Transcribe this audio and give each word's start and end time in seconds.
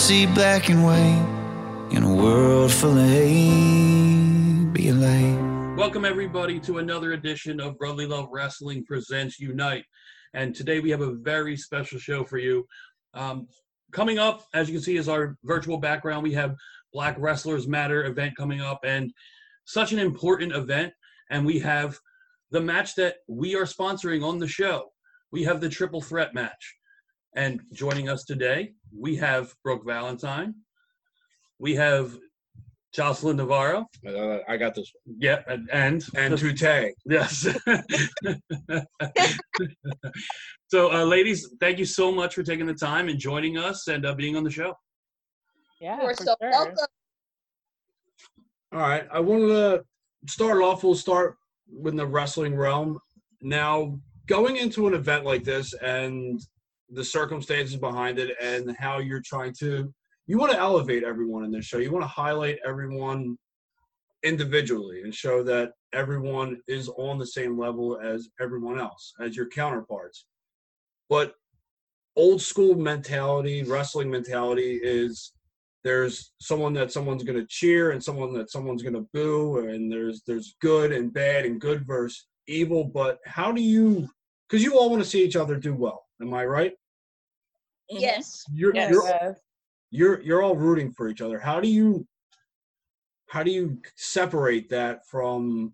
see 0.00 0.24
black 0.24 0.70
and 0.70 0.82
white 0.82 1.88
in 1.90 2.02
a 2.02 2.14
world 2.14 2.72
full 2.72 2.96
of 2.96 3.06
hate. 3.06 4.72
Be 4.72 4.90
light. 4.92 5.76
Welcome, 5.76 6.06
everybody, 6.06 6.58
to 6.60 6.78
another 6.78 7.12
edition 7.12 7.60
of 7.60 7.76
Brotherly 7.76 8.06
Love 8.06 8.28
Wrestling 8.32 8.82
Presents 8.86 9.38
Unite. 9.38 9.84
And 10.32 10.54
today 10.54 10.80
we 10.80 10.88
have 10.88 11.02
a 11.02 11.16
very 11.16 11.54
special 11.54 11.98
show 11.98 12.24
for 12.24 12.38
you. 12.38 12.64
Um, 13.12 13.46
coming 13.92 14.18
up, 14.18 14.46
as 14.54 14.70
you 14.70 14.76
can 14.76 14.82
see, 14.82 14.96
is 14.96 15.06
our 15.06 15.36
virtual 15.44 15.76
background. 15.76 16.22
We 16.22 16.32
have 16.32 16.56
Black 16.94 17.16
Wrestlers 17.18 17.68
Matter 17.68 18.06
event 18.06 18.34
coming 18.38 18.62
up, 18.62 18.80
and 18.84 19.12
such 19.66 19.92
an 19.92 19.98
important 19.98 20.52
event. 20.52 20.94
And 21.28 21.44
we 21.44 21.58
have 21.58 21.98
the 22.50 22.60
match 22.60 22.94
that 22.94 23.16
we 23.28 23.54
are 23.54 23.64
sponsoring 23.64 24.26
on 24.26 24.38
the 24.38 24.48
show. 24.48 24.92
We 25.30 25.44
have 25.44 25.60
the 25.60 25.68
triple 25.68 26.00
threat 26.00 26.32
match. 26.32 26.74
And 27.36 27.60
joining 27.74 28.08
us 28.08 28.24
today, 28.24 28.72
we 28.96 29.16
have 29.16 29.54
Brooke 29.62 29.84
Valentine. 29.86 30.54
We 31.58 31.74
have 31.76 32.16
Jocelyn 32.92 33.36
Navarro. 33.36 33.86
Uh, 34.06 34.38
I 34.48 34.56
got 34.56 34.74
this. 34.74 34.90
Yeah, 35.18 35.40
and 35.46 35.68
and, 35.72 36.04
And 36.16 36.34
Tootie. 36.34 36.90
yes. 37.06 37.46
so, 40.68 40.92
uh, 40.92 41.04
ladies, 41.04 41.48
thank 41.60 41.78
you 41.78 41.84
so 41.84 42.10
much 42.10 42.34
for 42.34 42.42
taking 42.42 42.66
the 42.66 42.74
time 42.74 43.08
and 43.08 43.18
joining 43.18 43.58
us 43.58 43.86
and 43.88 44.04
uh, 44.04 44.14
being 44.14 44.36
on 44.36 44.42
the 44.44 44.50
show. 44.50 44.74
Yeah, 45.80 46.02
You're 46.02 46.14
so 46.14 46.34
sure. 46.40 46.50
welcome. 46.50 46.76
All 48.72 48.80
right. 48.80 49.06
I 49.12 49.20
wanted 49.20 49.48
to 49.48 49.84
start 50.26 50.60
off. 50.62 50.82
We'll 50.84 50.94
start 50.94 51.36
with 51.72 51.96
the 51.96 52.06
wrestling 52.06 52.54
realm. 52.56 52.98
Now, 53.40 53.98
going 54.26 54.56
into 54.56 54.86
an 54.88 54.94
event 54.94 55.24
like 55.24 55.44
this 55.44 55.74
and 55.74 56.40
the 56.92 57.04
circumstances 57.04 57.76
behind 57.76 58.18
it 58.18 58.36
and 58.40 58.76
how 58.78 58.98
you're 58.98 59.22
trying 59.24 59.54
to, 59.60 59.92
you 60.26 60.38
want 60.38 60.52
to 60.52 60.58
elevate 60.58 61.04
everyone 61.04 61.44
in 61.44 61.50
this 61.50 61.64
show. 61.64 61.78
You 61.78 61.92
want 61.92 62.04
to 62.04 62.08
highlight 62.08 62.58
everyone 62.64 63.36
individually 64.22 65.02
and 65.02 65.14
show 65.14 65.42
that 65.44 65.72
everyone 65.92 66.60
is 66.68 66.88
on 66.96 67.18
the 67.18 67.26
same 67.26 67.58
level 67.58 67.98
as 68.02 68.28
everyone 68.40 68.78
else, 68.78 69.12
as 69.20 69.36
your 69.36 69.48
counterparts. 69.48 70.26
But 71.08 71.34
old 72.16 72.42
school 72.42 72.74
mentality, 72.74 73.62
wrestling 73.62 74.10
mentality 74.10 74.78
is 74.82 75.32
there's 75.82 76.32
someone 76.40 76.72
that 76.74 76.92
someone's 76.92 77.24
going 77.24 77.38
to 77.38 77.46
cheer 77.46 77.92
and 77.92 78.02
someone 78.02 78.32
that 78.34 78.50
someone's 78.50 78.82
going 78.82 78.94
to 78.94 79.08
boo 79.12 79.68
and 79.68 79.90
there's 79.90 80.22
there's 80.26 80.56
good 80.60 80.92
and 80.92 81.12
bad 81.12 81.44
and 81.44 81.60
good 81.60 81.86
versus 81.86 82.26
evil 82.46 82.84
but 82.84 83.18
how 83.26 83.52
do 83.52 83.62
you 83.62 84.08
because 84.48 84.62
you 84.62 84.78
all 84.78 84.90
want 84.90 85.02
to 85.02 85.08
see 85.08 85.24
each 85.24 85.36
other 85.36 85.56
do 85.56 85.74
well 85.74 86.04
am 86.20 86.34
i 86.34 86.44
right 86.44 86.72
Yes. 87.90 88.44
you're 88.52 88.74
Yes. 88.74 88.90
you're 88.92 89.36
you're 89.90 90.22
you're 90.22 90.42
all 90.42 90.56
rooting 90.56 90.92
for 90.92 91.08
each 91.08 91.20
other. 91.20 91.38
How 91.38 91.60
do 91.60 91.68
you 91.68 92.06
how 93.28 93.42
do 93.42 93.50
you 93.50 93.78
separate 93.96 94.68
that 94.70 95.06
from 95.06 95.72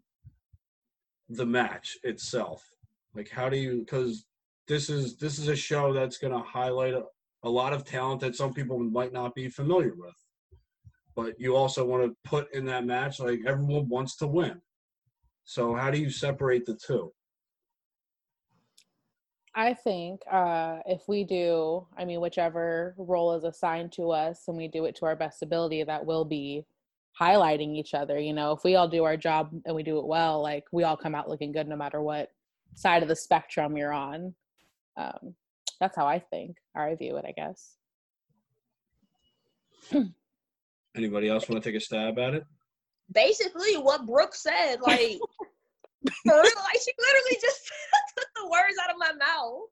the 1.29 1.47
match 1.47 1.97
itself? 2.03 2.65
Like 3.15 3.31
how 3.31 3.49
do 3.49 3.57
you 3.57 3.81
because 3.81 4.27
this 4.69 4.89
is 4.91 5.17
this 5.17 5.39
is 5.39 5.49
a 5.49 5.57
show 5.57 5.93
that's 5.93 6.19
going 6.19 6.33
to 6.33 6.41
highlight 6.41 6.95
a, 6.95 7.05
a 7.43 7.51
lot 7.51 7.73
of 7.73 7.85
talent 7.85 8.21
that 8.21 8.37
some 8.37 8.53
people 8.53 8.79
might 8.79 9.13
not 9.13 9.35
be 9.35 9.49
familiar 9.49 9.95
with. 9.97 10.15
But 11.15 11.39
you 11.39 11.57
also 11.57 11.85
want 11.85 12.05
to 12.05 12.17
put 12.29 12.53
in 12.55 12.67
that 12.67 12.85
match 12.85 13.21
like 13.21 13.41
everyone 13.47 13.89
wants 13.89 14.17
to 14.17 14.27
win. 14.27 14.61
So 15.45 15.75
how 15.75 15.91
do 15.91 15.99
you 15.99 16.11
separate 16.11 16.67
the 16.67 16.75
two 16.75 17.13
I 19.57 19.73
think 19.73 20.21
uh, 20.31 20.81
if 20.85 21.09
we 21.09 21.25
do, 21.25 21.87
I 21.97 22.05
mean, 22.05 22.21
whichever 22.21 22.95
role 22.99 23.33
is 23.35 23.45
assigned 23.45 23.91
to 23.93 24.11
us 24.11 24.45
and 24.49 24.57
we 24.57 24.69
do 24.69 24.85
it 24.85 24.95
to 24.97 25.07
our 25.07 25.17
best 25.17 25.43
ability, 25.43 25.83
that 25.83 26.05
will 26.05 26.27
be 26.27 26.67
highlighting 27.19 27.75
each 27.75 27.95
other. 27.95 28.19
You 28.19 28.35
know, 28.35 28.53
if 28.53 28.65
we 28.65 28.77
all 28.77 28.87
do 28.87 29.05
our 29.05 29.17
job 29.17 29.51
and 29.65 29.75
we 29.75 29.83
do 29.83 29.99
it 29.99 30.07
well, 30.07 30.43
like 30.43 30.65
we 30.73 30.85
all 30.85 30.97
come 30.97 31.15
out 31.15 31.31
looking 31.31 31.53
good 31.53 31.67
no 31.67 31.77
matter 31.77 32.03
what 32.03 32.31
side 32.75 33.03
of 33.03 33.09
the 33.09 33.17
spectrum 33.17 33.79
you're 33.79 33.95
on. 33.95 34.35
Um, 34.99 35.35
that's 35.81 35.97
how 35.97 36.07
I 36.07 36.19
think, 36.19 36.59
or 36.75 36.83
I 36.83 36.95
view 36.95 37.17
it, 37.17 37.25
I 37.27 37.33
guess. 37.33 37.77
anybody 40.97 41.29
else 41.29 41.49
want 41.49 41.63
to 41.63 41.69
take 41.71 41.77
a 41.77 41.83
stab 41.83 42.19
at 42.19 42.35
it 42.35 42.45
Basically, 43.13 43.75
what 43.75 44.07
Brooke 44.07 44.35
said, 44.35 44.77
like, 44.83 45.19
for 45.19 45.29
real, 45.39 45.56
like 46.27 46.81
she 46.85 46.93
literally 46.99 47.39
just 47.41 47.71
took 48.17 48.29
the 48.37 48.49
words 48.49 48.77
out 48.83 48.91
of 48.91 48.97
my 48.99 49.13
mouth. 49.13 49.69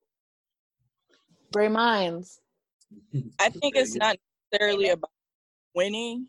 Great 1.52 1.70
minds. 1.70 2.40
I 3.40 3.48
think 3.48 3.76
it's 3.76 3.94
not 3.94 4.16
necessarily 4.52 4.90
about 4.90 5.10
winning. 5.74 6.26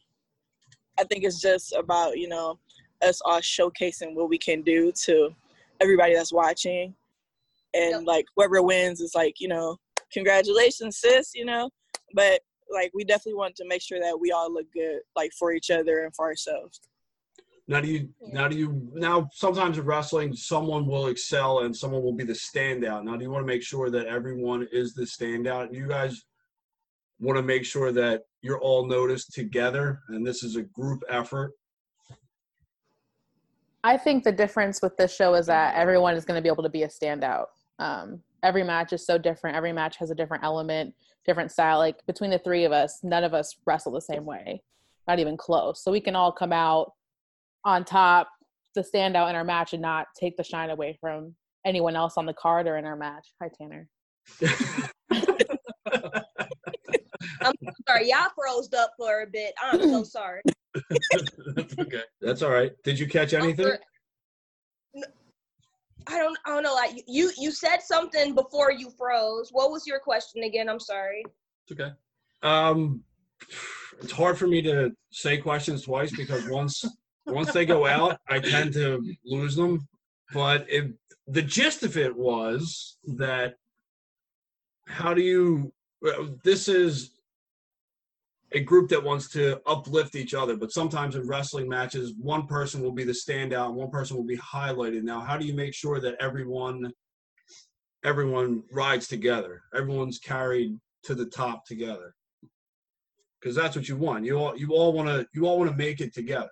I 0.99 1.03
think 1.03 1.23
it's 1.23 1.41
just 1.41 1.73
about, 1.73 2.17
you 2.17 2.27
know, 2.27 2.59
us 3.01 3.21
all 3.25 3.39
showcasing 3.39 4.15
what 4.15 4.29
we 4.29 4.37
can 4.37 4.61
do 4.61 4.91
to 5.03 5.29
everybody 5.81 6.13
that's 6.13 6.33
watching. 6.33 6.95
And 7.73 7.91
Yep. 7.91 8.01
like 8.05 8.25
whoever 8.35 8.61
wins 8.61 9.01
is 9.01 9.13
like, 9.15 9.39
you 9.39 9.47
know, 9.47 9.77
congratulations, 10.11 10.97
sis, 10.97 11.33
you 11.35 11.45
know. 11.45 11.69
But 12.13 12.41
like 12.71 12.91
we 12.93 13.03
definitely 13.03 13.35
want 13.35 13.55
to 13.57 13.67
make 13.67 13.81
sure 13.81 13.99
that 13.99 14.19
we 14.19 14.31
all 14.31 14.51
look 14.51 14.71
good, 14.73 14.99
like 15.15 15.31
for 15.37 15.51
each 15.51 15.69
other 15.69 16.03
and 16.03 16.15
for 16.15 16.25
ourselves. 16.25 16.79
Now 17.67 17.81
do 17.81 17.87
you 17.87 18.09
now 18.21 18.47
do 18.47 18.55
you 18.55 18.91
now 18.93 19.27
sometimes 19.33 19.77
in 19.79 19.85
wrestling 19.85 20.35
someone 20.35 20.85
will 20.85 21.07
excel 21.07 21.61
and 21.61 21.75
someone 21.75 22.03
will 22.03 22.13
be 22.13 22.23
the 22.23 22.33
standout. 22.33 23.03
Now 23.03 23.15
do 23.15 23.23
you 23.23 23.31
want 23.31 23.41
to 23.41 23.47
make 23.47 23.63
sure 23.63 23.89
that 23.89 24.05
everyone 24.05 24.67
is 24.71 24.93
the 24.93 25.03
standout? 25.03 25.73
You 25.73 25.87
guys 25.87 26.23
want 27.19 27.37
to 27.37 27.43
make 27.43 27.65
sure 27.65 27.91
that 27.91 28.23
you're 28.41 28.59
all 28.59 28.85
noticed 28.85 29.33
together 29.33 30.01
and 30.09 30.25
this 30.25 30.43
is 30.43 30.57
a 30.57 30.61
group 30.61 31.01
effort. 31.09 31.53
I 33.83 33.97
think 33.97 34.23
the 34.23 34.31
difference 34.31 34.81
with 34.81 34.95
this 34.97 35.15
show 35.15 35.33
is 35.33 35.47
that 35.47 35.75
everyone 35.75 36.15
is 36.15 36.25
going 36.25 36.37
to 36.37 36.41
be 36.41 36.49
able 36.49 36.63
to 36.63 36.69
be 36.69 36.83
a 36.83 36.87
standout. 36.87 37.45
Um, 37.79 38.21
every 38.43 38.63
match 38.63 38.93
is 38.93 39.05
so 39.05 39.17
different. 39.17 39.55
Every 39.55 39.73
match 39.73 39.97
has 39.97 40.11
a 40.11 40.15
different 40.15 40.43
element, 40.43 40.93
different 41.25 41.51
style. 41.51 41.79
Like 41.79 42.05
between 42.05 42.31
the 42.31 42.39
three 42.39 42.65
of 42.65 42.71
us, 42.71 42.99
none 43.03 43.23
of 43.23 43.33
us 43.33 43.55
wrestle 43.65 43.91
the 43.91 44.01
same 44.01 44.25
way, 44.25 44.61
not 45.07 45.19
even 45.19 45.37
close. 45.37 45.83
So 45.83 45.91
we 45.91 46.01
can 46.01 46.15
all 46.15 46.31
come 46.31 46.51
out 46.53 46.93
on 47.65 47.83
top, 47.83 48.29
the 48.75 48.81
standout 48.81 49.29
in 49.29 49.35
our 49.35 49.43
match, 49.43 49.73
and 49.73 49.81
not 49.81 50.07
take 50.17 50.37
the 50.37 50.43
shine 50.43 50.69
away 50.69 50.97
from 51.01 51.35
anyone 51.65 51.95
else 51.95 52.13
on 52.17 52.25
the 52.25 52.33
card 52.33 52.67
or 52.67 52.77
in 52.77 52.85
our 52.85 52.95
match. 52.95 53.33
Hi, 53.41 53.49
Tanner. 53.57 53.89
I'm 57.41 57.53
sorry, 57.87 58.09
y'all 58.09 58.29
froze 58.35 58.71
up 58.73 58.91
for 58.97 59.21
a 59.21 59.27
bit. 59.27 59.53
I'm 59.61 59.81
so 59.81 60.03
sorry. 60.03 60.41
That's 61.55 61.77
okay. 61.79 62.03
That's 62.21 62.41
all 62.41 62.51
right. 62.51 62.71
Did 62.83 62.99
you 62.99 63.07
catch 63.07 63.33
anything? 63.33 63.71
I 66.07 66.19
don't. 66.19 66.37
I 66.45 66.49
don't 66.49 66.63
know. 66.63 66.75
Like 66.75 67.03
you, 67.07 67.31
you 67.37 67.51
said 67.51 67.81
something 67.81 68.35
before 68.35 68.71
you 68.71 68.91
froze. 68.97 69.49
What 69.51 69.71
was 69.71 69.87
your 69.87 69.99
question 69.99 70.43
again? 70.43 70.69
I'm 70.69 70.79
sorry. 70.79 71.23
It's 71.67 71.79
okay. 71.79 71.91
Um 72.43 73.03
it's 74.01 74.11
hard 74.11 74.37
for 74.37 74.47
me 74.47 74.61
to 74.61 74.91
say 75.11 75.37
questions 75.37 75.83
twice 75.83 76.15
because 76.15 76.47
once 76.49 76.83
once 77.25 77.51
they 77.51 77.65
go 77.65 77.85
out, 77.85 78.19
I 78.27 78.39
tend 78.39 78.73
to 78.73 79.03
lose 79.25 79.55
them. 79.55 79.87
But 80.33 80.65
if 80.69 80.91
the 81.27 81.41
gist 81.41 81.83
of 81.83 81.97
it 81.97 82.15
was 82.15 82.97
that 83.17 83.55
how 84.87 85.13
do 85.13 85.21
you 85.21 85.73
this 86.43 86.67
is 86.67 87.11
a 88.51 88.59
group 88.59 88.89
that 88.89 89.03
wants 89.03 89.29
to 89.29 89.59
uplift 89.65 90.15
each 90.15 90.33
other, 90.33 90.55
but 90.55 90.71
sometimes 90.71 91.15
in 91.15 91.27
wrestling 91.27 91.67
matches, 91.67 92.13
one 92.17 92.45
person 92.47 92.81
will 92.81 92.91
be 92.91 93.03
the 93.03 93.11
standout, 93.11 93.67
and 93.67 93.75
one 93.75 93.89
person 93.89 94.15
will 94.15 94.23
be 94.23 94.37
highlighted. 94.37 95.03
Now, 95.03 95.19
how 95.19 95.35
do 95.35 95.45
you 95.45 95.53
make 95.53 95.73
sure 95.73 95.99
that 95.99 96.15
everyone 96.19 96.93
everyone 98.03 98.63
rides 98.71 99.07
together? 99.07 99.63
Everyone's 99.75 100.19
carried 100.19 100.79
to 101.03 101.15
the 101.15 101.25
top 101.25 101.65
together. 101.65 102.15
Because 103.39 103.55
that's 103.55 103.75
what 103.75 103.89
you 103.89 103.97
want. 103.97 104.25
You 104.25 104.37
all 104.37 104.57
you 104.57 104.71
all 104.71 104.93
want 104.93 105.09
to 105.09 105.27
you 105.33 105.47
all 105.47 105.57
want 105.59 105.71
to 105.71 105.77
make 105.77 105.99
it 106.01 106.13
together. 106.13 106.49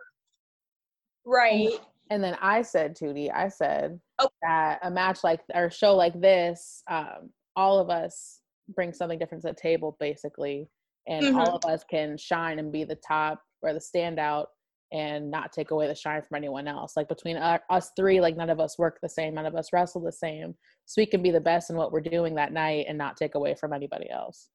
Right. 1.25 1.80
And 2.10 2.24
then 2.24 2.38
I 2.42 2.62
said, 2.62 2.96
Tootie, 2.96 3.34
I 3.34 3.48
said 3.48 4.00
Oh. 4.20 4.30
that 4.42 4.80
a 4.84 4.92
match 4.92 5.24
like 5.24 5.42
or 5.54 5.70
show 5.70 5.96
like 5.96 6.20
this, 6.20 6.84
um, 6.90 7.31
all 7.56 7.80
of 7.80 7.90
us 7.90 8.42
bring 8.75 8.94
something 8.94 9.18
different 9.20 9.42
to 9.44 9.50
the 9.50 9.60
table, 9.60 9.98
basically, 10.00 10.70
and 11.08 11.36
all 11.36 11.56
of 11.56 11.66
us 11.66 11.84
can 11.90 12.18
shine 12.18 12.60
and 12.60 12.72
be 12.72 12.84
the 12.84 12.96
top 12.96 13.42
or 13.62 13.74
the 13.74 13.80
standout, 13.80 14.46
and 14.92 15.31
not 15.31 15.52
take 15.52 15.72
away 15.72 15.88
the 15.88 15.96
shine 15.96 16.22
from 16.22 16.36
anyone 16.36 16.68
else. 16.68 16.96
Like 16.96 17.08
between 17.08 17.38
us 17.38 17.92
three, 17.96 18.22
like 18.22 18.38
none 18.38 18.50
of 18.50 18.60
us 18.60 18.78
work 18.78 19.00
the 19.02 19.10
same, 19.10 19.34
none 19.34 19.46
of 19.46 19.56
us 19.56 19.74
wrestle 19.74 20.02
the 20.02 20.12
same, 20.12 20.54
so 20.86 21.02
we 21.02 21.06
can 21.06 21.24
be 21.24 21.31
the 21.31 21.42
best 21.42 21.70
in 21.70 21.75
what 21.75 21.92
we're 21.92 22.02
doing 22.02 22.36
that 22.36 22.54
night 22.54 22.86
and 22.88 22.98
not 22.98 23.18
take 23.18 23.36
away 23.36 23.56
from 23.56 23.74
anybody 23.74 24.10
else. 24.10 24.50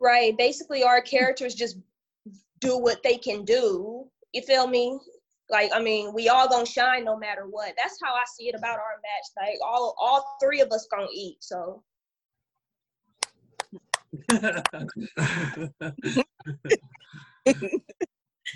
Right. 0.00 0.36
Basically, 0.36 0.82
our 0.82 1.00
characters 1.00 1.54
just 1.54 1.78
do 2.60 2.76
what 2.76 3.02
they 3.02 3.16
can 3.16 3.44
do. 3.44 4.04
You 4.32 4.42
feel 4.42 4.66
me? 4.66 4.98
Like, 5.50 5.70
I 5.74 5.80
mean, 5.80 6.12
we 6.14 6.28
all 6.28 6.48
gonna 6.48 6.66
shine 6.66 7.04
no 7.04 7.16
matter 7.16 7.46
what. 7.48 7.74
That's 7.76 7.98
how 8.02 8.14
I 8.14 8.22
see 8.36 8.48
it 8.48 8.54
about 8.54 8.78
our 8.78 9.00
match. 9.02 9.26
Like, 9.36 9.58
all 9.64 9.94
all 10.00 10.36
three 10.40 10.60
of 10.60 10.70
us 10.70 10.86
gonna 10.90 11.08
eat. 11.12 11.38
So 11.40 11.82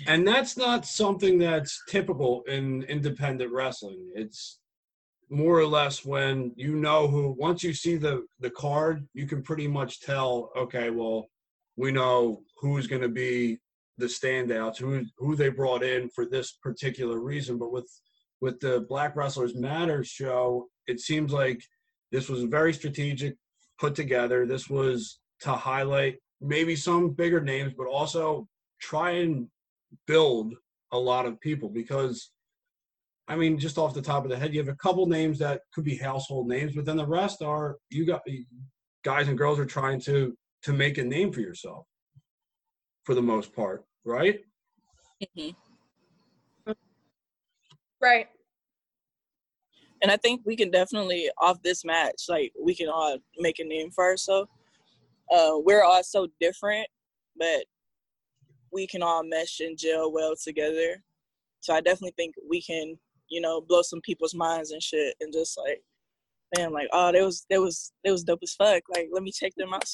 and 0.07 0.27
that's 0.27 0.57
not 0.57 0.85
something 0.85 1.37
that's 1.37 1.81
typical 1.87 2.43
in 2.47 2.83
independent 2.83 3.51
wrestling. 3.51 4.11
It's 4.15 4.59
more 5.29 5.57
or 5.57 5.65
less 5.65 6.05
when 6.05 6.51
you 6.55 6.75
know 6.75 7.07
who 7.07 7.35
once 7.37 7.63
you 7.63 7.73
see 7.73 7.97
the 7.97 8.25
the 8.39 8.49
card, 8.49 9.07
you 9.13 9.25
can 9.25 9.41
pretty 9.41 9.67
much 9.67 10.01
tell, 10.01 10.51
okay, 10.55 10.89
well, 10.89 11.29
we 11.77 11.91
know 11.91 12.41
who's 12.59 12.87
going 12.87 13.01
to 13.01 13.09
be 13.09 13.59
the 13.97 14.05
standouts, 14.05 14.77
who 14.77 15.03
who 15.17 15.35
they 15.35 15.49
brought 15.49 15.83
in 15.83 16.09
for 16.09 16.25
this 16.25 16.53
particular 16.61 17.19
reason. 17.19 17.57
But 17.57 17.71
with 17.71 17.89
with 18.41 18.59
the 18.59 18.85
Black 18.89 19.15
Wrestlers 19.15 19.55
Matter 19.55 20.03
show, 20.03 20.67
it 20.87 20.99
seems 20.99 21.31
like 21.31 21.61
this 22.11 22.29
was 22.29 22.43
very 22.43 22.73
strategic, 22.73 23.35
put 23.79 23.95
together. 23.95 24.45
This 24.45 24.69
was 24.69 25.19
to 25.41 25.51
highlight 25.51 26.17
maybe 26.41 26.75
some 26.75 27.11
bigger 27.11 27.41
names, 27.41 27.73
but 27.77 27.87
also 27.87 28.47
try 28.81 29.11
and 29.11 29.47
build 30.07 30.53
a 30.91 30.97
lot 30.97 31.25
of 31.25 31.39
people 31.39 31.69
because 31.69 32.31
I 33.27 33.35
mean, 33.35 33.57
just 33.57 33.79
off 33.79 33.95
the 33.95 34.03
top 34.03 34.23
of 34.23 34.29
the 34.29 34.37
head, 34.37 34.53
you 34.53 34.59
have 34.59 34.69
a 34.69 34.75
couple 34.75 35.07
names 35.07 35.39
that 35.39 35.61
could 35.73 35.83
be 35.83 35.97
household 35.97 36.47
names, 36.47 36.75
but 36.75 36.85
then 36.85 36.97
the 36.97 37.07
rest 37.07 37.41
are 37.41 37.77
you 37.89 38.05
got 38.05 38.21
guys 39.03 39.27
and 39.27 39.37
girls 39.37 39.59
are 39.59 39.65
trying 39.65 39.99
to 40.01 40.35
to 40.63 40.73
make 40.73 40.97
a 40.97 41.03
name 41.03 41.31
for 41.31 41.39
yourself 41.41 41.85
for 43.05 43.15
the 43.15 43.21
most 43.21 43.55
part, 43.55 43.85
right? 44.03 44.41
Mm-hmm. 45.23 45.51
Right. 48.01 48.27
And 50.01 50.11
I 50.11 50.17
think 50.17 50.41
we 50.45 50.55
can 50.55 50.69
definitely 50.69 51.29
off 51.39 51.63
this 51.63 51.85
match, 51.85 52.23
like 52.27 52.51
we 52.61 52.75
can 52.75 52.89
all 52.89 53.17
make 53.39 53.59
a 53.59 53.63
name 53.63 53.89
for 53.91 54.03
ourselves. 54.03 54.49
Uh, 55.33 55.53
we're 55.55 55.83
all 55.83 56.03
so 56.03 56.27
different, 56.39 56.87
but 57.37 57.65
we 58.71 58.85
can 58.85 59.01
all 59.01 59.23
mesh 59.23 59.61
and 59.61 59.77
gel 59.77 60.11
well 60.11 60.33
together. 60.43 61.01
So 61.61 61.73
I 61.73 61.81
definitely 61.81 62.13
think 62.17 62.35
we 62.47 62.61
can, 62.61 62.97
you 63.29 63.41
know, 63.41 63.61
blow 63.61 63.81
some 63.81 64.01
people's 64.01 64.35
minds 64.35 64.71
and 64.71 64.83
shit, 64.83 65.15
and 65.21 65.33
just 65.33 65.57
like, 65.57 65.81
man, 66.55 66.71
like, 66.71 66.89
oh, 66.91 67.11
that 67.11 67.23
was 67.23 67.45
that 67.49 67.61
was 67.61 67.91
that 68.03 68.11
was 68.11 68.23
dope 68.23 68.43
as 68.43 68.53
fuck. 68.53 68.83
Like, 68.93 69.09
let 69.11 69.23
me 69.23 69.31
check 69.31 69.53
them 69.57 69.73
out. 69.73 69.89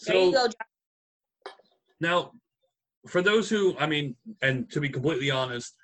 You? 0.00 0.06
There 0.06 0.16
you 0.16 0.32
So 0.32 0.48
go. 0.48 0.52
now, 2.00 2.32
for 3.08 3.22
those 3.22 3.48
who, 3.48 3.76
I 3.78 3.86
mean, 3.86 4.16
and 4.42 4.70
to 4.70 4.80
be 4.80 4.88
completely 4.88 5.30
honest, 5.30 5.74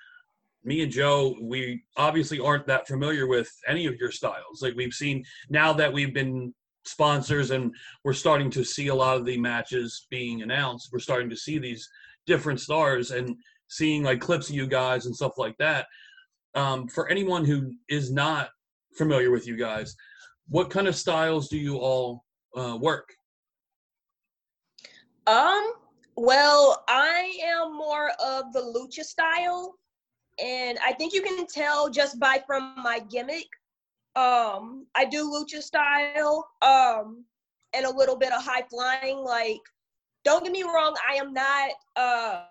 me 0.65 0.83
and 0.83 0.93
Joe, 0.93 1.37
we 1.41 1.83
obviously 1.97 2.39
aren't 2.39 2.67
that 2.67 2.87
familiar 2.87 3.27
with 3.27 3.51
any 3.67 3.87
of 3.87 3.97
your 3.97 4.11
styles. 4.11 4.61
Like 4.63 4.75
we've 4.77 4.93
seen 4.93 5.25
now 5.49 5.73
that 5.75 5.93
we've 5.93 6.13
been 6.13 6.55
sponsors 6.85 7.51
and 7.51 7.75
we're 8.05 8.13
starting 8.13 8.51
to 8.51 8.65
see 8.65 8.89
a 8.89 8.95
lot 8.95 9.17
of 9.17 9.25
the 9.25 9.39
matches 9.39 10.07
being 10.11 10.43
announced. 10.43 10.91
We're 10.93 10.99
starting 10.99 11.31
to 11.31 11.37
see 11.37 11.59
these 11.59 11.89
different 12.27 12.61
stars 12.61 13.11
and 13.11 13.37
seeing 13.69 14.03
like 14.03 14.21
clips 14.21 14.49
of 14.49 14.55
you 14.55 14.67
guys 14.67 15.07
and 15.07 15.15
stuff 15.15 15.39
like 15.39 15.57
that. 15.59 15.87
Um, 16.55 16.89
for 16.89 17.09
anyone 17.09 17.45
who 17.45 17.73
is 17.89 18.11
not 18.11 18.51
familiar 18.97 19.31
with 19.31 19.47
you 19.47 19.57
guys, 19.57 19.95
what 20.49 20.71
kind 20.71 20.89
of 20.89 20.97
styles 20.97 21.49
do 21.49 21.57
you 21.57 21.77
all 21.77 22.25
uh, 22.57 22.77
work? 22.81 23.09
Um, 25.27 25.73
well, 26.17 26.85
I 26.89 27.39
am 27.45 27.77
more 27.77 28.11
of 28.25 28.53
the 28.53 28.61
lucha 28.61 29.05
style, 29.05 29.75
and 30.43 30.79
I 30.85 30.93
think 30.93 31.13
you 31.13 31.23
can 31.23 31.47
tell 31.47 31.89
just 31.89 32.19
by 32.19 32.43
from 32.47 32.75
my 32.83 33.01
gimmick. 33.11 33.49
Um, 34.17 34.87
I 34.95 35.05
do 35.05 35.31
lucha 35.31 35.63
style, 35.63 36.49
um, 36.63 37.25
and 37.75 37.87
a 37.87 37.91
little 37.91 38.17
bit 38.17 38.33
of 38.33 38.43
high 38.43 38.65
flying. 38.69 39.19
Like, 39.19 39.61
don't 40.25 40.43
get 40.43 40.53
me 40.53 40.63
wrong, 40.63 40.97
I 41.09 41.15
am 41.15 41.33
not 41.33 41.71
uh 41.97 42.45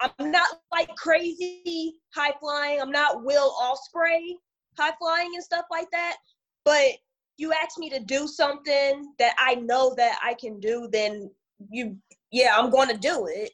I'm 0.00 0.30
not 0.30 0.60
like 0.72 0.94
crazy 0.96 1.94
high 2.14 2.34
flying. 2.38 2.80
I'm 2.80 2.90
not 2.90 3.24
Will 3.24 3.54
Ospreay 3.62 4.34
high 4.78 4.92
flying 4.98 5.30
and 5.34 5.42
stuff 5.42 5.64
like 5.70 5.90
that. 5.92 6.16
But 6.64 6.98
you 7.38 7.52
ask 7.52 7.78
me 7.78 7.88
to 7.90 8.00
do 8.00 8.26
something 8.26 9.12
that 9.18 9.34
I 9.38 9.54
know 9.54 9.94
that 9.96 10.18
I 10.22 10.34
can 10.34 10.60
do, 10.60 10.88
then 10.92 11.30
you 11.70 11.96
yeah, 12.30 12.56
I'm 12.56 12.70
going 12.70 12.88
to 12.88 12.96
do 12.96 13.28
it. 13.30 13.50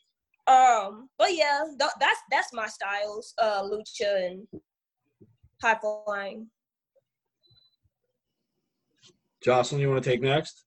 Um, 0.46 1.08
but 1.18 1.34
yeah, 1.34 1.62
th- 1.78 1.90
that's 2.00 2.20
that's 2.30 2.52
my 2.52 2.66
styles, 2.66 3.34
uh, 3.38 3.62
lucha 3.62 4.26
and 4.26 4.46
high 5.60 5.78
flying. 5.80 6.48
Jocelyn, 9.42 9.80
you 9.80 9.90
want 9.90 10.02
to 10.02 10.10
take 10.10 10.20
next? 10.20 10.64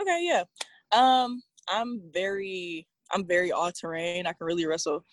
Okay, 0.00 0.20
yeah. 0.22 0.44
Um, 0.92 1.42
I'm 1.68 2.00
very 2.12 2.86
I'm 3.12 3.26
very 3.26 3.52
all 3.52 3.70
terrain. 3.72 4.26
I 4.26 4.32
can 4.32 4.46
really 4.46 4.66
wrestle 4.66 5.04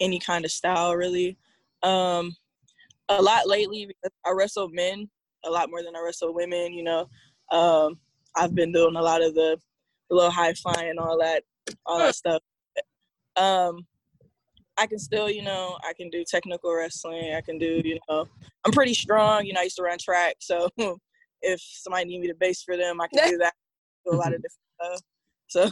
any 0.00 0.18
kind 0.18 0.44
of 0.44 0.50
style 0.50 0.94
really. 0.94 1.36
Um 1.82 2.34
a 3.08 3.20
lot 3.22 3.48
lately 3.48 3.86
because 3.86 4.12
I 4.26 4.30
wrestle 4.30 4.68
men 4.68 5.08
a 5.44 5.50
lot 5.50 5.70
more 5.70 5.82
than 5.82 5.96
I 5.96 6.02
wrestle 6.04 6.34
women, 6.34 6.72
you 6.72 6.82
know. 6.82 7.08
Um 7.50 7.98
I've 8.36 8.54
been 8.54 8.72
doing 8.72 8.96
a 8.96 9.02
lot 9.02 9.22
of 9.22 9.34
the, 9.34 9.58
the 10.08 10.16
little 10.16 10.30
high 10.30 10.54
flying 10.54 10.90
and 10.90 10.98
all 10.98 11.18
that 11.18 11.42
all 11.86 11.98
that 11.98 12.14
stuff. 12.14 12.42
Um 13.36 13.86
I 14.78 14.86
can 14.86 14.98
still, 15.00 15.28
you 15.28 15.42
know, 15.42 15.76
I 15.84 15.92
can 15.92 16.08
do 16.08 16.24
technical 16.24 16.72
wrestling. 16.72 17.34
I 17.34 17.40
can 17.40 17.58
do, 17.58 17.82
you 17.84 17.98
know, 18.08 18.28
I'm 18.64 18.70
pretty 18.70 18.94
strong. 18.94 19.44
You 19.44 19.52
know, 19.52 19.60
I 19.60 19.64
used 19.64 19.76
to 19.76 19.82
run 19.82 19.98
track, 19.98 20.36
so 20.38 20.68
if 21.42 21.60
somebody 21.60 22.04
need 22.04 22.20
me 22.20 22.28
to 22.28 22.34
base 22.34 22.62
for 22.62 22.76
them, 22.76 23.00
I 23.00 23.08
can 23.08 23.28
do 23.28 23.38
that. 23.38 23.54
Do 24.06 24.12
a 24.12 24.16
lot 24.16 24.32
of 24.32 24.40
different 24.78 25.02
stuff. 25.02 25.02
So, 25.48 25.70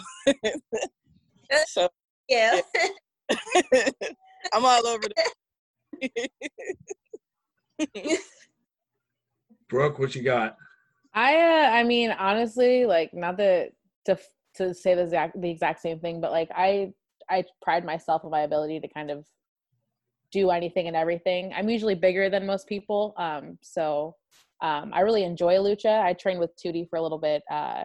so 1.67 1.89
Yeah. 2.29 2.61
I'm 4.53 4.65
all 4.65 4.87
over 4.87 5.05
the. 6.01 6.29
Brooke, 9.69 9.99
what 9.99 10.15
you 10.15 10.23
got? 10.23 10.57
I 11.15 11.37
uh, 11.37 11.71
I 11.71 11.83
mean 11.85 12.11
honestly, 12.11 12.87
like 12.87 13.15
not 13.15 13.37
that 13.39 13.71
to 14.07 14.19
to 14.57 14.75
say 14.75 14.95
the 14.95 15.03
exact 15.03 15.41
the 15.41 15.51
exact 15.51 15.81
same 15.81 16.01
thing, 16.01 16.21
but 16.21 16.33
like 16.33 16.51
I 16.55 16.93
I 17.31 17.45
pride 17.63 17.85
myself 17.85 18.25
on 18.25 18.31
my 18.31 18.41
ability 18.41 18.81
to 18.81 18.89
kind 18.89 19.11
of 19.11 19.27
do 20.33 20.51
anything 20.51 20.87
and 20.89 20.97
everything. 20.97 21.53
I'm 21.55 21.69
usually 21.69 21.95
bigger 21.95 22.29
than 22.31 22.47
most 22.47 22.67
people, 22.67 23.15
um, 23.17 23.59
so 23.63 24.17
um, 24.63 24.91
I 24.95 25.01
really 25.01 25.25
enjoy 25.25 25.55
lucha. 25.57 26.01
I 26.03 26.15
trained 26.15 26.41
with 26.41 26.51
Tootie 26.57 26.89
for 26.89 26.97
a 26.97 27.03
little 27.03 27.19
bit 27.19 27.43
uh, 27.51 27.85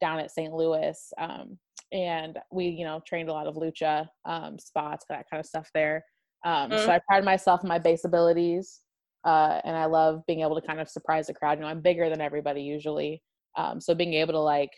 down 0.00 0.18
at 0.18 0.30
St. 0.30 0.52
Louis, 0.52 1.12
um, 1.18 1.58
and 1.92 2.38
we 2.50 2.66
you 2.66 2.84
know 2.84 3.00
trained 3.06 3.28
a 3.28 3.32
lot 3.32 3.46
of 3.46 3.54
lucha 3.54 4.08
um, 4.24 4.58
spots, 4.58 5.06
that 5.08 5.26
kind 5.30 5.40
of 5.40 5.46
stuff 5.46 5.70
there. 5.74 6.04
Um, 6.44 6.70
So 6.70 6.90
I 6.90 7.00
pride 7.06 7.24
myself 7.24 7.60
on 7.62 7.68
my 7.68 7.78
base 7.78 8.04
abilities 8.04 8.80
uh, 9.24 9.60
and 9.64 9.76
I 9.76 9.86
love 9.86 10.22
being 10.26 10.40
able 10.40 10.60
to 10.60 10.66
kind 10.66 10.80
of 10.80 10.88
surprise 10.88 11.26
the 11.26 11.34
crowd. 11.34 11.58
You 11.58 11.64
know, 11.64 11.70
I'm 11.70 11.80
bigger 11.80 12.08
than 12.08 12.20
everybody 12.20 12.62
usually, 12.62 13.22
um, 13.56 13.80
so 13.80 13.94
being 13.94 14.14
able 14.14 14.32
to 14.34 14.40
like 14.40 14.70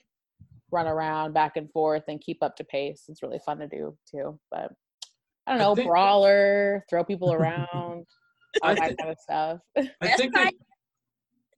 run 0.72 0.86
around 0.86 1.32
back 1.32 1.56
and 1.56 1.70
forth 1.70 2.04
and 2.08 2.20
keep 2.20 2.38
up 2.42 2.56
to 2.56 2.64
pace, 2.64 3.04
it's 3.08 3.22
really 3.22 3.40
fun 3.44 3.58
to 3.58 3.66
do 3.68 3.96
too. 4.10 4.38
But 4.50 4.72
I 5.46 5.52
don't 5.52 5.60
I 5.60 5.64
know, 5.64 5.74
think- 5.74 5.88
brawler, 5.88 6.84
throw 6.88 7.04
people 7.04 7.32
around, 7.38 8.06
all 8.62 8.74
that 8.74 8.96
kind 8.98 9.10
of 9.10 9.16
stuff. 9.18 9.58
I 9.76 10.08
think 10.16 10.36
it, 10.36 10.54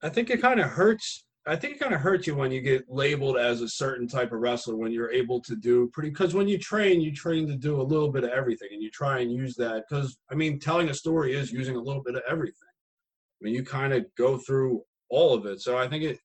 I 0.03 0.09
think 0.09 0.31
it 0.31 0.41
kind 0.41 0.61
of 0.61 0.69
hurts. 0.69 1.25
I 1.45 1.57
think 1.57 1.75
it 1.75 1.81
kind 1.81 1.93
of 1.93 2.01
hurts 2.01 2.29
you 2.29 2.37
when 2.37 2.53
you 2.53 2.61
get 2.61 2.85
labeled 2.89 3.37
as 3.37 3.63
a 3.63 3.69
certain 3.69 4.07
type 4.07 4.31
of 4.33 4.41
wrestler 4.41 4.77
when 4.77 4.93
you're 4.93 5.11
able 5.11 5.41
to 5.41 5.57
do 5.57 5.91
pretty. 5.93 6.11
Because 6.11 6.35
when 6.35 6.47
you 6.47 6.57
train, 6.57 7.01
you 7.01 7.13
train 7.13 7.49
to 7.49 7.57
do 7.57 7.81
a 7.81 7.83
little 7.83 8.13
bit 8.13 8.23
of 8.23 8.31
everything, 8.31 8.69
and 8.73 8.81
you 8.83 8.91
try 8.91 9.21
and 9.21 9.33
use 9.33 9.57
that. 9.57 9.85
Because 9.89 10.17
I 10.31 10.37
mean, 10.37 10.61
telling 10.61 10.89
a 10.89 10.95
story 10.95 11.35
is 11.35 11.51
using 11.53 11.75
a 11.77 11.81
little 11.81 12.03
bit 12.03 12.15
of 12.15 12.23
everything. 12.29 12.55
I 13.41 13.45
mean, 13.45 13.55
you 13.55 13.65
kind 13.65 13.93
of 13.93 14.07
go 14.17 14.39
through 14.39 14.83
all 15.11 15.35
of 15.35 15.47
it. 15.47 15.61
So 15.61 15.77
I 15.77 15.89
think 15.89 16.05
it 16.05 16.19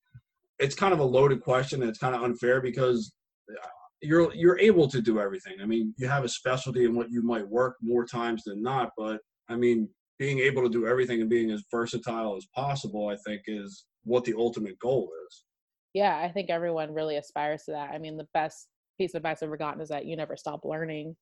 it's 0.60 0.76
kind 0.76 0.94
of 0.94 1.00
a 1.00 1.04
loaded 1.06 1.42
question. 1.42 1.82
And 1.82 1.90
it's 1.90 2.00
kind 2.00 2.16
of 2.16 2.24
unfair 2.24 2.62
because 2.62 3.14
uh, 3.52 3.68
you're 4.02 4.34
you're 4.34 4.60
able 4.60 4.88
to 4.90 5.02
do 5.02 5.20
everything. 5.20 5.56
I 5.62 5.66
mean, 5.66 5.94
you 5.98 6.08
have 6.08 6.24
a 6.24 6.30
specialty 6.30 6.86
in 6.86 6.96
what 6.96 7.10
you 7.12 7.22
might 7.24 7.48
work 7.48 7.78
more 7.82 8.06
times 8.06 8.44
than 8.44 8.62
not. 8.62 8.92
But 8.98 9.22
I 9.50 9.56
mean, 9.56 9.90
being 10.20 10.40
able 10.40 10.64
to 10.64 10.70
do 10.70 10.88
everything 10.88 11.22
and 11.22 11.30
being 11.30 11.52
as 11.52 11.64
versatile 11.72 12.36
as 12.36 12.48
possible, 12.56 13.08
I 13.10 13.18
think, 13.26 13.44
is 13.48 13.86
what 14.04 14.26
the 14.26 14.36
ultimate 14.38 14.80
goal 14.80 15.10
is. 15.28 15.44
yeah, 15.94 16.18
I 16.18 16.32
think 16.32 16.50
everyone 16.50 16.94
really 16.94 17.18
aspires 17.18 17.64
to 17.64 17.72
that. 17.72 17.92
I 17.92 17.98
mean, 17.98 18.18
the 18.18 18.28
best 18.34 18.68
piece 18.98 19.14
of 19.14 19.20
advice 19.20 19.38
I've 19.42 19.48
ever 19.48 19.58
gotten 19.58 19.82
is 19.82 19.90
that 19.90 20.06
you 20.06 20.16
never 20.16 20.38
stop 20.38 20.62
learning. 20.64 21.16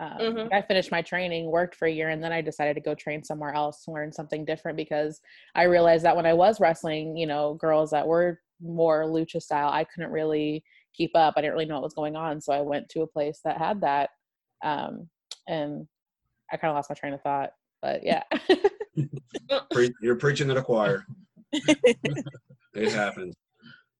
Um, 0.00 0.20
Mhm. 0.20 0.50
I 0.52 0.62
finished 0.62 0.92
my 0.92 1.02
training, 1.02 1.50
worked 1.50 1.76
for 1.76 1.86
a 1.88 1.92
year, 1.92 2.10
and 2.10 2.22
then 2.24 2.32
I 2.32 2.42
decided 2.42 2.74
to 2.74 2.82
go 2.82 2.94
train 2.94 3.24
somewhere 3.24 3.54
else 3.54 3.84
to 3.84 3.92
learn 3.92 4.12
something 4.12 4.44
different 4.44 4.76
because 4.76 5.20
I 5.54 5.64
realized 5.64 6.04
that 6.04 6.16
when 6.16 6.26
I 6.26 6.34
was 6.34 6.60
wrestling, 6.60 7.16
you 7.16 7.26
know, 7.26 7.54
girls 7.54 7.92
that 7.92 8.08
were 8.08 8.40
more 8.60 9.04
lucha 9.04 9.40
style, 9.40 9.70
I 9.70 9.84
couldn't 9.84 10.10
really 10.10 10.64
keep 10.94 11.10
up. 11.14 11.34
I 11.36 11.40
didn't 11.40 11.54
really 11.54 11.66
know 11.66 11.74
what 11.74 11.84
was 11.84 11.94
going 11.94 12.16
on, 12.16 12.40
so 12.40 12.52
I 12.52 12.60
went 12.60 12.88
to 12.90 13.02
a 13.02 13.06
place 13.06 13.40
that 13.44 13.58
had 13.58 13.80
that, 13.80 14.10
um, 14.64 15.08
and 15.48 15.86
I 16.52 16.56
kind 16.56 16.70
of 16.70 16.76
lost 16.76 16.90
my 16.90 16.94
train 16.94 17.14
of 17.14 17.22
thought. 17.22 17.50
But 17.82 18.02
yeah, 18.02 18.22
Pre- 19.72 19.94
you're 20.00 20.16
preaching 20.16 20.48
to 20.48 20.54
the 20.54 20.62
choir. 20.62 21.04
it 21.52 22.92
happens. 22.92 23.34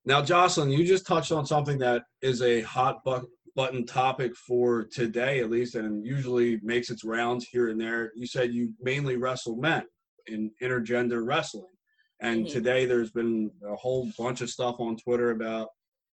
Now, 0.05 0.21
Jocelyn, 0.21 0.71
you 0.71 0.85
just 0.85 1.07
touched 1.07 1.31
on 1.31 1.45
something 1.45 1.77
that 1.79 2.03
is 2.21 2.41
a 2.41 2.61
hot 2.61 3.03
bu- 3.03 3.27
button 3.55 3.85
topic 3.85 4.35
for 4.35 4.83
today, 4.83 5.39
at 5.39 5.49
least, 5.49 5.75
and 5.75 6.05
usually 6.05 6.59
makes 6.61 6.89
its 6.89 7.03
rounds 7.03 7.47
here 7.47 7.69
and 7.69 7.79
there. 7.79 8.11
You 8.15 8.27
said 8.27 8.53
you 8.53 8.73
mainly 8.81 9.17
wrestle 9.17 9.55
men 9.55 9.83
in 10.27 10.51
intergender 10.61 11.25
wrestling. 11.25 11.71
And 12.25 12.47
Mhm. 12.47 12.51
today 12.51 12.85
there's 12.85 13.11
been 13.11 13.51
a 13.63 13.75
whole 13.75 14.11
bunch 14.17 14.41
of 14.41 14.49
stuff 14.49 14.79
on 14.79 14.97
Twitter 14.97 15.29
about 15.29 15.69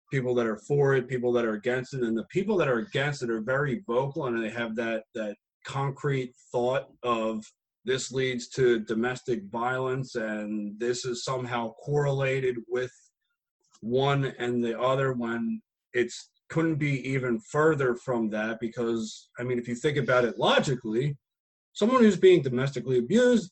people 0.09 0.33
that 0.35 0.47
are 0.47 0.55
for 0.55 0.95
it, 0.95 1.09
people 1.09 1.33
that 1.33 1.43
are 1.43 1.55
against 1.55 1.93
it, 1.93 2.01
and 2.01 2.17
the 2.17 2.23
people 2.25 2.55
that 2.57 2.69
are 2.69 2.79
against 2.79 3.23
it 3.23 3.29
are 3.29 3.41
very 3.41 3.83
vocal 3.85 4.27
and 4.27 4.41
they 4.41 4.49
have 4.49 4.73
that 4.77 5.03
that 5.13 5.35
concrete 5.65 6.33
thought 6.53 6.87
of 7.03 7.43
this 7.83 8.09
leads 8.09 8.47
to 8.47 8.79
domestic 8.79 9.43
violence 9.51 10.15
and 10.15 10.79
this 10.79 11.03
is 11.03 11.25
somehow 11.25 11.73
correlated 11.73 12.55
with 12.69 12.93
one 13.81 14.25
and 14.39 14.63
the 14.63 14.79
other 14.79 15.11
when 15.11 15.61
it's 15.93 16.29
couldn't 16.47 16.75
be 16.75 17.05
even 17.09 17.37
further 17.37 17.95
from 17.95 18.29
that 18.29 18.61
because 18.61 19.29
I 19.37 19.43
mean 19.43 19.59
if 19.59 19.67
you 19.67 19.75
think 19.75 19.97
about 19.97 20.23
it 20.23 20.39
logically, 20.39 21.17
someone 21.73 22.01
who's 22.01 22.15
being 22.17 22.41
domestically 22.41 22.97
abused 22.97 23.51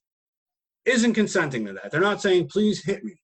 isn't 0.86 1.14
consenting 1.14 1.66
to 1.66 1.74
that. 1.74 1.92
They're 1.92 2.02
not 2.02 2.22
saying 2.22 2.50
please 2.50 2.84
hit 2.84 3.04
me. 3.04 3.20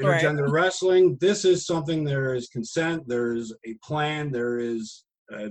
Right. 0.00 0.22
Intergender 0.22 0.50
wrestling, 0.50 1.18
this 1.20 1.44
is 1.44 1.66
something 1.66 2.04
there 2.04 2.34
is 2.34 2.48
consent, 2.48 3.06
there's 3.06 3.52
a 3.66 3.74
plan, 3.84 4.32
there 4.32 4.58
is 4.58 5.04
a, 5.30 5.50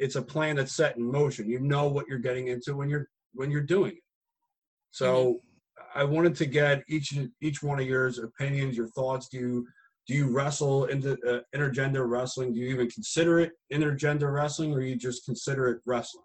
it's 0.00 0.16
a 0.16 0.22
plan 0.22 0.56
that's 0.56 0.74
set 0.74 0.96
in 0.96 1.04
motion. 1.04 1.48
You 1.48 1.60
know 1.60 1.86
what 1.86 2.06
you're 2.08 2.18
getting 2.18 2.48
into 2.48 2.74
when 2.74 2.88
you're 2.88 3.08
when 3.34 3.50
you're 3.50 3.60
doing 3.60 3.92
it. 3.92 4.02
So 4.90 5.40
I 5.94 6.04
wanted 6.04 6.34
to 6.36 6.46
get 6.46 6.82
each 6.88 7.16
each 7.40 7.62
one 7.62 7.78
of 7.78 7.86
yours 7.86 8.18
opinions, 8.18 8.76
your 8.76 8.88
thoughts. 8.88 9.28
Do 9.28 9.38
you 9.38 9.68
do 10.08 10.14
you 10.14 10.26
wrestle 10.28 10.86
into 10.86 11.12
uh, 11.28 11.40
intergender 11.54 12.08
wrestling? 12.08 12.52
Do 12.52 12.58
you 12.58 12.70
even 12.70 12.90
consider 12.90 13.38
it 13.38 13.52
intergender 13.72 14.32
wrestling, 14.32 14.72
or 14.72 14.80
you 14.80 14.96
just 14.96 15.24
consider 15.24 15.68
it 15.68 15.80
wrestling? 15.86 16.24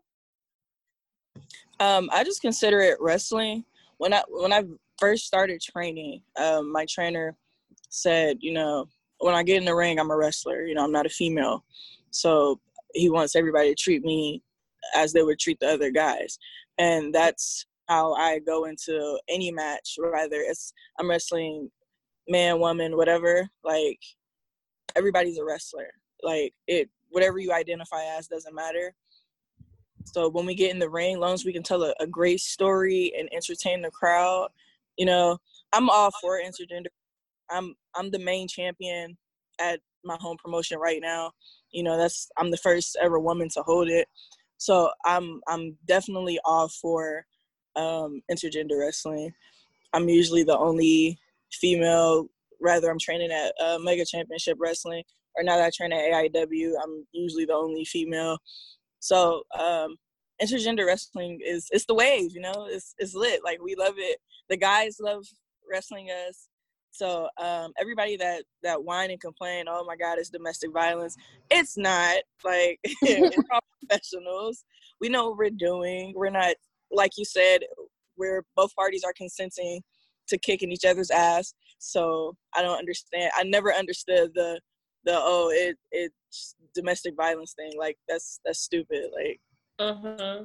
Um, 1.79 2.10
I 2.12 2.24
just 2.24 2.41
consider 2.41 2.79
it 2.79 2.98
wrestling. 3.00 3.65
When 3.98 4.13
I 4.13 4.24
when 4.29 4.53
I 4.53 4.63
first 4.98 5.25
started 5.25 5.62
training, 5.62 6.22
um, 6.38 6.72
my 6.72 6.86
trainer 6.89 7.36
said, 7.89 8.38
you 8.41 8.53
know, 8.53 8.88
when 9.20 9.36
I 9.36 9.44
get 9.44 9.58
in 9.58 9.65
the 9.65 9.75
ring, 9.75 10.00
I'm 10.00 10.12
a 10.12 10.17
wrestler. 10.17 10.65
You 10.65 10.75
know, 10.75 10.84
I'm 10.84 10.91
not 10.91 11.05
a 11.05 11.10
female, 11.10 11.63
so 12.12 12.60
he 12.94 13.10
wants 13.10 13.36
everybody 13.36 13.70
to 13.70 13.75
treat 13.75 14.03
me 14.03 14.41
as 14.96 15.13
they 15.13 15.24
would 15.24 15.39
treat 15.39 15.60
the 15.60 15.70
other 15.70 15.91
guys, 15.91 16.38
and 16.77 17.13
that's 17.13 17.65
how 17.88 18.13
I 18.13 18.39
go 18.39 18.65
into 18.65 19.20
any 19.29 19.51
match. 19.51 19.98
Whether 19.98 20.38
it's 20.41 20.74
I'm 21.00 21.10
wrestling 21.10 21.70
man, 22.27 22.60
woman, 22.60 22.98
whatever. 22.98 23.48
Like 23.63 24.00
everybody's 24.96 25.38
a 25.38 25.46
wrestler. 25.46 25.89
Like 26.24 26.53
it, 26.67 26.89
whatever 27.10 27.39
you 27.39 27.53
identify 27.53 28.03
as 28.17 28.27
doesn't 28.27 28.55
matter. 28.55 28.94
So 30.06 30.30
when 30.30 30.46
we 30.46 30.56
get 30.56 30.72
in 30.72 30.80
the 30.80 30.90
ring, 30.90 31.20
long 31.20 31.34
as 31.34 31.46
we 31.46 31.54
can 31.54 31.64
tell 31.64 31.84
a, 31.84 31.94
a 32.00 32.08
great 32.08 32.40
story 32.40 33.12
and 33.18 33.30
entertain 33.34 33.82
the 33.82 33.92
crowd, 33.92 34.50
you 34.98 35.06
know, 35.06 35.38
I'm 35.74 35.90
all 35.90 36.12
for 36.22 36.40
intergender. 36.40 36.88
I'm 37.50 37.76
I'm 37.96 38.12
the 38.12 38.20
main 38.20 38.48
champion 38.48 39.18
at 39.60 39.80
my 40.04 40.18
home 40.20 40.38
promotion 40.38 40.80
right 40.80 41.02
now. 41.02 41.32
You 41.72 41.84
know, 41.84 41.98
that's 41.98 42.30
I'm 42.38 42.52
the 42.52 42.58
first 42.58 42.98
ever 43.02 43.20
woman 43.20 43.50
to 43.50 43.62
hold 43.64 43.90
it. 43.90 44.08
So 44.58 44.90
I'm 45.04 45.42
I'm 45.48 45.78
definitely 45.86 46.40
all 46.46 46.70
for 46.70 47.26
um, 47.76 48.22
intergender 48.32 48.80
wrestling. 48.80 49.34
I'm 49.94 50.08
usually 50.08 50.44
the 50.44 50.58
only 50.58 51.20
female. 51.52 52.28
Rather, 52.62 52.90
I'm 52.90 53.00
training 53.00 53.32
at 53.32 53.54
uh, 53.62 53.78
Mega 53.80 54.06
Championship 54.06 54.58
Wrestling, 54.60 55.04
or 55.36 55.44
now 55.44 55.58
that 55.58 55.66
I 55.66 55.72
train 55.76 55.92
at 55.92 56.34
AIW, 56.34 56.72
I'm 56.82 57.06
usually 57.12 57.46
the 57.46 57.54
only 57.54 57.86
female. 57.86 58.38
So 59.00 59.44
um, 59.58 59.96
intergender 60.42 60.86
wrestling 60.86 61.40
is 61.46 61.68
it's 61.72 61.86
the 61.86 61.96
wave, 61.96 62.32
you 62.34 62.42
know. 62.42 62.68
It's 62.70 62.96
it's 62.98 63.14
lit. 63.14 63.42
Like 63.44 63.62
we 63.62 63.75
love 63.75 63.96
it. 63.98 64.20
The 64.50 64.58
guys 64.58 64.98
love 65.00 65.25
wrestling 65.70 66.10
us. 66.28 66.48
So 66.92 67.28
um, 67.38 67.74
everybody 67.78 68.16
that 68.18 68.44
that 68.64 68.84
whine 68.84 69.12
and 69.12 69.20
complain, 69.20 69.66
oh 69.68 69.86
my 69.86 69.96
God, 69.96 70.18
it's 70.18 70.30
domestic 70.30 70.72
violence. 70.72 71.16
It's 71.50 71.78
not. 71.78 72.18
Like 72.44 72.80
it's 72.84 73.38
all 73.52 73.60
professionals. 73.88 74.64
We 75.02 75.10
know 75.10 75.30
what 75.30 75.38
we're 75.38 75.50
doing. 75.50 76.14
We're 76.16 76.30
not 76.30 76.56
like 76.92 77.12
you 77.18 77.25
said. 77.25 77.62
We're 78.18 78.44
both 78.56 78.74
parties 78.75 79.04
are 79.04 79.14
consenting 79.14 79.82
to 80.30 80.38
kicking 80.38 80.72
each 80.72 80.86
other's 80.86 81.12
ass. 81.12 81.54
So 81.80 82.36
I 82.56 82.62
don't 82.62 82.80
understand. 82.80 83.32
I 83.36 83.44
never 83.44 83.74
understood 83.74 84.32
the 84.34 84.60
the 85.04 85.14
oh 85.16 85.52
it 85.54 85.78
it's 85.92 86.56
domestic 86.75 87.15
violence 87.15 87.53
thing. 87.53 87.72
Like 87.77 87.98
that's 88.08 88.39
that's 88.46 88.60
stupid. 88.60 89.05
Like 89.15 89.39
Uh-huh. 89.79 90.44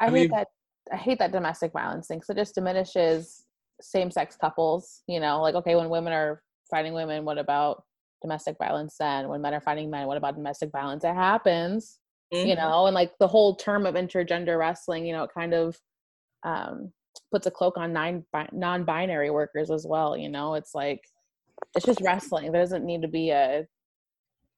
I, 0.00 0.06
I 0.06 0.10
hate 0.10 0.30
that. 0.30 0.48
I 0.92 0.96
hate 0.96 1.18
that 1.18 1.32
domestic 1.32 1.72
violence 1.72 2.08
thing. 2.08 2.22
So 2.22 2.32
it 2.32 2.36
just 2.36 2.54
diminishes 2.54 3.44
same-sex 3.80 4.36
couples. 4.36 5.02
You 5.08 5.20
know, 5.20 5.40
like 5.42 5.54
okay, 5.56 5.76
when 5.76 5.90
women 5.90 6.12
are 6.12 6.42
fighting 6.70 6.94
women, 6.94 7.24
what 7.24 7.38
about 7.38 7.84
domestic 8.22 8.56
violence? 8.58 8.96
Then 8.98 9.28
when 9.28 9.42
men 9.42 9.54
are 9.54 9.60
fighting 9.60 9.90
men, 9.90 10.06
what 10.06 10.16
about 10.16 10.36
domestic 10.36 10.70
violence? 10.72 11.04
It 11.04 11.14
happens. 11.14 11.98
You 12.42 12.54
mhm. 12.54 12.56
know, 12.56 12.86
and 12.86 12.94
like 12.94 13.12
the 13.18 13.28
whole 13.28 13.56
term 13.56 13.86
of 13.86 13.94
intergender 13.94 14.58
wrestling, 14.58 15.06
you 15.06 15.12
know, 15.12 15.24
it 15.24 15.30
kind 15.36 15.54
of 15.54 15.78
um, 16.44 16.92
puts 17.32 17.46
a 17.46 17.50
cloak 17.50 17.76
on 17.78 17.92
nine 17.92 18.24
bi- 18.32 18.48
non-binary 18.52 19.30
workers 19.30 19.70
as 19.70 19.86
well. 19.88 20.16
You 20.16 20.28
know, 20.28 20.54
it's 20.54 20.74
like 20.74 21.00
it's 21.74 21.86
just 21.86 22.00
wrestling. 22.02 22.52
There 22.52 22.60
doesn't 22.62 22.84
need 22.84 23.02
to 23.02 23.08
be 23.08 23.30
a 23.30 23.66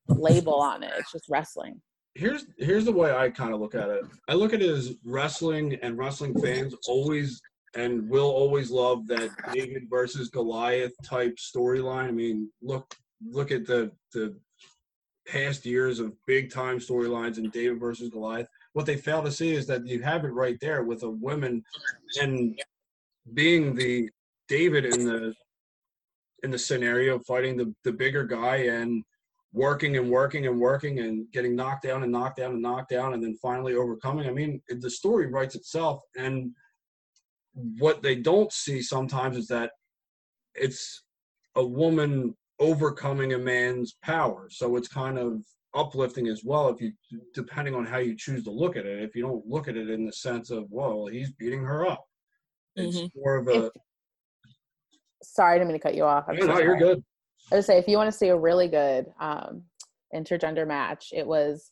label 0.08 0.54
on 0.54 0.82
it. 0.82 0.92
It's 0.98 1.12
just 1.12 1.26
wrestling. 1.28 1.80
Here's 2.14 2.46
here's 2.58 2.84
the 2.84 2.92
way 2.92 3.14
I 3.14 3.30
kind 3.30 3.54
of 3.54 3.60
look 3.60 3.74
at 3.74 3.88
it. 3.88 4.04
I 4.28 4.34
look 4.34 4.52
at 4.52 4.62
it 4.62 4.68
as 4.68 4.94
wrestling 5.04 5.78
and 5.82 5.96
wrestling 5.96 6.38
fans 6.40 6.74
always 6.88 7.40
and 7.74 8.08
will 8.08 8.30
always 8.30 8.70
love 8.70 9.06
that 9.08 9.30
David 9.52 9.84
versus 9.88 10.28
Goliath 10.28 10.92
type 11.04 11.36
storyline. 11.36 12.08
I 12.08 12.10
mean, 12.10 12.50
look 12.62 12.94
look 13.30 13.50
at 13.50 13.66
the 13.66 13.92
the 14.12 14.36
past 15.26 15.66
years 15.66 16.00
of 16.00 16.14
big 16.26 16.50
time 16.50 16.78
storylines 16.78 17.38
in 17.38 17.50
David 17.50 17.78
versus 17.78 18.08
Goliath. 18.08 18.48
What 18.72 18.86
they 18.86 18.96
fail 18.96 19.22
to 19.22 19.30
see 19.30 19.54
is 19.54 19.66
that 19.66 19.86
you 19.86 20.02
have 20.02 20.24
it 20.24 20.32
right 20.32 20.58
there 20.60 20.82
with 20.82 21.02
a 21.02 21.10
woman 21.10 21.62
and 22.20 22.58
being 23.34 23.74
the 23.74 24.08
David 24.48 24.86
in 24.86 25.04
the 25.04 25.34
in 26.42 26.50
the 26.50 26.58
scenario 26.58 27.18
fighting 27.20 27.56
the 27.56 27.74
the 27.84 27.92
bigger 27.92 28.24
guy 28.24 28.56
and 28.56 29.04
working 29.52 29.96
and 29.96 30.10
working 30.10 30.46
and 30.46 30.60
working 30.60 31.00
and 31.00 31.30
getting 31.32 31.56
knocked 31.56 31.82
down 31.82 32.02
and 32.02 32.12
knocked 32.12 32.36
down 32.36 32.52
and 32.52 32.62
knocked 32.62 32.90
down 32.90 33.14
and 33.14 33.22
then 33.22 33.36
finally 33.40 33.74
overcoming. 33.74 34.28
I 34.28 34.32
mean, 34.32 34.60
the 34.68 34.90
story 34.90 35.26
writes 35.26 35.54
itself. 35.54 36.02
And 36.16 36.52
what 37.78 38.02
they 38.02 38.14
don't 38.14 38.52
see 38.52 38.82
sometimes 38.82 39.36
is 39.36 39.48
that 39.48 39.72
it's 40.54 41.04
a 41.56 41.64
woman 41.64 42.36
overcoming 42.60 43.32
a 43.32 43.38
man's 43.38 43.96
power. 44.02 44.48
So 44.50 44.76
it's 44.76 44.88
kind 44.88 45.18
of 45.18 45.40
uplifting 45.74 46.28
as 46.28 46.42
well 46.44 46.68
if 46.68 46.80
you 46.80 46.92
depending 47.34 47.74
on 47.74 47.84
how 47.84 47.98
you 47.98 48.16
choose 48.16 48.44
to 48.44 48.50
look 48.50 48.76
at 48.76 48.86
it. 48.86 49.02
If 49.02 49.14
you 49.14 49.22
don't 49.22 49.46
look 49.46 49.68
at 49.68 49.76
it 49.76 49.88
in 49.88 50.04
the 50.04 50.12
sense 50.12 50.50
of, 50.50 50.66
well, 50.70 51.06
he's 51.06 51.30
beating 51.32 51.62
her 51.62 51.86
up. 51.86 52.04
It's 52.76 52.98
mm-hmm. 52.98 53.20
more 53.20 53.36
of 53.36 53.48
a 53.48 53.70
Sorry, 55.22 55.54
I 55.54 55.58
didn't 55.58 55.68
mean 55.68 55.78
to 55.78 55.82
cut 55.82 55.94
you 55.94 56.04
off. 56.04 56.26
I'm 56.28 56.36
no, 56.36 56.42
so 56.42 56.52
no, 56.52 56.58
you're 56.58 56.76
good. 56.76 57.02
I 57.50 57.56
would 57.56 57.64
say 57.64 57.78
if 57.78 57.88
you 57.88 57.96
want 57.96 58.10
to 58.12 58.16
see 58.16 58.28
a 58.28 58.36
really 58.36 58.68
good 58.68 59.06
um, 59.20 59.62
intergender 60.14 60.66
match, 60.66 61.08
it 61.12 61.26
was 61.26 61.70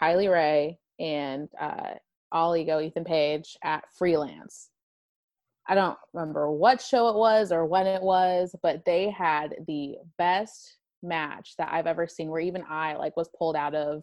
Kylie 0.00 0.32
Rae 0.32 0.78
and 0.98 1.48
uh, 1.60 1.94
All 2.32 2.56
Ego 2.56 2.80
Ethan 2.80 3.04
Page 3.04 3.56
at 3.62 3.84
Freelance. 3.98 4.70
I 5.68 5.74
don't 5.74 5.98
remember 6.14 6.50
what 6.50 6.80
show 6.80 7.08
it 7.08 7.16
was 7.16 7.52
or 7.52 7.66
when 7.66 7.86
it 7.86 8.02
was, 8.02 8.56
but 8.62 8.84
they 8.86 9.10
had 9.10 9.54
the 9.66 9.96
best 10.18 10.78
match 11.02 11.54
that 11.58 11.68
I've 11.70 11.86
ever 11.86 12.08
seen. 12.08 12.30
Where 12.30 12.40
even 12.40 12.64
I 12.68 12.96
like 12.96 13.16
was 13.16 13.30
pulled 13.38 13.56
out 13.56 13.74
of, 13.74 14.02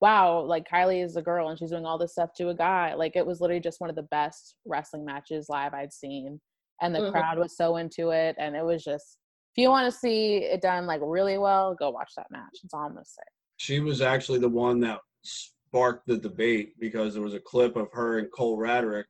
wow, 0.00 0.40
like 0.42 0.68
Kylie 0.68 1.02
is 1.02 1.16
a 1.16 1.22
girl 1.22 1.48
and 1.48 1.58
she's 1.58 1.70
doing 1.70 1.86
all 1.86 1.98
this 1.98 2.12
stuff 2.12 2.34
to 2.36 2.50
a 2.50 2.54
guy. 2.54 2.94
Like 2.94 3.16
it 3.16 3.26
was 3.26 3.40
literally 3.40 3.60
just 3.60 3.80
one 3.80 3.90
of 3.90 3.96
the 3.96 4.02
best 4.02 4.54
wrestling 4.66 5.04
matches 5.04 5.48
live 5.48 5.72
I'd 5.72 5.92
seen, 5.94 6.40
and 6.82 6.94
the 6.94 7.00
Mhm. 7.00 7.10
crowd 7.10 7.38
was 7.38 7.56
so 7.56 7.76
into 7.78 8.10
it, 8.10 8.36
and 8.38 8.54
it 8.54 8.64
was 8.64 8.84
just 8.84 9.18
if 9.58 9.62
you 9.62 9.70
want 9.70 9.92
to 9.92 9.98
see 9.98 10.36
it 10.36 10.62
done 10.62 10.86
like 10.86 11.00
really 11.02 11.36
well, 11.36 11.74
go 11.74 11.90
watch 11.90 12.12
that 12.16 12.30
match. 12.30 12.58
That's 12.62 12.72
all 12.72 12.82
I'm 12.82 12.92
gonna 12.92 13.04
say. 13.04 13.22
she 13.56 13.80
was 13.80 14.00
actually 14.00 14.38
the 14.38 14.48
one 14.48 14.78
that 14.80 15.00
sparked 15.22 16.06
the 16.06 16.16
debate 16.16 16.74
because 16.78 17.12
there 17.12 17.24
was 17.24 17.34
a 17.34 17.40
clip 17.40 17.74
of 17.74 17.88
her 17.92 18.20
and 18.20 18.28
Cole 18.32 18.56
Radrick 18.56 19.02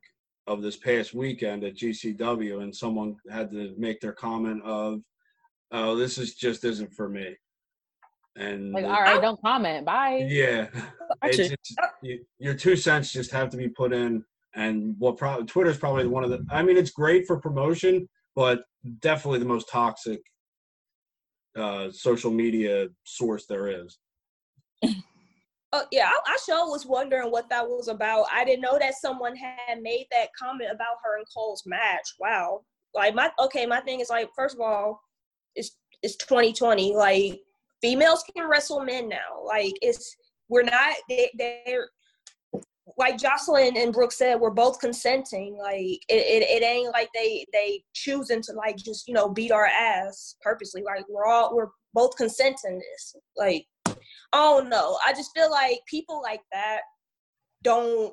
of 0.47 0.63
this 0.63 0.79
past 0.79 1.13
weekend 1.13 1.65
at 1.65 1.77
GCW, 1.77 2.63
and 2.63 2.75
someone 2.75 3.15
had 3.31 3.51
to 3.51 3.75
make 3.77 4.01
their 4.01 4.15
comment 4.15 4.63
of, 4.65 5.03
"Oh, 5.71 5.95
this 5.97 6.17
is 6.17 6.35
just 6.35 6.65
isn't 6.65 6.95
for 6.95 7.11
me." 7.11 7.37
And 8.37 8.73
Like, 8.73 8.85
it- 8.85 8.91
all 8.91 9.03
right, 9.03 9.21
don't 9.21 9.41
comment. 9.43 9.85
Bye. 9.85 10.27
yeah, 10.31 10.69
Watch 11.23 11.39
it's, 11.39 11.53
it's, 11.53 11.75
you, 12.01 12.25
your 12.39 12.55
two 12.55 12.75
cents 12.75 13.13
just 13.13 13.31
have 13.33 13.51
to 13.51 13.59
be 13.59 13.69
put 13.69 13.93
in. 13.93 14.25
And 14.55 14.95
what 14.99 15.19
probably 15.19 15.45
Twitter's 15.45 15.77
probably 15.77 16.07
one 16.07 16.25
of 16.25 16.31
the. 16.31 16.43
I 16.51 16.63
mean, 16.63 16.79
it's 16.79 16.91
great 16.91 17.27
for 17.27 17.39
promotion, 17.39 18.09
but 18.35 18.63
definitely 19.01 19.41
the 19.41 19.45
most 19.45 19.69
toxic 19.69 20.23
uh, 21.57 21.91
social 21.91 22.31
media 22.31 22.89
source 23.05 23.47
there 23.47 23.69
is. 23.69 23.99
Oh 25.73 25.85
yeah, 25.93 26.07
I, 26.07 26.33
I 26.33 26.39
sure 26.47 26.71
was 26.71 26.87
wondering 26.87 27.31
what 27.31 27.51
that 27.51 27.67
was 27.67 27.89
about. 27.89 28.27
I 28.33 28.45
didn't 28.45 28.63
know 28.63 28.79
that 28.79 28.95
someone 28.95 29.37
had 29.37 29.83
made 29.83 30.07
that 30.11 30.29
comment 30.39 30.71
about 30.73 30.97
her 31.05 31.19
and 31.19 31.27
Cole's 31.35 31.63
match. 31.67 32.15
Wow. 32.19 32.63
Like 32.95 33.15
my 33.15 33.31
okay, 33.39 33.67
my 33.67 33.81
thing 33.81 34.01
is 34.01 34.09
like, 34.09 34.31
first 34.35 34.55
of 34.55 34.63
all, 34.63 35.01
it's 35.55 35.77
it's 36.03 36.17
2020. 36.17 36.95
Like 36.95 37.41
females 37.83 38.25
can 38.35 38.49
wrestle 38.49 38.81
men 38.81 39.11
now. 39.11 39.45
Like 39.45 39.75
it's 39.83 40.17
we're 40.49 40.63
not 40.63 40.95
they, 41.09 41.31
they're 41.37 41.91
like 42.99 43.17
Jocelyn 43.17 43.77
and 43.77 43.93
Brooke 43.93 44.13
said, 44.13 44.41
we're 44.41 44.51
both 44.51 44.81
consenting. 44.81 45.57
Like 45.57 45.81
it, 45.81 46.03
it, 46.09 46.43
it 46.43 46.65
ain't 46.65 46.93
like 46.93 47.09
they 47.15 47.47
they 47.53 47.83
choosing 47.95 48.43
to 48.43 48.53
like 48.53 48.77
just 48.77 49.07
you 49.07 49.15
know 49.15 49.29
beat 49.29 49.53
our 49.53 49.67
ass 49.67 50.37
purposely. 50.43 50.83
Like 50.83 51.05
we're 51.09 51.27
all 51.27 51.55
we're 51.55 51.71
both 51.95 52.17
consenting 52.17 52.79
this. 52.79 53.17
Like 53.37 53.67
oh 54.33 54.65
no, 54.67 54.99
I 55.07 55.13
just 55.13 55.31
feel 55.35 55.51
like 55.51 55.79
people 55.87 56.21
like 56.23 56.43
that 56.53 56.81
don't 57.63 58.13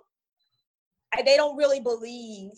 they 1.25 1.37
don't 1.37 1.57
really 1.57 1.79
believe 1.79 2.51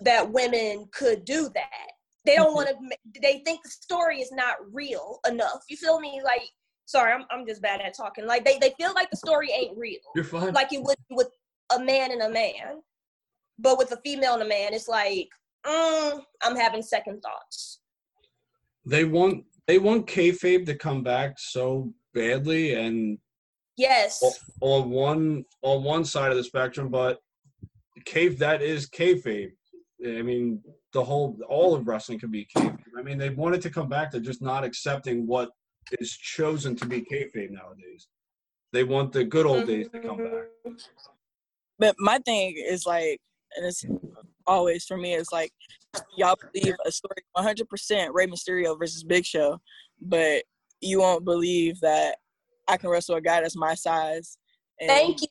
that 0.00 0.30
women 0.30 0.86
could 0.92 1.24
do 1.24 1.50
that. 1.54 1.90
They 2.26 2.36
don't 2.36 2.48
mm-hmm. 2.48 2.54
want 2.54 2.68
to. 3.14 3.20
They 3.22 3.42
think 3.44 3.62
the 3.62 3.70
story 3.70 4.20
is 4.20 4.30
not 4.32 4.56
real 4.72 5.20
enough. 5.28 5.62
You 5.68 5.76
feel 5.76 5.98
me? 5.98 6.20
Like 6.24 6.42
sorry, 6.86 7.12
I'm 7.12 7.24
I'm 7.30 7.46
just 7.46 7.62
bad 7.62 7.80
at 7.80 7.96
talking. 7.96 8.26
Like 8.26 8.44
they 8.44 8.58
they 8.58 8.72
feel 8.78 8.94
like 8.94 9.10
the 9.10 9.16
story 9.16 9.50
ain't 9.50 9.76
real. 9.76 10.00
You're 10.14 10.24
fine. 10.24 10.52
Like 10.52 10.72
it 10.72 10.82
would 10.82 10.96
with 11.10 11.28
a 11.74 11.78
man 11.80 12.12
and 12.12 12.22
a 12.22 12.30
man, 12.30 12.82
but 13.58 13.78
with 13.78 13.92
a 13.92 13.98
female 14.04 14.34
and 14.34 14.42
a 14.42 14.48
man, 14.48 14.72
it's 14.72 14.88
like 14.88 15.28
mm, 15.66 16.20
I'm 16.42 16.56
having 16.56 16.82
second 16.82 17.20
thoughts. 17.20 17.80
They 18.84 19.04
want 19.04 19.44
they 19.66 19.78
want 19.78 20.06
kayfabe 20.06 20.66
to 20.66 20.74
come 20.74 21.02
back 21.02 21.38
so 21.38 21.92
badly, 22.14 22.74
and 22.74 23.18
Yes. 23.76 24.22
on 24.60 24.90
one 24.90 25.44
on 25.62 25.84
one 25.84 26.04
side 26.04 26.30
of 26.30 26.36
the 26.36 26.44
spectrum, 26.44 26.88
but 26.88 27.18
cave 28.04 28.38
that 28.38 28.62
is 28.62 28.88
kayfabe. 28.88 29.52
I 30.04 30.22
mean, 30.22 30.62
the 30.92 31.02
whole 31.02 31.38
all 31.48 31.74
of 31.74 31.86
wrestling 31.86 32.18
can 32.18 32.30
be 32.30 32.46
kayfabe. 32.56 32.78
I 32.98 33.02
mean, 33.02 33.18
they 33.18 33.30
wanted 33.30 33.60
to 33.62 33.70
come 33.70 33.88
back. 33.88 34.10
They're 34.10 34.20
just 34.20 34.42
not 34.42 34.64
accepting 34.64 35.26
what 35.26 35.50
is 35.98 36.10
chosen 36.16 36.74
to 36.76 36.86
be 36.86 37.02
kayfabe 37.02 37.50
nowadays. 37.50 38.08
They 38.72 38.84
want 38.84 39.12
the 39.12 39.24
good 39.24 39.46
old 39.46 39.66
days 39.66 39.88
to 39.90 40.00
come 40.00 40.16
back. 40.16 40.74
But 41.78 41.96
my 41.98 42.18
thing 42.18 42.54
is 42.56 42.86
like, 42.86 43.20
and 43.56 43.66
it's 43.66 43.84
always 44.46 44.84
for 44.84 44.96
me 44.96 45.14
is 45.14 45.32
like, 45.32 45.52
y'all 46.16 46.38
believe 46.52 46.74
a 46.84 46.92
story 46.92 47.16
100% 47.36 48.08
Rey 48.12 48.26
Mysterio 48.26 48.78
versus 48.78 49.02
Big 49.02 49.24
Show, 49.24 49.58
but 50.00 50.44
you 50.80 51.00
won't 51.00 51.24
believe 51.24 51.80
that 51.80 52.16
I 52.68 52.76
can 52.76 52.90
wrestle 52.90 53.16
a 53.16 53.20
guy 53.20 53.40
that's 53.40 53.56
my 53.56 53.74
size. 53.74 54.38
And 54.80 54.90
Thank 54.90 55.20
you. 55.22 55.28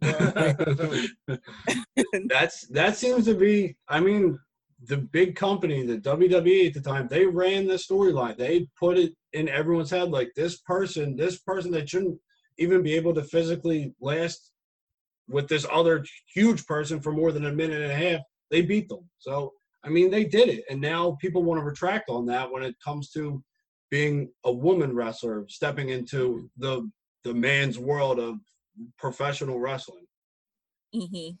That's 2.28 2.66
that 2.68 2.96
seems 2.96 3.26
to 3.26 3.34
be. 3.34 3.76
I 3.88 4.00
mean, 4.00 4.38
the 4.86 4.96
big 4.96 5.36
company, 5.36 5.84
the 5.84 5.98
WWE 5.98 6.68
at 6.68 6.74
the 6.74 6.80
time, 6.80 7.08
they 7.08 7.26
ran 7.26 7.66
the 7.66 7.74
storyline. 7.74 8.38
They 8.38 8.66
put 8.78 8.96
it 8.96 9.12
in 9.34 9.50
everyone's 9.50 9.90
head 9.90 10.10
like 10.10 10.32
this 10.34 10.60
person, 10.60 11.14
this 11.14 11.36
person 11.38 11.70
that 11.72 11.90
shouldn't 11.90 12.18
even 12.58 12.82
be 12.82 12.94
able 12.94 13.12
to 13.14 13.22
physically 13.22 13.94
last 14.00 14.50
with 15.28 15.48
this 15.48 15.66
other 15.70 16.04
huge 16.34 16.66
person 16.66 17.00
for 17.00 17.12
more 17.12 17.32
than 17.32 17.46
a 17.46 17.52
minute 17.52 17.80
and 17.82 17.92
a 17.92 17.94
half. 17.94 18.20
They 18.50 18.62
beat 18.62 18.88
them. 18.88 19.08
So 19.18 19.52
I 19.84 19.90
mean, 19.90 20.10
they 20.10 20.24
did 20.24 20.48
it, 20.48 20.64
and 20.68 20.80
now 20.80 21.16
people 21.20 21.44
want 21.44 21.60
to 21.60 21.64
retract 21.64 22.10
on 22.10 22.26
that 22.26 22.50
when 22.50 22.62
it 22.64 22.74
comes 22.84 23.10
to 23.10 23.42
being 23.90 24.30
a 24.44 24.52
woman 24.52 24.92
wrestler, 24.94 25.44
stepping 25.48 25.90
into 25.90 26.50
the 26.56 26.90
the 27.24 27.34
man's 27.34 27.78
world 27.78 28.18
of 28.18 28.38
professional 28.96 29.58
wrestling. 29.60 30.06
Mhm. 30.94 31.38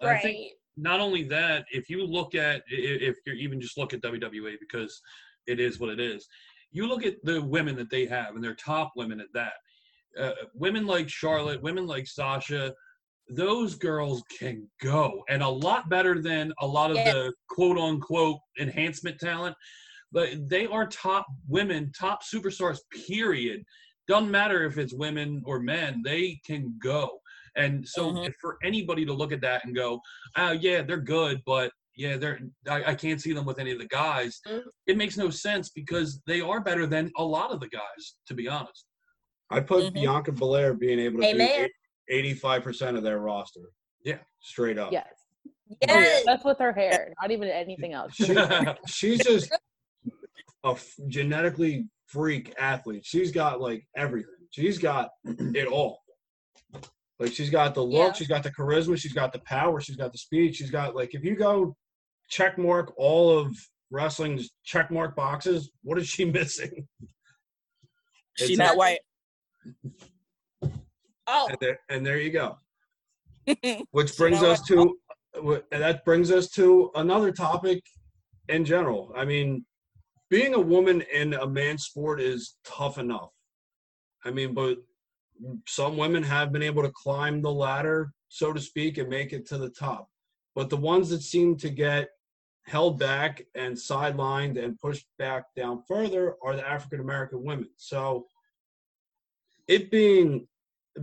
I 0.00 0.18
think 0.18 0.36
Right. 0.38 0.50
not 0.76 1.00
only 1.00 1.24
that, 1.24 1.66
if 1.72 1.88
you 1.90 2.04
look 2.04 2.34
at 2.34 2.62
if 2.68 3.16
you 3.26 3.32
even 3.34 3.60
just 3.60 3.76
look 3.78 3.92
at 3.92 4.00
WWE 4.00 4.56
because 4.60 5.00
it 5.46 5.60
is 5.60 5.78
what 5.80 5.90
it 5.90 6.00
is, 6.00 6.26
you 6.70 6.86
look 6.86 7.04
at 7.04 7.16
the 7.24 7.40
women 7.42 7.76
that 7.76 7.90
they 7.90 8.06
have 8.06 8.34
and 8.34 8.42
they're 8.44 8.54
top 8.54 8.92
women 8.96 9.20
at 9.20 9.32
that. 9.34 9.54
Uh, 10.18 10.34
women 10.54 10.86
like 10.86 11.08
Charlotte, 11.08 11.62
women 11.62 11.86
like 11.86 12.06
Sasha, 12.06 12.74
those 13.30 13.74
girls 13.74 14.22
can 14.38 14.66
go 14.82 15.22
and 15.28 15.42
a 15.42 15.48
lot 15.48 15.88
better 15.88 16.20
than 16.20 16.52
a 16.60 16.66
lot 16.66 16.90
of 16.90 16.96
yeah. 16.96 17.12
the 17.12 17.32
quote 17.48 17.78
unquote 17.78 18.38
enhancement 18.58 19.18
talent 19.18 19.54
but 20.12 20.30
they 20.48 20.66
are 20.66 20.86
top 20.86 21.26
women 21.46 21.92
top 21.98 22.20
superstars 22.22 22.78
period 23.06 23.62
doesn't 24.06 24.30
matter 24.30 24.64
if 24.64 24.78
it's 24.78 24.94
women 24.94 25.42
or 25.44 25.60
men 25.60 26.00
they 26.04 26.40
can 26.46 26.74
go 26.82 27.10
and 27.56 27.86
so 27.86 28.10
mm-hmm. 28.10 28.30
for 28.40 28.56
anybody 28.64 29.04
to 29.04 29.12
look 29.12 29.32
at 29.32 29.40
that 29.40 29.64
and 29.64 29.74
go 29.74 30.00
oh 30.36 30.52
yeah 30.52 30.80
they're 30.82 30.96
good 30.96 31.42
but 31.44 31.70
yeah 31.96 32.16
they're 32.16 32.38
i, 32.68 32.84
I 32.84 32.94
can't 32.94 33.20
see 33.20 33.32
them 33.32 33.44
with 33.44 33.58
any 33.58 33.72
of 33.72 33.78
the 33.78 33.88
guys 33.88 34.40
mm-hmm. 34.46 34.68
it 34.86 34.96
makes 34.96 35.18
no 35.18 35.28
sense 35.28 35.68
because 35.68 36.22
they 36.26 36.40
are 36.40 36.60
better 36.60 36.86
than 36.86 37.10
a 37.18 37.24
lot 37.24 37.50
of 37.50 37.60
the 37.60 37.68
guys 37.68 38.14
to 38.26 38.34
be 38.34 38.48
honest 38.48 38.86
i 39.50 39.60
put 39.60 39.84
mm-hmm. 39.84 39.94
bianca 39.94 40.32
belair 40.32 40.72
being 40.72 40.98
able 40.98 41.20
to 41.20 41.26
Amen. 41.26 41.64
do 41.64 41.68
85% 42.10 42.96
of 42.96 43.02
their 43.02 43.18
roster. 43.18 43.60
Yeah. 44.04 44.18
Straight 44.40 44.78
up. 44.78 44.92
Yes. 44.92 45.06
Yes. 45.86 46.22
That's 46.24 46.44
with 46.44 46.58
her 46.58 46.72
hair, 46.72 47.12
not 47.20 47.30
even 47.30 47.48
anything 47.48 47.92
else. 47.92 48.14
She, 48.14 48.34
she's 48.86 49.24
just 49.24 49.52
a 50.64 50.70
f- 50.70 50.94
genetically 51.08 51.88
freak 52.06 52.54
athlete. 52.58 53.04
She's 53.04 53.32
got 53.32 53.60
like 53.60 53.86
everything. 53.96 54.30
She's 54.50 54.78
got 54.78 55.10
it 55.24 55.68
all. 55.68 56.00
Like 57.18 57.32
she's 57.32 57.50
got 57.50 57.74
the 57.74 57.82
look, 57.82 58.08
yeah. 58.08 58.12
she's 58.12 58.28
got 58.28 58.42
the 58.42 58.50
charisma, 58.50 58.96
she's 58.96 59.12
got 59.12 59.32
the 59.32 59.40
power, 59.40 59.80
she's 59.80 59.96
got 59.96 60.12
the 60.12 60.18
speed, 60.18 60.54
she's 60.54 60.70
got 60.70 60.94
like 60.94 61.14
if 61.14 61.24
you 61.24 61.34
go 61.34 61.76
check 62.28 62.56
mark 62.58 62.92
all 62.96 63.36
of 63.36 63.54
wrestling's 63.90 64.50
check 64.64 64.90
mark 64.90 65.16
boxes, 65.16 65.70
what 65.82 65.98
is 65.98 66.08
she 66.08 66.24
missing? 66.30 66.86
She's 68.36 68.58
not 68.58 68.76
white. 68.76 69.00
Oh, 71.28 71.48
and 71.50 71.58
there, 71.60 71.78
and 71.88 72.04
there 72.04 72.18
you 72.18 72.30
go. 72.30 72.56
Which 73.90 74.16
brings 74.16 74.42
us 74.42 74.62
to 74.62 74.96
and 75.34 75.62
that 75.70 76.04
brings 76.04 76.30
us 76.30 76.48
to 76.50 76.90
another 76.94 77.30
topic 77.32 77.82
in 78.48 78.64
general. 78.64 79.12
I 79.16 79.24
mean, 79.24 79.64
being 80.30 80.54
a 80.54 80.60
woman 80.60 81.02
in 81.12 81.34
a 81.34 81.46
man's 81.46 81.84
sport 81.84 82.20
is 82.20 82.56
tough 82.64 82.98
enough. 82.98 83.30
I 84.24 84.30
mean, 84.30 84.54
but 84.54 84.78
some 85.66 85.96
women 85.96 86.22
have 86.22 86.52
been 86.52 86.62
able 86.62 86.82
to 86.82 86.90
climb 86.90 87.40
the 87.40 87.52
ladder, 87.52 88.12
so 88.28 88.52
to 88.52 88.60
speak, 88.60 88.98
and 88.98 89.08
make 89.08 89.32
it 89.32 89.46
to 89.48 89.58
the 89.58 89.70
top. 89.70 90.08
But 90.54 90.70
the 90.70 90.76
ones 90.76 91.10
that 91.10 91.22
seem 91.22 91.56
to 91.58 91.70
get 91.70 92.08
held 92.66 92.98
back 92.98 93.42
and 93.54 93.74
sidelined 93.74 94.62
and 94.62 94.78
pushed 94.78 95.06
back 95.18 95.44
down 95.56 95.82
further 95.86 96.34
are 96.42 96.56
the 96.56 96.68
African 96.68 97.00
American 97.00 97.44
women. 97.44 97.68
So 97.76 98.26
it 99.68 99.90
being 99.90 100.46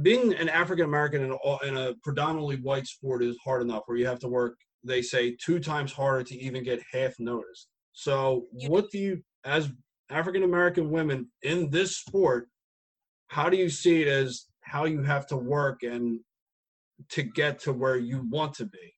being 0.01 0.33
an 0.33 0.49
African 0.49 0.85
American 0.85 1.23
in, 1.23 1.31
a- 1.31 1.67
in 1.67 1.77
a 1.77 1.93
predominantly 2.03 2.57
white 2.57 2.87
sport 2.87 3.23
is 3.23 3.37
hard 3.43 3.61
enough 3.61 3.83
where 3.85 3.97
you 3.97 4.05
have 4.07 4.19
to 4.19 4.27
work, 4.27 4.57
they 4.83 5.01
say, 5.01 5.35
two 5.43 5.59
times 5.59 5.91
harder 5.91 6.23
to 6.23 6.35
even 6.35 6.63
get 6.63 6.81
half 6.91 7.13
notice. 7.19 7.67
So, 7.93 8.45
what 8.67 8.91
do 8.91 8.99
you, 8.99 9.23
as 9.45 9.71
African 10.09 10.43
American 10.43 10.89
women 10.91 11.31
in 11.43 11.69
this 11.69 11.97
sport, 11.97 12.49
how 13.27 13.49
do 13.49 13.57
you 13.57 13.69
see 13.69 14.01
it 14.01 14.07
as 14.07 14.45
how 14.61 14.85
you 14.85 15.01
have 15.03 15.27
to 15.27 15.37
work 15.37 15.83
and 15.83 16.19
to 17.09 17.23
get 17.23 17.59
to 17.59 17.73
where 17.73 17.97
you 17.97 18.27
want 18.29 18.53
to 18.55 18.65
be? 18.65 18.93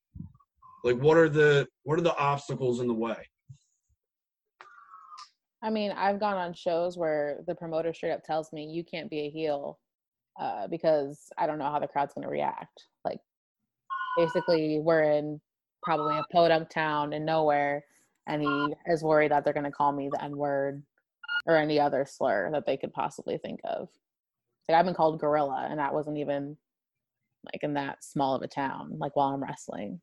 Like, 0.84 0.98
what 0.98 1.18
are 1.18 1.30
the 1.30 1.68
what 1.84 2.00
are 2.00 2.04
the 2.04 2.18
obstacles 2.18 2.80
in 2.80 2.88
the 2.88 2.94
way? 2.94 3.18
I 5.62 5.70
mean, 5.70 5.92
I've 5.92 6.20
gone 6.20 6.38
on 6.38 6.54
shows 6.54 6.98
where 6.98 7.40
the 7.48 7.56
promoter 7.56 7.94
straight 7.94 8.12
up 8.12 8.24
tells 8.24 8.54
me 8.54 8.66
you 8.66 8.84
can't 8.84 9.10
be 9.10 9.22
a 9.22 9.30
heel 9.30 9.80
uh, 10.40 10.68
because 10.68 11.30
I 11.38 11.48
don't 11.48 11.60
know 11.60 11.72
how 11.72 11.80
the 11.80 11.88
crowd's 11.88 12.14
going 12.14 12.24
to 12.24 12.32
react. 12.32 12.86
Like, 13.04 13.20
basically, 14.18 14.80
we're 14.80 15.04
in 15.04 15.42
probably 15.84 16.18
a 16.18 16.24
podunk 16.32 16.70
town 16.70 17.14
in 17.14 17.26
nowhere, 17.26 17.84
and 18.28 18.42
he 18.42 18.74
is 18.88 19.04
worried 19.04 19.32
that 19.32 19.44
they're 19.44 19.54
going 19.54 19.64
to 19.64 19.72
call 19.72 19.92
me 19.92 20.10
the 20.12 20.24
N 20.24 20.38
word 20.38 20.84
or 21.46 21.56
any 21.56 21.80
other 21.80 22.06
slur 22.08 22.52
that 22.52 22.66
they 22.66 22.78
could 22.78 22.94
possibly 22.94 23.38
think 23.38 23.60
of. 23.64 23.88
Like, 24.68 24.78
I've 24.78 24.86
been 24.86 24.94
called 24.94 25.20
gorilla, 25.20 25.68
and 25.70 25.80
that 25.80 25.94
wasn't 25.94 26.18
even 26.18 26.58
like 27.54 27.64
in 27.64 27.76
that 27.76 28.04
small 28.04 28.36
of 28.36 28.42
a 28.42 28.48
town, 28.48 28.98
like 28.98 29.16
while 29.16 29.30
I'm 29.30 29.42
wrestling. 29.42 30.02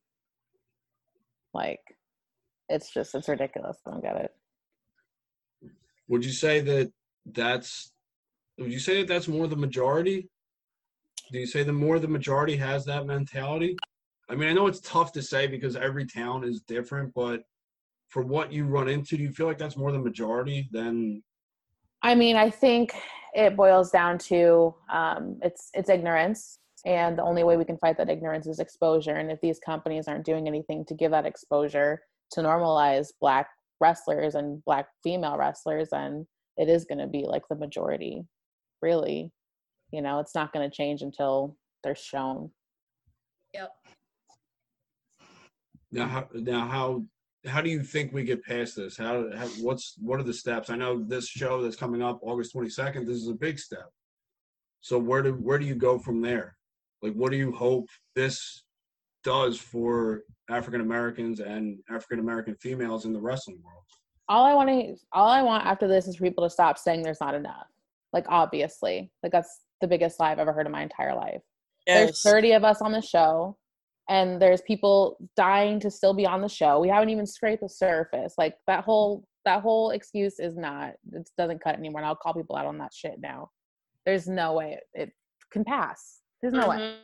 Like, 1.53 1.81
it's 2.69 2.93
just, 2.93 3.15
it's 3.15 3.29
ridiculous. 3.29 3.77
I 3.87 3.91
don't 3.91 4.03
get 4.03 4.17
it. 4.17 4.31
Would 6.09 6.25
you 6.25 6.33
say 6.33 6.61
that 6.61 6.93
that's 7.27 7.93
would 8.59 8.73
you 8.73 8.79
say 8.79 8.99
that 8.99 9.09
that's 9.09 9.29
more 9.29 9.47
the 9.47 9.57
majority? 9.57 10.29
Do 11.33 11.39
you 11.39 11.47
say 11.47 11.63
the 11.63 11.73
more 11.73 11.99
the 11.99 12.09
majority 12.09 12.57
has 12.57 12.85
that 12.85 13.07
mentality? 13.07 13.77
I 14.29 14.35
mean, 14.35 14.49
I 14.49 14.53
know 14.53 14.67
it's 14.67 14.81
tough 14.81 15.13
to 15.13 15.23
say 15.23 15.47
because 15.47 15.77
every 15.77 16.07
town 16.07 16.45
is 16.45 16.61
different, 16.63 17.13
but 17.15 17.43
for 18.09 18.23
what 18.23 18.53
you 18.53 18.65
run 18.65 18.89
into, 18.89 19.17
do 19.17 19.23
you 19.23 19.33
feel 19.33 19.47
like 19.47 19.59
that's 19.59 19.77
more 19.77 19.93
the 19.93 19.99
majority 19.99 20.69
than 20.71 21.23
I 22.05 22.15
mean, 22.15 22.37
I 22.37 22.51
think 22.51 22.95
it 23.33 23.57
boils 23.57 23.91
down 23.91 24.19
to 24.19 24.75
um, 24.93 25.39
it's 25.43 25.71
it's 25.73 25.89
ignorance, 25.89 26.59
and 26.85 27.17
the 27.17 27.23
only 27.23 27.45
way 27.45 27.57
we 27.57 27.65
can 27.65 27.79
fight 27.79 27.97
that 27.97 28.11
ignorance 28.11 28.47
is 28.47 28.61
exposure. 28.61 29.15
And 29.15 29.31
if 29.31 29.41
these 29.41 29.59
companies 29.59 30.07
aren't 30.07 30.27
doing 30.27 30.47
anything 30.47 30.85
to 30.87 30.95
give 30.95 31.11
that 31.13 31.25
exposure 31.25 32.03
to 32.33 32.41
normalize 32.41 33.09
black 33.21 33.49
wrestlers 33.81 34.35
and 34.35 34.63
black 34.67 34.87
female 35.03 35.39
wrestlers, 35.39 35.89
then 35.91 36.27
it 36.59 36.69
is 36.69 36.85
going 36.85 36.99
to 36.99 37.07
be 37.07 37.25
like 37.27 37.43
the 37.49 37.57
majority. 37.57 38.23
Really, 38.85 39.33
you 39.93 40.03
know, 40.03 40.19
it's 40.19 40.35
not 40.35 40.53
going 40.53 40.69
to 40.69 40.77
change 40.77 41.01
until 41.01 41.57
they're 41.83 41.95
shown. 41.95 42.51
Yep. 43.55 43.71
Now, 45.91 46.07
how, 46.07 46.29
now, 46.35 46.69
how 46.69 47.05
how 47.47 47.63
do 47.63 47.71
you 47.71 47.83
think 47.83 48.13
we 48.13 48.25
get 48.25 48.45
past 48.45 48.77
this? 48.77 48.99
How, 48.99 49.25
how 49.35 49.47
what's 49.63 49.95
what 50.03 50.21
are 50.21 50.23
the 50.23 50.35
steps? 50.35 50.69
I 50.69 50.77
know 50.77 51.03
this 51.03 51.29
show 51.29 51.63
that's 51.63 51.77
coming 51.77 52.03
up 52.03 52.19
August 52.21 52.53
twenty 52.53 52.69
second. 52.69 53.07
This 53.07 53.17
is 53.17 53.29
a 53.29 53.35
big 53.47 53.59
step. 53.59 53.89
So 54.83 54.99
where 54.99 55.23
do 55.23 55.33
where 55.33 55.59
do 55.59 55.65
you 55.65 55.77
go 55.77 55.99
from 55.99 56.21
there? 56.21 56.55
Like, 57.01 57.15
what 57.15 57.31
do 57.31 57.39
you 57.39 57.53
hope 57.53 57.87
this 58.15 58.65
does 59.23 59.59
for 59.59 60.25
African 60.51 60.83
Americans 60.83 61.41
and 61.41 61.79
African 61.89 62.19
American 62.19 62.55
females 62.57 63.07
in 63.07 63.15
the 63.15 63.21
wrestling 63.21 63.63
world? 63.65 63.85
All 64.29 64.45
I 64.45 64.53
want 64.53 64.69
to, 64.69 64.95
all 65.13 65.31
I 65.31 65.41
want 65.41 65.65
after 65.65 65.89
this 65.89 66.07
is 66.07 66.17
for 66.17 66.25
people 66.25 66.45
to 66.45 66.51
stop 66.51 66.77
saying 66.77 67.03
there's 67.03 67.23
not 67.23 67.35
enough. 67.35 67.69
Like, 68.15 68.25
obviously, 68.29 69.11
like 69.23 69.33
that's 69.33 69.61
the 69.81 69.89
biggest 69.89 70.19
lie 70.21 70.31
I've 70.31 70.39
ever 70.39 70.53
heard 70.53 70.67
in 70.67 70.73
my 70.73 70.83
entire 70.83 71.15
life. 71.15 71.43
There's 71.87 72.23
30 72.23 72.53
of 72.53 72.65
us 72.65 72.81
on 72.81 72.93
the 72.93 73.03
show 73.03 73.59
and 74.09 74.41
there's 74.41 74.63
people 74.63 75.19
dying 75.37 75.81
to 75.81 75.91
still 75.91 76.15
be 76.15 76.25
on 76.27 76.41
the 76.41 76.49
show. 76.49 76.79
We 76.79 76.89
haven't 76.89 77.11
even 77.11 77.27
scraped 77.27 77.63
the 77.63 77.69
surface. 77.69 78.35
Like 78.39 78.57
that 78.67 78.85
whole 78.85 79.27
that 79.45 79.61
whole 79.61 79.91
excuse 79.91 80.39
is 80.39 80.57
not 80.57 80.95
it 81.13 81.29
doesn't 81.37 81.63
cut 81.63 81.77
anymore. 81.77 82.01
And 82.01 82.07
I'll 82.07 82.15
call 82.17 82.33
people 82.33 82.57
out 82.57 82.65
on 82.67 82.79
that 82.79 82.95
shit 82.95 83.17
now. 83.21 83.51
There's 84.07 84.27
no 84.29 84.55
way 84.55 84.79
it, 84.95 85.03
it 85.09 85.13
can 85.51 85.65
pass. 85.65 86.21
There's 86.41 86.55
no 86.55 86.69
way. 86.69 86.77
Mhm. 86.77 86.97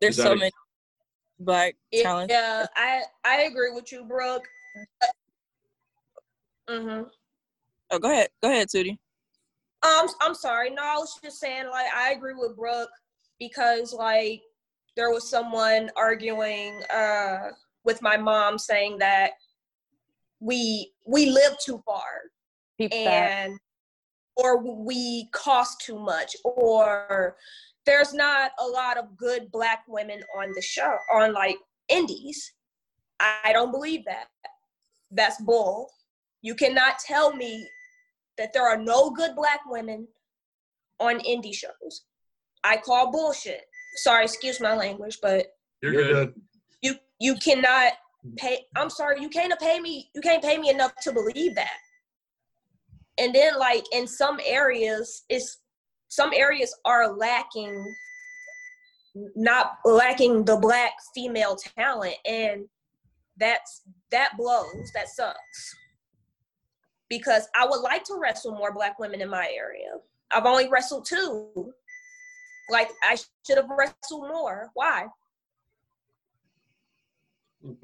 There's 0.00 0.16
so 0.16 0.32
a- 0.32 0.36
many 0.36 0.52
black 1.38 1.74
talent. 2.02 2.30
Yeah, 2.30 2.66
I 2.76 3.02
I 3.24 3.42
agree 3.42 3.72
with 3.72 3.90
you, 3.92 4.04
Brooke. 4.04 4.46
Mm-hmm. 6.70 7.08
Oh, 7.90 7.98
go 7.98 8.10
ahead. 8.10 8.28
Go 8.42 8.50
ahead, 8.50 8.68
Tootie. 8.68 8.98
Um, 9.82 10.08
I'm 10.20 10.34
sorry. 10.34 10.70
No, 10.70 10.82
I 10.82 10.96
was 10.96 11.18
just 11.22 11.38
saying, 11.38 11.66
like, 11.70 11.86
I 11.94 12.12
agree 12.12 12.34
with 12.34 12.56
Brooke 12.56 12.90
because, 13.38 13.92
like, 13.92 14.40
there 14.96 15.10
was 15.10 15.28
someone 15.28 15.90
arguing 15.96 16.80
uh, 16.94 17.50
with 17.84 18.00
my 18.00 18.16
mom 18.16 18.58
saying 18.58 18.98
that 18.98 19.32
we 20.40 20.92
we 21.06 21.26
live 21.26 21.56
too 21.64 21.80
far 21.86 22.02
Peep 22.78 22.90
that. 22.90 22.98
and 22.98 23.58
or 24.36 24.58
we 24.58 25.28
cost 25.32 25.80
too 25.80 25.98
much 25.98 26.36
or 26.44 27.36
there's 27.86 28.12
not 28.12 28.50
a 28.58 28.66
lot 28.66 28.98
of 28.98 29.16
good 29.16 29.50
black 29.52 29.84
women 29.88 30.20
on 30.36 30.50
the 30.54 30.62
show 30.62 30.96
on 31.12 31.32
like 31.32 31.56
indies 31.88 32.52
i 33.20 33.52
don't 33.52 33.70
believe 33.70 34.04
that 34.04 34.26
that's 35.12 35.40
bull 35.42 35.88
you 36.44 36.54
cannot 36.54 36.98
tell 36.98 37.34
me 37.34 37.66
that 38.36 38.52
there 38.52 38.68
are 38.68 38.76
no 38.76 39.10
good 39.10 39.34
black 39.34 39.60
women 39.66 40.06
on 41.00 41.18
indie 41.20 41.54
shows 41.54 42.04
i 42.62 42.76
call 42.76 43.10
bullshit 43.10 43.62
sorry 43.96 44.24
excuse 44.24 44.60
my 44.60 44.76
language 44.76 45.18
but 45.20 45.46
You're, 45.82 45.92
You're 45.94 46.02
good. 46.04 46.12
good. 46.12 46.42
you 46.82 46.94
you 47.18 47.34
cannot 47.36 47.94
pay 48.36 48.58
i'm 48.76 48.90
sorry 48.90 49.20
you 49.20 49.28
can't 49.28 49.58
pay 49.58 49.80
me 49.80 50.08
you 50.14 50.20
can't 50.20 50.42
pay 50.42 50.56
me 50.58 50.70
enough 50.70 50.92
to 51.02 51.12
believe 51.12 51.54
that 51.56 51.78
and 53.18 53.34
then 53.34 53.58
like 53.58 53.84
in 53.92 54.06
some 54.06 54.38
areas 54.44 55.24
it's 55.28 55.58
some 56.08 56.30
areas 56.34 56.76
are 56.84 57.12
lacking 57.16 57.82
not 59.36 59.78
lacking 59.84 60.44
the 60.44 60.56
black 60.56 60.92
female 61.14 61.56
talent 61.56 62.14
and 62.26 62.66
that's 63.38 63.82
that 64.10 64.30
blows 64.36 64.90
that 64.94 65.08
sucks 65.08 65.74
because 67.08 67.48
i 67.54 67.66
would 67.66 67.80
like 67.80 68.02
to 68.04 68.18
wrestle 68.20 68.52
more 68.52 68.72
black 68.72 68.98
women 68.98 69.20
in 69.20 69.28
my 69.28 69.48
area. 69.54 69.98
I've 70.34 70.46
only 70.46 70.68
wrestled 70.68 71.06
two. 71.06 71.72
Like 72.70 72.90
i 73.02 73.16
should 73.46 73.58
have 73.58 73.68
wrestled 73.68 74.28
more. 74.28 74.70
Why? 74.74 75.06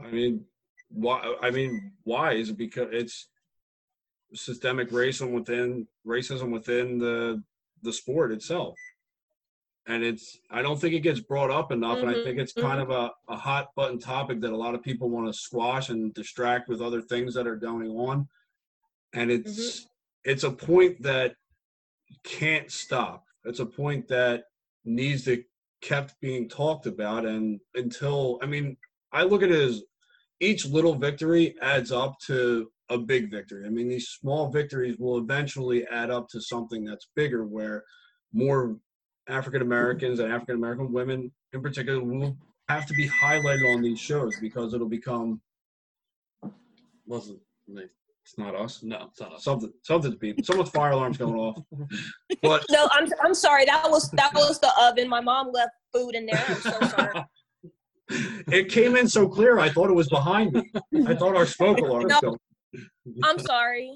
I 0.03 0.11
mean, 0.11 0.45
why? 0.89 1.35
I 1.43 1.51
mean, 1.51 1.93
why? 2.05 2.33
Is 2.33 2.51
it 2.51 2.57
because 2.57 2.89
it's 2.93 3.29
systemic 4.35 4.91
racism 4.91 5.33
within 5.33 5.87
racism 6.07 6.51
within 6.51 6.99
the 6.99 7.43
the 7.83 7.93
sport 7.93 8.33
itself, 8.33 8.77
and 9.87 10.03
it's. 10.03 10.39
I 10.51 10.63
don't 10.63 10.81
think 10.81 10.95
it 10.95 11.01
gets 11.01 11.21
brought 11.21 11.51
up 11.51 11.73
enough, 11.73 11.99
and 11.99 12.11
I 12.11 12.15
think 12.25 12.39
it's 12.39 12.53
mm-hmm. 12.53 12.67
kind 12.67 12.81
of 12.81 12.89
mm-hmm. 12.89 13.33
a, 13.33 13.35
a 13.35 13.37
hot 13.37 13.75
button 13.75 13.99
topic 13.99 14.41
that 14.41 14.53
a 14.53 14.57
lot 14.57 14.75
of 14.75 14.83
people 14.83 15.11
want 15.11 15.27
to 15.27 15.33
squash 15.33 15.91
and 15.91 16.13
distract 16.15 16.69
with 16.69 16.81
other 16.81 17.03
things 17.03 17.35
that 17.35 17.47
are 17.47 17.57
going 17.57 17.91
on, 17.91 18.27
and 19.13 19.31
mm-hmm. 19.31 19.49
it's 19.49 19.87
it's 20.25 20.45
a 20.45 20.51
point 20.51 21.03
that 21.03 21.35
can't 22.25 22.71
stop. 22.71 23.25
It's 23.45 23.61
a 23.61 23.67
point 23.67 24.09
that 24.09 24.45
needs 24.85 25.25
to 25.25 25.43
kept 25.81 26.21
being 26.21 26.49
talked 26.49 26.87
about, 26.87 27.25
and 27.25 27.61
until 27.75 28.39
I 28.43 28.47
mean, 28.47 28.77
I 29.13 29.23
look 29.23 29.43
at 29.43 29.51
it 29.51 29.61
as 29.61 29.83
each 30.41 30.67
little 30.67 30.95
victory 30.95 31.55
adds 31.61 31.93
up 31.93 32.19
to 32.27 32.71
a 32.89 32.99
big 32.99 33.31
victory. 33.31 33.67
I 33.67 33.71
mean, 33.71 33.89
these 33.89 34.09
small 34.09 34.51
victories 34.51 34.97
will 34.99 35.19
eventually 35.19 35.87
add 35.87 36.11
up 36.11 36.29
to 36.31 36.41
something 36.41 36.85
that's 36.85 37.09
bigger, 37.15 37.45
where 37.45 37.85
more 38.33 38.77
African 39.29 39.63
Americans 39.63 40.19
and 40.19 40.33
African 40.33 40.57
American 40.57 40.93
women, 40.93 41.33
in 41.53 41.63
particular, 41.63 42.03
will 42.03 42.37
have 42.69 42.87
to 42.87 42.95
be 42.95 43.09
highlighted 43.09 43.75
on 43.75 43.83
these 43.83 43.99
shows 43.99 44.35
because 44.41 44.75
it'll 44.75 44.89
become 44.89 45.41
Wasn't 47.07 47.41
me. 47.67 47.85
It's 48.31 48.39
not 48.39 48.55
us. 48.55 48.83
No, 48.85 49.07
it's 49.11 49.21
not 49.21 49.35
us. 49.35 49.43
Something, 49.45 49.73
something 49.83 50.13
to 50.13 50.17
be. 50.17 50.35
Someone's 50.45 50.71
fire 50.71 50.93
alarm's 50.93 51.19
going 51.19 51.35
off. 51.35 51.59
But 52.43 52.65
No, 52.71 52.89
I'm 52.93 53.09
I'm 53.23 53.35
sorry. 53.35 53.65
That 53.67 53.91
was 53.91 54.09
that 54.13 54.33
was 54.35 54.61
the 54.61 54.71
oven. 54.81 55.09
My 55.09 55.21
mom 55.21 55.51
left 55.53 55.73
food 55.93 56.15
in 56.15 56.27
there. 56.27 56.43
I'm 56.49 56.55
so 56.61 56.81
sorry. 56.89 57.25
it 58.53 58.69
came 58.71 58.97
in 58.97 59.09
so 59.09 59.29
clear. 59.29 59.59
I 59.59 59.69
thought 59.69 59.91
it 59.91 59.95
was 59.95 60.09
behind 60.09 60.53
me. 60.53 60.71
I 61.07 61.15
thought 61.17 61.37
our 61.37 61.45
smoke 61.45 61.79
alarm 61.79 62.05
was 62.05 62.13
No. 62.13 62.21
going. 62.21 62.39
I'm 63.25 63.39
sorry. 63.41 63.93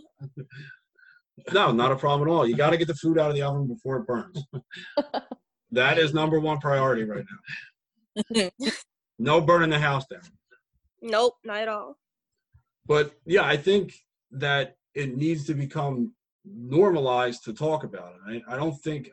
No, 1.53 1.71
not 1.73 1.93
a 1.93 1.97
problem 1.97 2.29
at 2.29 2.33
all. 2.33 2.47
You 2.47 2.57
got 2.57 2.71
to 2.71 2.77
get 2.77 2.89
the 2.89 2.95
food 2.95 3.19
out 3.19 3.31
of 3.31 3.37
the 3.37 3.43
oven 3.43 3.67
before 3.69 3.99
it 3.99 4.07
burns. 4.07 4.45
that 5.71 5.99
is 5.99 6.13
number 6.13 6.41
one 6.41 6.59
priority 6.59 7.05
right 7.05 7.25
now. 8.35 8.51
No 9.19 9.41
burning 9.41 9.71
the 9.71 9.79
house 9.79 10.05
down. 10.11 10.21
Nope, 11.01 11.35
not 11.45 11.59
at 11.59 11.69
all. 11.69 11.97
But 12.87 13.13
yeah, 13.25 13.45
I 13.45 13.57
think 13.57 13.95
that 14.35 14.77
it 14.95 15.17
needs 15.17 15.45
to 15.47 15.55
become 15.55 16.13
normalized 16.45 17.45
to 17.45 17.53
talk 17.53 17.85
about 17.85 18.15
it. 18.15 18.43
I, 18.49 18.55
I 18.55 18.57
don't 18.57 18.81
think 18.83 19.11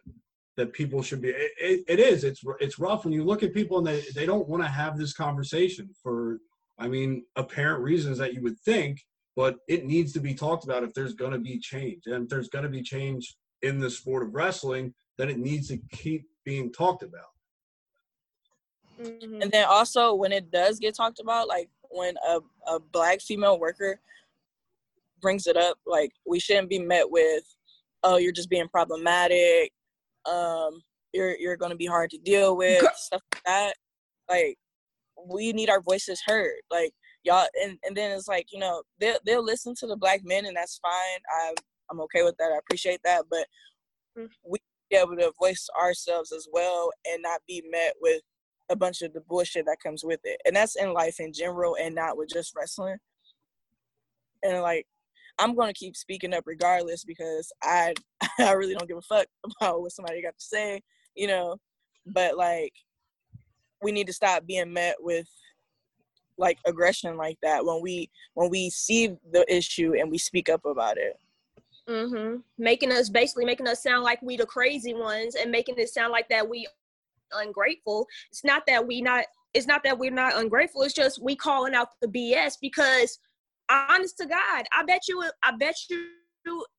that 0.58 0.74
people 0.74 1.02
should 1.02 1.22
be. 1.22 1.30
It, 1.30 1.52
it, 1.60 1.84
it 1.88 2.00
is. 2.00 2.24
It's 2.24 2.42
it's 2.60 2.80
rough 2.80 3.06
when 3.06 3.14
you 3.14 3.24
look 3.24 3.44
at 3.44 3.54
people 3.54 3.78
and 3.78 3.88
they 3.88 4.04
they 4.14 4.26
don't 4.26 4.48
want 4.48 4.64
to 4.64 4.70
have 4.70 4.98
this 4.98 5.14
conversation 5.14 5.90
for. 6.02 6.40
I 6.80 6.88
mean, 6.88 7.26
apparent 7.36 7.84
reasons 7.84 8.18
that 8.18 8.34
you 8.34 8.42
would 8.42 8.60
think, 8.60 9.02
but 9.36 9.58
it 9.68 9.86
needs 9.86 10.14
to 10.14 10.20
be 10.20 10.34
talked 10.34 10.64
about 10.64 10.84
if 10.84 10.94
there's 10.94 11.14
going 11.14 11.34
to 11.34 11.38
be 11.38 11.60
change, 11.60 12.04
and 12.08 12.24
if 12.24 12.30
there's 12.30 12.50
going 12.50 12.64
to 12.64 12.70
be 12.70 12.82
change 12.82 13.38
in 13.62 13.80
the 13.80 13.90
sport 13.90 14.24
of 14.24 14.34
wrestling, 14.34 14.94
then 15.18 15.30
it 15.30 15.38
needs 15.38 15.68
to 15.68 15.80
keep 15.92 16.26
being 16.44 16.72
talked 16.72 17.04
about. 17.04 17.30
Mhm. 19.00 19.44
And 19.44 19.52
then 19.52 19.66
also 19.70 20.16
when 20.16 20.32
it 20.32 20.52
does 20.52 20.80
get 20.80 20.96
talked 20.96 21.20
about, 21.20 21.48
like 21.48 21.70
when 21.90 22.16
a, 22.28 22.40
a 22.68 22.80
black 22.80 23.22
female 23.22 23.60
worker 23.60 24.00
brings 25.22 25.48
it 25.48 25.58
up, 25.58 25.78
like 25.86 26.12
we 26.26 26.40
shouldn't 26.40 26.70
be 26.70 26.80
met 26.80 27.10
with, 27.10 27.44
oh, 28.04 28.18
you're 28.18 28.32
just 28.32 28.50
being 28.50 28.68
problematic, 28.68 29.72
um, 30.26 30.82
you're 31.14 31.38
you're 31.38 31.58
gonna 31.58 31.76
be 31.76 31.86
hard 31.86 32.10
to 32.12 32.18
deal 32.20 32.56
with, 32.56 32.84
stuff 32.96 33.22
like 33.34 33.44
that. 33.46 33.76
Like 34.30 34.58
we 35.28 35.54
need 35.54 35.70
our 35.70 35.82
voices 35.82 36.22
heard. 36.26 36.62
Like 36.72 36.94
y'all 37.24 37.48
and, 37.64 37.78
and 37.86 37.96
then 37.96 38.12
it's 38.12 38.28
like, 38.28 38.48
you 38.52 38.60
know, 38.60 38.84
they'll 39.00 39.18
they'll 39.26 39.44
listen 39.44 39.76
to 39.76 39.88
the 39.88 39.98
black 39.98 40.22
men 40.24 40.46
and 40.46 40.56
that's 40.56 40.80
fine. 40.80 41.22
I'm 41.44 41.56
I'm 41.92 42.02
okay 42.02 42.24
with 42.24 42.36
that. 42.38 42.52
I 42.54 42.58
appreciate 42.58 43.02
that. 43.04 43.26
But 43.30 43.48
Mm. 44.18 44.28
we 44.46 44.60
be 44.90 44.98
able 44.98 45.16
to 45.16 45.32
voice 45.40 45.70
ourselves 45.82 46.34
as 46.34 46.46
well 46.52 46.92
and 47.10 47.22
not 47.22 47.40
be 47.48 47.64
met 47.72 47.94
with 48.02 48.22
a 48.70 48.76
bunch 48.76 49.02
of 49.02 49.14
the 49.14 49.22
bullshit 49.22 49.66
that 49.66 49.78
comes 49.82 50.04
with 50.04 50.20
it. 50.26 50.40
And 50.46 50.54
that's 50.54 50.76
in 50.76 50.94
life 50.94 51.22
in 51.22 51.32
general 51.32 51.78
and 51.80 51.96
not 51.96 52.18
with 52.18 52.28
just 52.28 52.54
wrestling. 52.54 52.98
And 54.44 54.62
like 54.62 54.86
I'm 55.42 55.56
gonna 55.56 55.74
keep 55.74 55.96
speaking 55.96 56.34
up 56.34 56.44
regardless 56.46 57.04
because 57.04 57.52
I 57.64 57.94
I 58.40 58.52
really 58.52 58.76
don't 58.76 58.88
give 58.88 58.98
a 58.98 59.02
fuck 59.02 59.26
about 59.62 59.82
what 59.82 59.92
somebody 59.92 60.22
got 60.22 60.38
to 60.38 60.46
say, 60.46 60.82
you 61.16 61.28
know. 61.28 61.58
But 62.06 62.38
like 62.38 62.74
we 63.82 63.92
need 63.92 64.08
to 64.08 64.14
stop 64.14 64.46
being 64.46 64.72
met 64.72 64.96
with 65.00 65.28
like 66.38 66.60
aggression 66.66 67.18
like 67.18 67.38
that 67.42 67.66
when 67.66 67.82
we 67.82 68.10
when 68.36 68.50
we 68.50 68.70
see 68.70 69.16
the 69.32 69.46
issue 69.54 69.94
and 70.00 70.12
we 70.12 70.18
speak 70.18 70.50
up 70.50 70.66
about 70.66 70.98
it. 70.98 71.18
Mm-hmm. 71.90 72.38
Making 72.58 72.92
us 72.92 73.10
basically 73.10 73.46
making 73.46 73.68
us 73.68 73.82
sound 73.82 74.04
like 74.04 74.22
we 74.22 74.38
the 74.38 74.46
crazy 74.46 74.94
ones 74.94 75.36
and 75.36 75.52
making 75.52 75.76
it 75.78 75.90
sound 75.90 76.12
like 76.12 76.30
that 76.30 76.48
we 76.48 76.68
ungrateful. 77.34 78.08
It's 78.30 78.44
not 78.44 78.64
that 78.68 78.86
we 78.86 79.02
not 79.02 79.26
it's 79.54 79.68
not 79.68 79.84
that 79.84 79.98
we're 79.98 80.12
not 80.12 80.38
ungrateful. 80.38 80.84
It's 80.84 80.94
just 80.94 81.22
we 81.22 81.36
calling 81.36 81.74
out 81.74 81.90
the 82.02 82.08
BS 82.08 82.58
because 82.62 83.20
honest 83.70 84.18
to 84.18 84.26
God, 84.26 84.66
I 84.74 84.84
bet 84.86 85.02
you 85.08 85.24
I 85.44 85.52
bet 85.58 85.76
you 85.90 86.08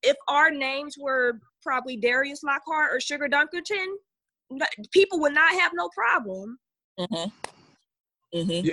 if 0.03 0.16
our 0.29 0.51
names 0.51 0.97
were 0.99 1.38
probably 1.62 1.97
Darius 1.97 2.42
Lockhart 2.42 2.92
or 2.92 3.01
Sugar 3.01 3.29
Dunkerton, 3.29 3.95
people 4.92 5.21
would 5.21 5.35
not 5.35 5.53
have 5.53 5.73
no 5.75 5.88
problem. 5.95 6.59
Mm-hmm. 6.99 7.31
Mm-hmm. 8.35 8.68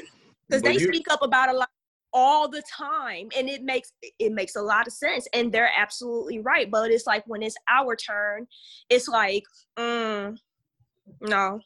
because 0.48 0.62
they 0.62 0.74
you- 0.74 0.80
speak 0.80 1.06
up 1.12 1.22
about 1.22 1.50
a 1.50 1.54
lot 1.54 1.70
all 2.12 2.50
the 2.50 2.64
time 2.76 3.30
and 3.38 3.48
it 3.48 3.62
makes 3.62 3.92
it 4.18 4.32
makes 4.32 4.56
a 4.56 4.62
lot 4.62 4.88
of 4.88 4.94
sense 4.94 5.28
and 5.34 5.52
they're 5.52 5.70
absolutely 5.78 6.40
right 6.40 6.72
but 6.72 6.90
it's 6.90 7.06
like 7.06 7.24
when 7.28 7.44
it's 7.44 7.56
our 7.70 7.96
turn 7.96 8.48
it's 8.90 9.08
like 9.08 9.44
mm, 9.78 10.36
no 11.22 11.60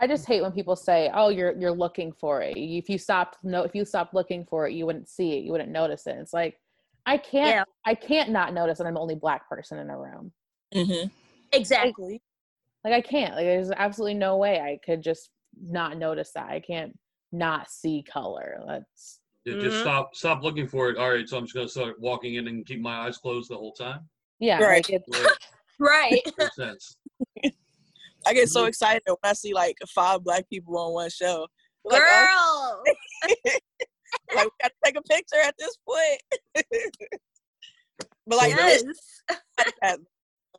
I 0.00 0.06
just 0.06 0.26
hate 0.26 0.42
when 0.42 0.52
people 0.52 0.76
say, 0.76 1.10
"Oh, 1.14 1.28
you're 1.28 1.56
you're 1.58 1.70
looking 1.72 2.12
for 2.12 2.42
it. 2.42 2.56
If 2.56 2.88
you 2.88 2.98
stopped 2.98 3.38
no, 3.44 3.62
if 3.62 3.74
you 3.74 3.84
stopped 3.84 4.12
looking 4.14 4.44
for 4.44 4.66
it, 4.66 4.72
you 4.74 4.86
wouldn't 4.86 5.08
see 5.08 5.38
it. 5.38 5.44
You 5.44 5.52
wouldn't 5.52 5.70
notice 5.70 6.06
it." 6.06 6.16
It's 6.18 6.32
like 6.32 6.58
I 7.06 7.16
can't 7.18 7.54
Yeah. 7.56 7.64
I 7.86 7.94
can't 7.94 8.30
not 8.30 8.54
notice 8.54 8.78
that 8.78 8.86
I'm 8.86 8.94
the 8.94 9.00
only 9.00 9.14
black 9.14 9.48
person 9.48 9.78
in 9.78 9.90
a 9.90 9.98
room. 9.98 10.32
Mm-hmm. 10.74 11.08
exactly 11.52 12.20
Like 12.82 12.92
I 12.94 13.00
can't. 13.00 13.34
Like 13.36 13.44
there's 13.46 13.70
absolutely 13.70 14.14
no 14.14 14.36
way 14.36 14.60
I 14.60 14.78
could 14.84 15.02
just 15.02 15.30
not 15.62 15.96
notice 15.96 16.32
that. 16.32 16.48
I 16.48 16.60
can't 16.60 16.98
not 17.30 17.70
see 17.70 18.02
color. 18.02 18.60
That's 18.66 19.20
Yeah, 19.44 19.54
Just 19.60 19.76
Mhm. 19.76 19.80
stop 19.82 20.14
stop 20.16 20.42
looking 20.42 20.66
for 20.66 20.90
it. 20.90 20.96
All 20.96 21.10
right, 21.10 21.28
so 21.28 21.36
I'm 21.38 21.44
just 21.44 21.54
gonna 21.54 21.68
start 21.68 22.00
walking 22.00 22.34
in 22.34 22.48
and 22.48 22.66
keep 22.66 22.80
my 22.80 23.06
eyes 23.06 23.18
closed 23.18 23.50
the 23.50 23.56
whole 23.56 23.72
time. 23.72 24.08
yeah. 24.40 24.60
Right. 24.60 24.84
Like 24.90 25.02
Like, 25.08 25.28
right 25.78 26.22
makes 26.36 26.56
sense. 26.56 26.96
I 28.26 28.34
get 28.34 28.48
so 28.48 28.64
excited 28.64 29.02
when 29.06 29.16
I 29.22 29.32
see 29.32 29.52
like 29.54 29.76
five 29.94 30.24
black 30.24 30.48
people 30.48 30.76
on 30.78 30.92
one 30.92 31.10
show. 31.10 31.46
Like, 31.84 32.02
oh, 32.04 32.82
girl 32.84 32.94
like 34.34 34.44
we 34.44 34.50
gotta 34.62 34.74
take 34.84 34.96
a 34.96 35.02
picture 35.02 35.40
at 35.42 35.54
this 35.58 35.76
point. 35.86 36.20
but 38.26 38.38
like, 38.38 38.50
yes 38.50 38.82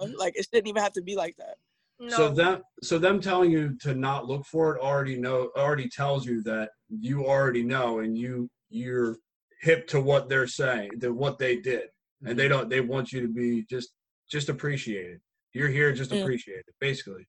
it's 0.01 0.19
like 0.19 0.34
it 0.36 0.45
shouldn't 0.45 0.67
even 0.67 0.82
have 0.82 0.93
to 0.93 1.01
be 1.01 1.15
like 1.15 1.36
that. 1.38 1.56
no 1.99 2.15
So 2.15 2.30
them 2.30 2.62
so 2.84 2.97
them 2.97 3.21
telling 3.21 3.51
you 3.51 3.75
to 3.82 3.95
not 3.95 4.28
look 4.28 4.45
for 4.45 4.75
it 4.75 4.82
already 4.82 5.17
know 5.17 5.51
already 5.58 5.89
tells 5.89 6.25
you 6.25 6.41
that 6.43 6.71
you 6.89 7.25
already 7.25 7.63
know 7.63 7.99
and 7.99 8.17
you 8.17 8.49
you're 8.69 9.17
hip 9.62 9.88
to 9.88 10.01
what 10.01 10.30
they're 10.30 10.47
saying, 10.47 10.91
to 10.99 11.13
what 11.13 11.39
they 11.39 11.58
did. 11.58 11.84
And 12.25 12.38
they 12.38 12.47
don't 12.47 12.69
they 12.69 12.82
want 12.82 13.12
you 13.12 13.21
to 13.21 13.28
be 13.28 13.65
just 13.69 13.89
just 14.30 14.49
appreciated. 14.49 15.19
You're 15.54 15.69
here 15.69 15.93
just 15.93 16.12
Mm. 16.12 16.21
appreciate 16.21 16.63
basically. 16.80 17.25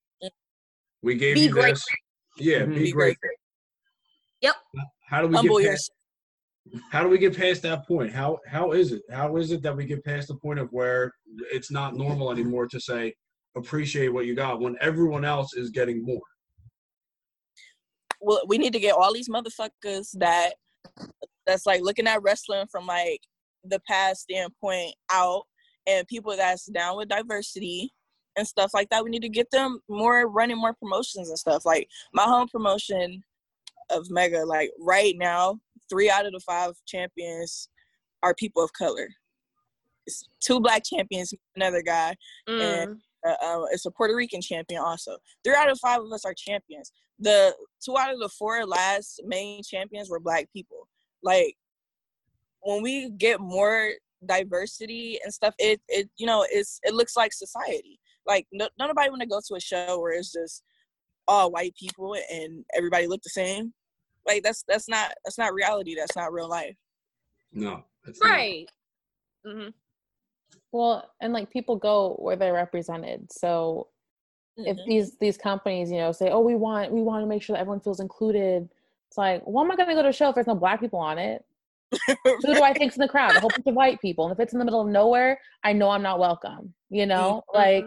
We 1.07 1.15
gave 1.15 1.37
Be 1.37 1.43
you 1.43 1.51
grateful. 1.51 1.75
this. 1.75 1.85
Yeah, 2.45 2.59
Mhm. 2.63 2.75
be, 2.75 2.83
Be 2.83 2.91
grateful. 2.93 3.31
Yep. 4.41 4.57
How 5.09 5.23
do 5.23 5.29
we 5.29 5.37
Humble 5.37 5.61
get 5.61 5.71
past, 5.71 5.93
how 6.91 7.05
do 7.05 7.09
we 7.09 7.17
get 7.19 7.37
past 7.37 7.63
that 7.63 7.87
point? 7.87 8.13
How 8.13 8.41
how 8.49 8.73
is 8.73 8.91
it? 8.91 9.03
How 9.09 9.37
is 9.37 9.53
it 9.53 9.63
that 9.63 9.77
we 9.77 9.87
get 9.87 10.05
past 10.05 10.27
the 10.27 10.35
point 10.35 10.59
of 10.59 10.69
where 10.73 11.15
it's 11.53 11.71
not 11.71 11.95
normal 11.95 12.33
anymore 12.33 12.67
to 12.67 12.81
say 12.81 13.15
appreciate 13.55 14.09
what 14.09 14.27
you 14.27 14.35
got 14.35 14.61
when 14.61 14.77
everyone 14.81 15.25
else 15.25 15.55
is 15.55 15.71
getting 15.71 16.05
more? 16.05 16.21
well, 18.21 18.43
we 18.49 18.59
need 18.59 18.73
to 18.73 18.81
get 18.81 18.95
all 18.97 19.13
these 19.13 19.29
motherfuckers 19.29 20.09
that 20.15 20.55
that's 21.47 21.67
like 21.67 21.83
looking 21.83 22.09
at 22.09 22.21
wrestling 22.23 22.67
from 22.67 22.85
like 22.87 23.21
the 23.63 23.79
past 23.87 24.23
standpoint 24.23 24.93
out 25.13 25.45
and 25.87 26.09
people 26.09 26.35
that's 26.37 26.65
down 26.67 26.97
with 26.97 27.09
diversity 27.09 27.93
and 28.37 28.47
stuff 28.47 28.73
like 28.75 28.89
that. 28.91 29.05
We 29.05 29.11
need 29.11 29.23
to 29.23 29.29
get 29.29 29.51
them 29.51 29.81
more 29.89 30.29
running 30.29 30.59
more 30.59 30.75
promotions 30.75 31.29
and 31.29 31.39
stuff. 31.39 31.65
Like 31.65 31.89
my 32.13 32.25
home 32.25 32.49
promotion 32.49 33.23
of 33.91 34.11
Mega, 34.11 34.45
like 34.45 34.71
right 34.81 35.15
now, 35.17 35.61
three 35.89 36.11
out 36.11 36.27
of 36.27 36.33
the 36.33 36.41
five 36.41 36.75
champions 36.87 37.69
are 38.23 38.35
people 38.35 38.63
of 38.65 38.73
color. 38.73 39.09
It's 40.07 40.29
two 40.41 40.61
black 40.61 40.85
champions, 40.85 41.35
another 41.57 41.83
guy, 41.83 42.17
Mm. 42.49 43.01
uh, 43.27 43.37
uh, 43.43 43.65
it's 43.73 43.87
a 43.87 43.91
Puerto 43.91 44.15
Rican 44.15 44.41
champion 44.41 44.81
also. 44.81 45.19
Three 45.45 45.55
out 45.55 45.71
of 45.71 45.79
five 45.81 46.01
of 46.03 46.13
us 46.13 46.25
are 46.25 46.35
champions. 46.35 46.93
The 47.19 47.55
two 47.85 47.97
out 47.99 48.13
of 48.13 48.21
the 48.21 48.29
four 48.29 48.65
last 48.67 49.21
main 49.25 49.63
champions 49.63 50.11
were 50.11 50.21
black 50.21 50.49
people. 50.53 50.89
Like 51.23 51.57
when 52.61 52.83
we 52.83 53.11
get 53.11 53.41
more 53.41 53.93
diversity 54.25 55.19
and 55.25 55.33
stuff, 55.33 55.55
it 55.59 55.81
it 55.89 56.09
you 56.17 56.27
know 56.27 56.47
it's 56.51 56.79
it 56.85 56.95
looks 56.95 57.17
like 57.17 57.33
society. 57.33 57.99
Like 58.27 58.47
no, 58.53 58.69
nobody 58.79 59.09
want 59.11 59.23
to 59.23 59.29
go 59.29 59.41
to 59.47 59.55
a 59.55 59.61
show 59.61 60.01
where 60.01 60.13
it's 60.13 60.33
just 60.33 60.63
all 61.29 61.51
white 61.51 61.75
people 61.77 62.15
and 62.33 62.65
everybody 62.77 63.07
look 63.07 63.23
the 63.23 63.31
same. 63.31 63.73
Like 64.27 64.43
that's 64.43 64.65
that's 64.69 64.89
not 64.89 65.13
that's 65.25 65.39
not 65.39 65.55
reality. 65.55 65.95
That's 65.95 66.17
not 66.17 66.33
real 66.33 66.49
life. 66.49 66.77
No. 67.53 67.85
it's 68.07 68.21
not. 68.21 68.31
right 68.31 68.69
hmm 69.45 69.69
well, 70.73 71.11
and 71.21 71.33
like 71.33 71.51
people 71.51 71.77
go 71.77 72.17
where 72.19 72.37
they're 72.37 72.53
represented. 72.53 73.31
So 73.33 73.89
if 74.57 74.77
Mhm. 74.77 74.85
these 74.87 75.17
these 75.19 75.37
companies, 75.39 75.91
you 75.91 75.99
know, 75.99 76.13
say, 76.13 76.31
"Oh, 76.31 76.41
we 76.41 76.55
want 76.55 76.93
we 76.93 77.03
want 77.03 77.23
to 77.23 77.27
make 77.27 77.43
sure 77.43 77.55
that 77.55 77.61
everyone 77.61 77.81
feels 77.81 78.01
included," 78.01 78.69
it's 79.09 79.17
like, 79.19 79.43
well, 79.47 79.65
am 79.65 79.71
I 79.71 79.77
going 79.77 79.89
to 79.89 79.95
go 79.95 80.03
to 80.03 80.09
a 80.09 80.13
show 80.13 80.29
if 80.29 80.35
there's 80.35 80.47
no 80.47 80.55
black 80.55 80.81
people 80.81 80.99
on 80.99 81.19
it? 81.19 81.45
Who 82.25 82.55
do 82.55 82.63
I 82.63 82.73
think's 82.75 82.97
in 82.97 83.01
the 83.01 83.09
crowd? 83.09 83.37
A 83.37 83.41
whole 83.41 83.51
bunch 83.51 83.67
of 83.67 83.75
white 83.75 84.01
people. 84.01 84.25
And 84.27 84.33
if 84.33 84.41
it's 84.41 84.53
in 84.53 84.59
the 84.59 84.65
middle 84.65 84.81
of 84.81 84.89
nowhere, 84.89 85.41
I 85.63 85.73
know 85.73 85.91
I'm 85.91 86.03
not 86.03 86.19
welcome. 86.19 86.75
You 86.91 87.07
know, 87.07 87.43
Mhm. 87.49 87.55
like 87.55 87.87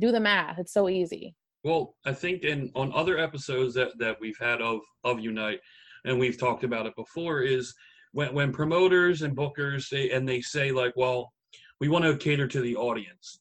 do 0.00 0.12
the 0.12 0.20
math. 0.20 0.58
It's 0.58 0.72
so 0.72 0.88
easy. 0.88 1.34
Well, 1.62 1.94
I 2.06 2.12
think 2.12 2.42
in 2.42 2.70
on 2.74 2.92
other 2.94 3.18
episodes 3.18 3.74
that 3.74 3.98
that 3.98 4.16
we've 4.20 4.38
had 4.40 4.62
of 4.62 4.80
of 5.04 5.20
Unite, 5.20 5.60
and 6.04 6.18
we've 6.18 6.38
talked 6.38 6.64
about 6.64 6.86
it 6.86 6.96
before, 6.96 7.42
is 7.42 7.74
when 8.12 8.34
when 8.34 8.52
promoters 8.52 9.22
and 9.22 9.36
bookers 9.36 9.84
say 9.84 10.10
and 10.10 10.28
they 10.28 10.40
say 10.40 10.72
like, 10.72 10.94
well, 10.96 11.32
we 11.80 11.88
want 11.88 12.04
to 12.04 12.16
cater 12.16 12.48
to 12.48 12.60
the 12.60 12.76
audience. 12.76 13.38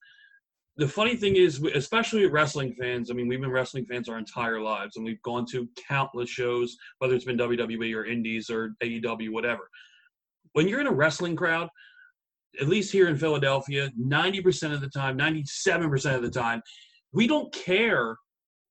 The 0.78 0.88
funny 0.88 1.18
thing 1.18 1.36
is, 1.36 1.62
especially 1.76 2.26
wrestling 2.26 2.74
fans, 2.80 3.12
I 3.12 3.14
mean, 3.14 3.28
we've 3.28 3.42
been 3.42 3.52
wrestling 3.52 3.86
fans 3.86 4.08
our 4.08 4.18
entire 4.18 4.62
lives, 4.62 4.96
and 4.96 5.04
we've 5.04 5.22
gone 5.24 5.46
to 5.52 5.68
countless 5.90 6.30
shows, 6.30 6.78
whether 7.00 7.16
it's 7.16 7.26
been 7.26 7.38
WWE 7.38 7.94
or 7.94 8.06
Indies 8.06 8.50
or 8.50 8.76
AEW, 8.82 9.30
whatever. 9.32 9.70
When 10.54 10.70
you're 10.70 10.80
in 10.80 10.88
a 10.88 10.92
wrestling 10.92 11.36
crowd, 11.36 11.68
at 12.60 12.68
least 12.68 12.92
here 12.92 13.08
in 13.08 13.18
Philadelphia, 13.18 13.90
90% 14.00 14.74
of 14.74 14.82
the 14.82 14.90
time, 14.90 15.18
97% 15.18 16.16
of 16.16 16.22
the 16.22 16.30
time, 16.30 16.62
we 17.12 17.28
don't 17.28 17.54
care 17.54 18.18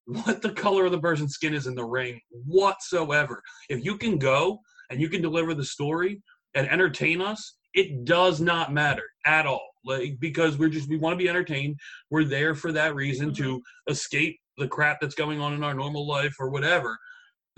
what 0.07 0.41
the 0.41 0.53
color 0.53 0.87
of 0.87 0.93
the 0.93 1.01
person's 1.01 1.35
skin 1.35 1.55
is 1.55 1.67
in 1.67 1.75
the 1.75 1.85
ring 1.85 2.21
whatsoever. 2.31 3.43
If 3.69 3.85
you 3.85 3.99
can 3.99 4.19
go 4.19 4.61
and 4.91 5.01
you 5.01 5.09
can 5.09 5.21
deliver 5.21 5.55
the 5.55 5.65
story 5.65 6.23
and 6.55 6.69
entertain 6.69 7.21
us, 7.21 7.57
it 7.75 8.05
does 8.05 8.41
not 8.41 8.73
matter 8.73 9.05
at 9.27 9.47
all. 9.47 9.69
Like 9.85 10.19
because 10.19 10.59
we're 10.59 10.71
just 10.71 10.89
we 10.89 10.97
want 10.97 11.13
to 11.13 11.23
be 11.23 11.29
entertained. 11.29 11.77
We're 12.11 12.25
there 12.25 12.55
for 12.55 12.73
that 12.73 12.95
reason 12.95 13.31
mm-hmm. 13.31 13.43
to 13.43 13.63
escape 13.89 14.39
the 14.57 14.69
crap 14.69 15.01
that's 15.01 15.15
going 15.15 15.41
on 15.41 15.53
in 15.53 15.63
our 15.63 15.75
normal 15.75 16.07
life 16.07 16.35
or 16.41 16.51
whatever. 16.51 16.99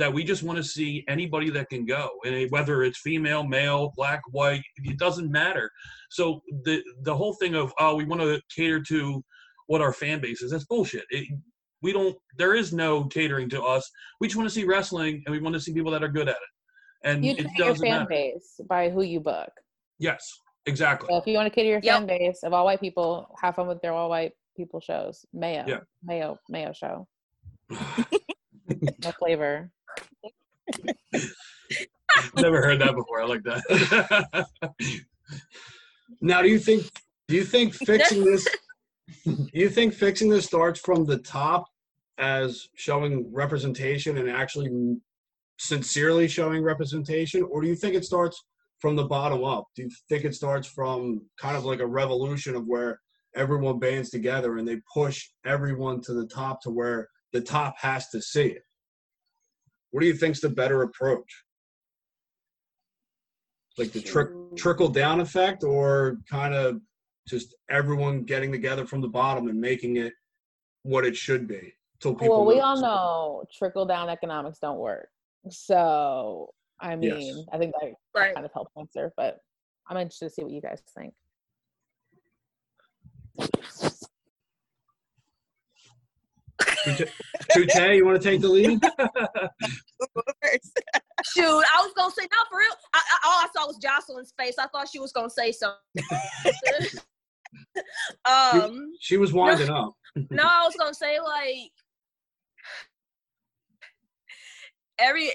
That 0.00 0.14
we 0.14 0.24
just 0.24 0.42
want 0.42 0.56
to 0.56 0.64
see 0.64 1.04
anybody 1.08 1.50
that 1.50 1.68
can 1.68 1.84
go, 1.84 2.08
and 2.24 2.50
whether 2.50 2.82
it's 2.84 3.00
female, 3.00 3.44
male, 3.46 3.92
black, 3.96 4.22
white, 4.30 4.62
it 4.78 4.98
doesn't 4.98 5.30
matter. 5.30 5.70
So 6.08 6.40
the 6.64 6.82
the 7.02 7.14
whole 7.14 7.34
thing 7.34 7.54
of 7.54 7.70
oh 7.78 7.96
we 7.96 8.04
want 8.04 8.22
to 8.22 8.40
cater 8.56 8.80
to 8.84 9.22
what 9.66 9.82
our 9.82 9.92
fan 9.92 10.18
base 10.22 10.40
is 10.40 10.52
that's 10.52 10.64
bullshit. 10.64 11.04
It, 11.10 11.28
we 11.82 11.92
don't. 11.92 12.16
There 12.38 12.54
is 12.54 12.72
no 12.72 13.04
catering 13.04 13.50
to 13.50 13.62
us. 13.62 13.90
We 14.20 14.26
just 14.26 14.38
want 14.38 14.48
to 14.48 14.54
see 14.54 14.64
wrestling, 14.64 15.22
and 15.26 15.34
we 15.34 15.38
want 15.38 15.52
to 15.52 15.60
see 15.60 15.74
people 15.74 15.92
that 15.92 16.02
are 16.02 16.08
good 16.08 16.30
at 16.30 16.36
it. 16.36 16.50
And 17.04 17.22
You 17.22 17.32
it 17.32 17.40
train 17.40 17.52
your 17.58 17.66
doesn't 17.68 17.86
fan 17.86 17.98
matter. 17.98 18.08
base 18.08 18.58
by 18.70 18.88
who 18.88 19.02
you 19.02 19.20
book. 19.20 19.50
Yes, 19.98 20.26
exactly. 20.64 21.08
So 21.10 21.18
if 21.18 21.26
you 21.26 21.34
want 21.34 21.44
to 21.46 21.54
cater 21.54 21.68
your 21.68 21.80
Yep. 21.82 21.94
fan 21.98 22.06
base 22.06 22.42
of 22.42 22.54
all 22.54 22.64
white 22.64 22.80
people, 22.80 23.26
have 23.42 23.54
fun 23.54 23.66
with 23.68 23.82
their 23.82 23.92
all 23.92 24.08
white 24.08 24.32
people 24.56 24.80
shows. 24.80 25.26
Mayo, 25.34 25.64
Yeah. 25.68 25.80
Mayo, 26.02 26.38
Mayo 26.48 26.72
show. 26.72 27.06
No 29.04 29.10
flavor. 29.18 29.70
Never 32.36 32.62
heard 32.62 32.80
that 32.80 32.94
before. 32.94 33.22
I 33.22 33.26
like 33.26 33.42
that. 33.44 34.46
Now, 36.20 36.42
do 36.42 36.48
you 36.48 36.58
think 36.58 36.84
do 37.28 37.36
you 37.36 37.44
think 37.44 37.74
fixing 37.74 38.24
this 38.24 38.46
do 39.24 39.48
you 39.52 39.68
think 39.68 39.94
fixing 39.94 40.28
this 40.28 40.44
starts 40.44 40.80
from 40.80 41.04
the 41.04 41.18
top 41.18 41.64
as 42.18 42.68
showing 42.74 43.32
representation 43.32 44.18
and 44.18 44.28
actually 44.28 44.96
sincerely 45.58 46.28
showing 46.28 46.62
representation 46.62 47.42
or 47.42 47.62
do 47.62 47.68
you 47.68 47.74
think 47.74 47.94
it 47.94 48.04
starts 48.04 48.42
from 48.80 48.96
the 48.96 49.04
bottom 49.04 49.44
up? 49.44 49.64
Do 49.76 49.82
you 49.82 49.90
think 50.08 50.24
it 50.24 50.34
starts 50.34 50.66
from 50.66 51.22
kind 51.38 51.56
of 51.56 51.64
like 51.64 51.80
a 51.80 51.86
revolution 51.86 52.54
of 52.54 52.66
where 52.66 53.00
everyone 53.36 53.78
bands 53.78 54.10
together 54.10 54.58
and 54.58 54.66
they 54.66 54.80
push 54.92 55.28
everyone 55.44 56.00
to 56.02 56.14
the 56.14 56.26
top 56.26 56.62
to 56.62 56.70
where 56.70 57.08
the 57.32 57.40
top 57.40 57.76
has 57.78 58.08
to 58.08 58.20
see 58.20 58.46
it? 58.46 58.62
What 59.90 60.00
do 60.00 60.06
you 60.06 60.14
think's 60.14 60.40
the 60.40 60.48
better 60.48 60.82
approach? 60.82 61.44
Like 63.78 63.92
the 63.92 64.00
trick 64.00 64.28
trickle 64.56 64.88
down 64.88 65.20
effect, 65.20 65.64
or 65.64 66.18
kind 66.28 66.54
of 66.54 66.80
just 67.26 67.54
everyone 67.68 68.24
getting 68.24 68.52
together 68.52 68.84
from 68.86 69.00
the 69.00 69.08
bottom 69.08 69.48
and 69.48 69.60
making 69.60 69.96
it 69.96 70.12
what 70.82 71.04
it 71.04 71.16
should 71.16 71.46
be. 71.46 71.74
Till 72.00 72.14
people 72.14 72.38
well, 72.38 72.46
we 72.46 72.54
notice 72.56 72.66
all 72.66 72.80
know 72.80 73.44
trickle 73.56 73.86
down 73.86 74.08
economics 74.08 74.58
don't 74.58 74.78
work. 74.78 75.08
So, 75.48 76.52
I 76.80 76.96
Yes. 76.96 76.98
mean, 76.98 77.46
I 77.52 77.58
think 77.58 77.74
that 77.80 77.94
Right. 78.14 78.34
kind 78.34 78.44
of 78.44 78.52
helps 78.52 78.72
answer, 78.76 79.12
but 79.16 79.38
I'm 79.88 79.96
interested 79.96 80.26
to 80.26 80.30
see 80.30 80.42
what 80.42 80.52
you 80.52 80.60
guys 80.60 80.82
think. 80.94 81.14
Tootie, 87.52 87.96
you 87.96 88.06
want 88.06 88.20
to 88.20 88.28
take 88.28 88.40
the 88.40 88.48
lead? 88.48 88.80
Shoot, 91.34 91.44
I 91.44 91.82
was 91.82 91.92
gonna 91.96 92.10
say 92.10 92.22
no 92.22 92.38
for 92.50 92.58
real. 92.58 92.72
I, 92.94 92.98
I, 92.98 93.18
all 93.26 93.42
I 93.42 93.48
saw 93.54 93.66
was 93.66 93.76
Jocelyn's 93.76 94.32
face. 94.38 94.54
I 94.58 94.66
thought 94.68 94.88
she 94.88 94.98
was 94.98 95.12
gonna 95.12 95.28
say 95.30 95.52
something. 95.52 95.78
um, 98.24 98.92
she 99.00 99.16
was 99.18 99.32
winding 99.32 99.68
up. 99.70 99.92
no, 100.30 100.42
I 100.42 100.64
was 100.64 100.74
gonna 100.78 100.94
say 100.94 101.20
like 101.20 101.72
every. 104.98 105.30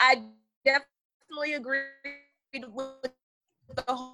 I 0.00 0.22
definitely 0.64 1.54
agree 1.54 1.80
with 2.52 3.12
the 3.74 4.12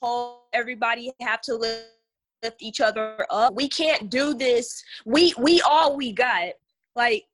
whole. 0.00 0.48
Everybody 0.52 1.12
have 1.20 1.42
to 1.42 1.54
lift 1.54 1.97
lift 2.42 2.62
each 2.62 2.80
other 2.80 3.26
up. 3.30 3.54
We 3.54 3.68
can't 3.68 4.10
do 4.10 4.34
this. 4.34 4.82
We 5.04 5.34
we 5.38 5.60
all 5.62 5.96
we 5.96 6.12
got. 6.12 6.52
Like 6.94 7.24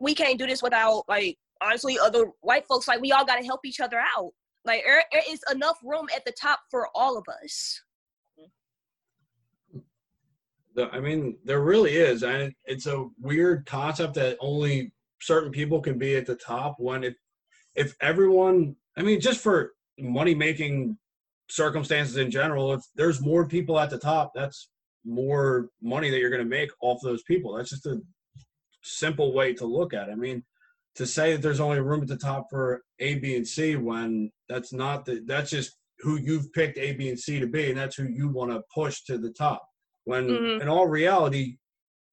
we 0.00 0.14
can't 0.14 0.38
do 0.38 0.46
this 0.46 0.62
without 0.62 1.04
like 1.08 1.38
honestly 1.62 1.98
other 1.98 2.26
white 2.40 2.66
folks. 2.66 2.88
Like 2.88 3.00
we 3.00 3.12
all 3.12 3.24
got 3.24 3.36
to 3.36 3.44
help 3.44 3.60
each 3.64 3.80
other 3.80 3.98
out. 3.98 4.32
Like 4.64 4.82
there, 4.84 5.02
there 5.12 5.22
is 5.28 5.40
enough 5.52 5.78
room 5.82 6.06
at 6.14 6.24
the 6.24 6.32
top 6.32 6.60
for 6.70 6.88
all 6.94 7.16
of 7.16 7.24
us. 7.42 7.80
I 10.92 11.00
mean, 11.00 11.38
there 11.44 11.60
really 11.60 11.96
is, 11.96 12.22
and 12.22 12.52
it's 12.66 12.86
a 12.86 13.06
weird 13.18 13.64
concept 13.64 14.14
that 14.14 14.36
only 14.40 14.92
certain 15.22 15.50
people 15.50 15.80
can 15.80 15.96
be 15.96 16.16
at 16.16 16.26
the 16.26 16.34
top. 16.34 16.76
When 16.78 17.02
if 17.02 17.14
if 17.74 17.94
everyone, 18.00 18.76
I 18.96 19.02
mean, 19.02 19.20
just 19.20 19.40
for 19.40 19.72
money 19.98 20.34
making 20.34 20.98
circumstances 21.48 22.16
in 22.16 22.30
general, 22.30 22.72
if 22.72 22.82
there's 22.94 23.20
more 23.20 23.46
people 23.46 23.78
at 23.78 23.90
the 23.90 23.98
top, 23.98 24.32
that's 24.34 24.70
more 25.04 25.68
money 25.80 26.10
that 26.10 26.18
you're 26.18 26.30
going 26.30 26.42
to 26.42 26.48
make 26.48 26.70
off 26.80 27.00
those 27.02 27.22
people. 27.24 27.54
That's 27.54 27.70
just 27.70 27.86
a 27.86 28.00
simple 28.82 29.32
way 29.32 29.54
to 29.54 29.66
look 29.66 29.94
at 29.94 30.08
it. 30.08 30.12
I 30.12 30.16
mean, 30.16 30.44
to 30.96 31.06
say 31.06 31.32
that 31.32 31.42
there's 31.42 31.60
only 31.60 31.80
room 31.80 32.02
at 32.02 32.08
the 32.08 32.16
top 32.16 32.46
for 32.50 32.82
A, 32.98 33.16
B, 33.16 33.36
and 33.36 33.46
C 33.46 33.76
when 33.76 34.30
that's 34.48 34.72
not 34.72 35.04
the 35.04 35.22
that's 35.26 35.50
just 35.50 35.76
who 36.00 36.16
you've 36.16 36.52
picked 36.52 36.78
A, 36.78 36.92
B, 36.94 37.08
and 37.08 37.18
C 37.18 37.38
to 37.38 37.46
be, 37.46 37.70
and 37.70 37.78
that's 37.78 37.96
who 37.96 38.04
you 38.04 38.28
want 38.28 38.50
to 38.50 38.62
push 38.74 39.02
to 39.04 39.18
the 39.18 39.30
top. 39.30 39.66
When 40.04 40.28
Mhm. 40.28 40.62
in 40.62 40.68
all 40.68 40.86
reality, 40.86 41.58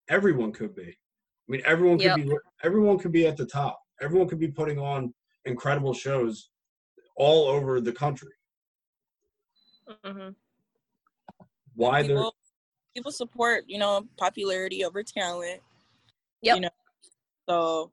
everyone 0.09 0.51
could 0.51 0.75
be. 0.75 0.89
I 0.89 1.51
mean, 1.51 1.61
everyone 1.65 1.97
could 1.97 2.15
Yep. 2.15 2.27
be 2.27 2.37
everyone 2.63 2.97
could 2.97 3.11
be 3.11 3.27
at 3.27 3.37
the 3.37 3.45
top. 3.45 3.79
Everyone 4.01 4.27
could 4.27 4.39
be 4.39 4.51
putting 4.51 4.79
on 4.79 5.13
incredible 5.45 5.93
shows 5.93 6.49
all 7.15 7.47
over 7.47 7.79
the 7.81 7.93
country. 7.93 8.33
Mm-hmm. 10.05 10.29
Why 11.75 12.03
they're 12.03 12.15
people, 12.15 12.35
people 12.95 13.11
support, 13.11 13.63
you 13.67 13.79
know, 13.79 14.05
popularity 14.17 14.85
over 14.85 15.03
talent. 15.03 15.61
Yep. 16.41 16.55
You 16.55 16.61
know, 16.61 16.69
so 17.49 17.91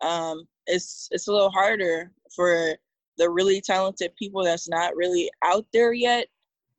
um, 0.00 0.46
it's 0.66 1.08
it's 1.10 1.28
a 1.28 1.32
little 1.32 1.50
harder 1.50 2.12
for 2.34 2.76
the 3.16 3.28
really 3.28 3.60
talented 3.60 4.12
people 4.16 4.44
that's 4.44 4.68
not 4.68 4.96
really 4.96 5.30
out 5.44 5.66
there 5.72 5.92
yet 5.92 6.26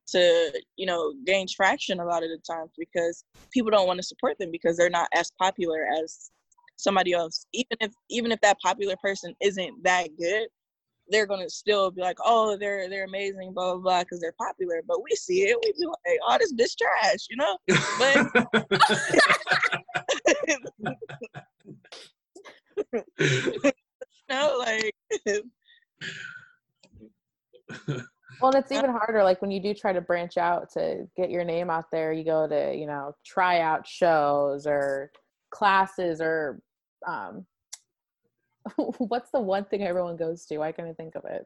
to 0.07 0.51
you 0.77 0.85
know 0.85 1.13
gain 1.25 1.45
traction 1.47 1.99
a 1.99 2.05
lot 2.05 2.23
of 2.23 2.29
the 2.29 2.39
times 2.49 2.71
because 2.77 3.23
people 3.51 3.69
don't 3.69 3.87
want 3.87 3.97
to 3.97 4.03
support 4.03 4.37
them 4.39 4.49
because 4.51 4.77
they're 4.77 4.89
not 4.89 5.07
as 5.13 5.31
popular 5.37 5.85
as 6.01 6.31
somebody 6.77 7.13
else 7.13 7.45
even 7.53 7.77
if 7.81 7.91
even 8.09 8.31
if 8.31 8.39
that 8.41 8.57
popular 8.59 8.95
person 9.03 9.35
isn't 9.41 9.71
that 9.83 10.07
good 10.17 10.47
they're 11.09 11.25
gonna 11.25 11.49
still 11.49 11.89
be 11.91 12.01
like 12.01 12.17
oh 12.23 12.57
they're 12.57 12.89
they're 12.89 13.05
amazing 13.05 13.53
blah 13.53 13.73
blah 13.73 13.81
blah 13.81 14.03
because 14.03 14.19
they're 14.19 14.33
popular 14.33 14.81
but 14.87 15.01
we 15.03 15.09
see 15.15 15.43
it 15.43 15.57
we 15.63 15.71
be 15.77 15.85
like 15.85 16.19
oh 16.27 16.37
this 16.39 16.53
bitch 16.53 16.75
trash 16.77 17.27
you 17.29 17.37
know 17.37 17.57
But 17.99 18.27
no 24.29 24.57
like 24.59 24.93
Well, 28.41 28.55
it's 28.55 28.71
even 28.71 28.89
harder. 28.89 29.23
Like 29.23 29.41
when 29.41 29.51
you 29.51 29.61
do 29.61 29.73
try 29.73 29.93
to 29.93 30.01
branch 30.01 30.37
out 30.37 30.71
to 30.73 31.07
get 31.17 31.29
your 31.29 31.43
name 31.43 31.69
out 31.69 31.91
there, 31.91 32.13
you 32.13 32.23
go 32.23 32.47
to 32.47 32.75
you 32.75 32.87
know 32.87 33.13
tryout 33.25 33.87
shows 33.87 34.65
or 34.65 35.11
classes 35.51 36.21
or 36.21 36.61
um, 37.07 37.45
what's 38.97 39.31
the 39.31 39.39
one 39.39 39.65
thing 39.65 39.83
everyone 39.83 40.15
goes 40.17 40.45
to? 40.47 40.61
I 40.61 40.71
can't 40.71 40.95
think 40.97 41.15
of 41.15 41.25
it. 41.25 41.45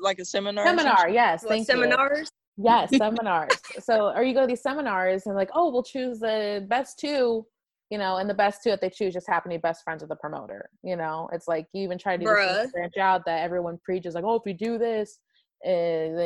like 0.00 0.18
a 0.18 0.24
seminar 0.24 0.64
Seminar, 0.66 1.08
yes. 1.08 1.42
What, 1.42 1.48
thank 1.50 1.60
you. 1.68 1.74
seminars? 1.74 2.30
Yes, 2.56 2.90
seminars. 2.96 3.52
So, 3.80 4.12
or 4.14 4.22
you 4.22 4.34
go 4.34 4.40
to 4.42 4.46
these 4.46 4.62
seminars 4.62 5.26
and 5.26 5.36
like, 5.36 5.50
oh, 5.54 5.70
we'll 5.70 5.82
choose 5.82 6.18
the 6.20 6.64
best 6.68 6.98
two, 6.98 7.46
you 7.90 7.98
know, 7.98 8.16
and 8.16 8.28
the 8.28 8.34
best 8.34 8.62
two 8.62 8.70
that 8.70 8.80
they 8.80 8.90
choose 8.90 9.12
just 9.12 9.28
happen 9.28 9.50
to 9.50 9.58
be 9.58 9.60
best 9.60 9.84
friends 9.84 10.00
with 10.02 10.08
the 10.08 10.16
promoter. 10.16 10.70
You 10.82 10.96
know, 10.96 11.28
it's 11.32 11.46
like 11.48 11.66
you 11.72 11.82
even 11.82 11.98
try 11.98 12.16
to 12.16 12.24
do 12.24 12.28
this 12.30 12.36
thing 12.46 12.62
to 12.62 12.68
Bruh. 12.68 12.72
branch 12.72 12.96
out 12.96 13.24
that 13.26 13.42
everyone 13.42 13.78
preaches 13.84 14.14
like, 14.14 14.24
oh, 14.24 14.34
if 14.36 14.42
you 14.46 14.54
do 14.54 14.78
this, 14.78 15.18
uh, 15.64 15.68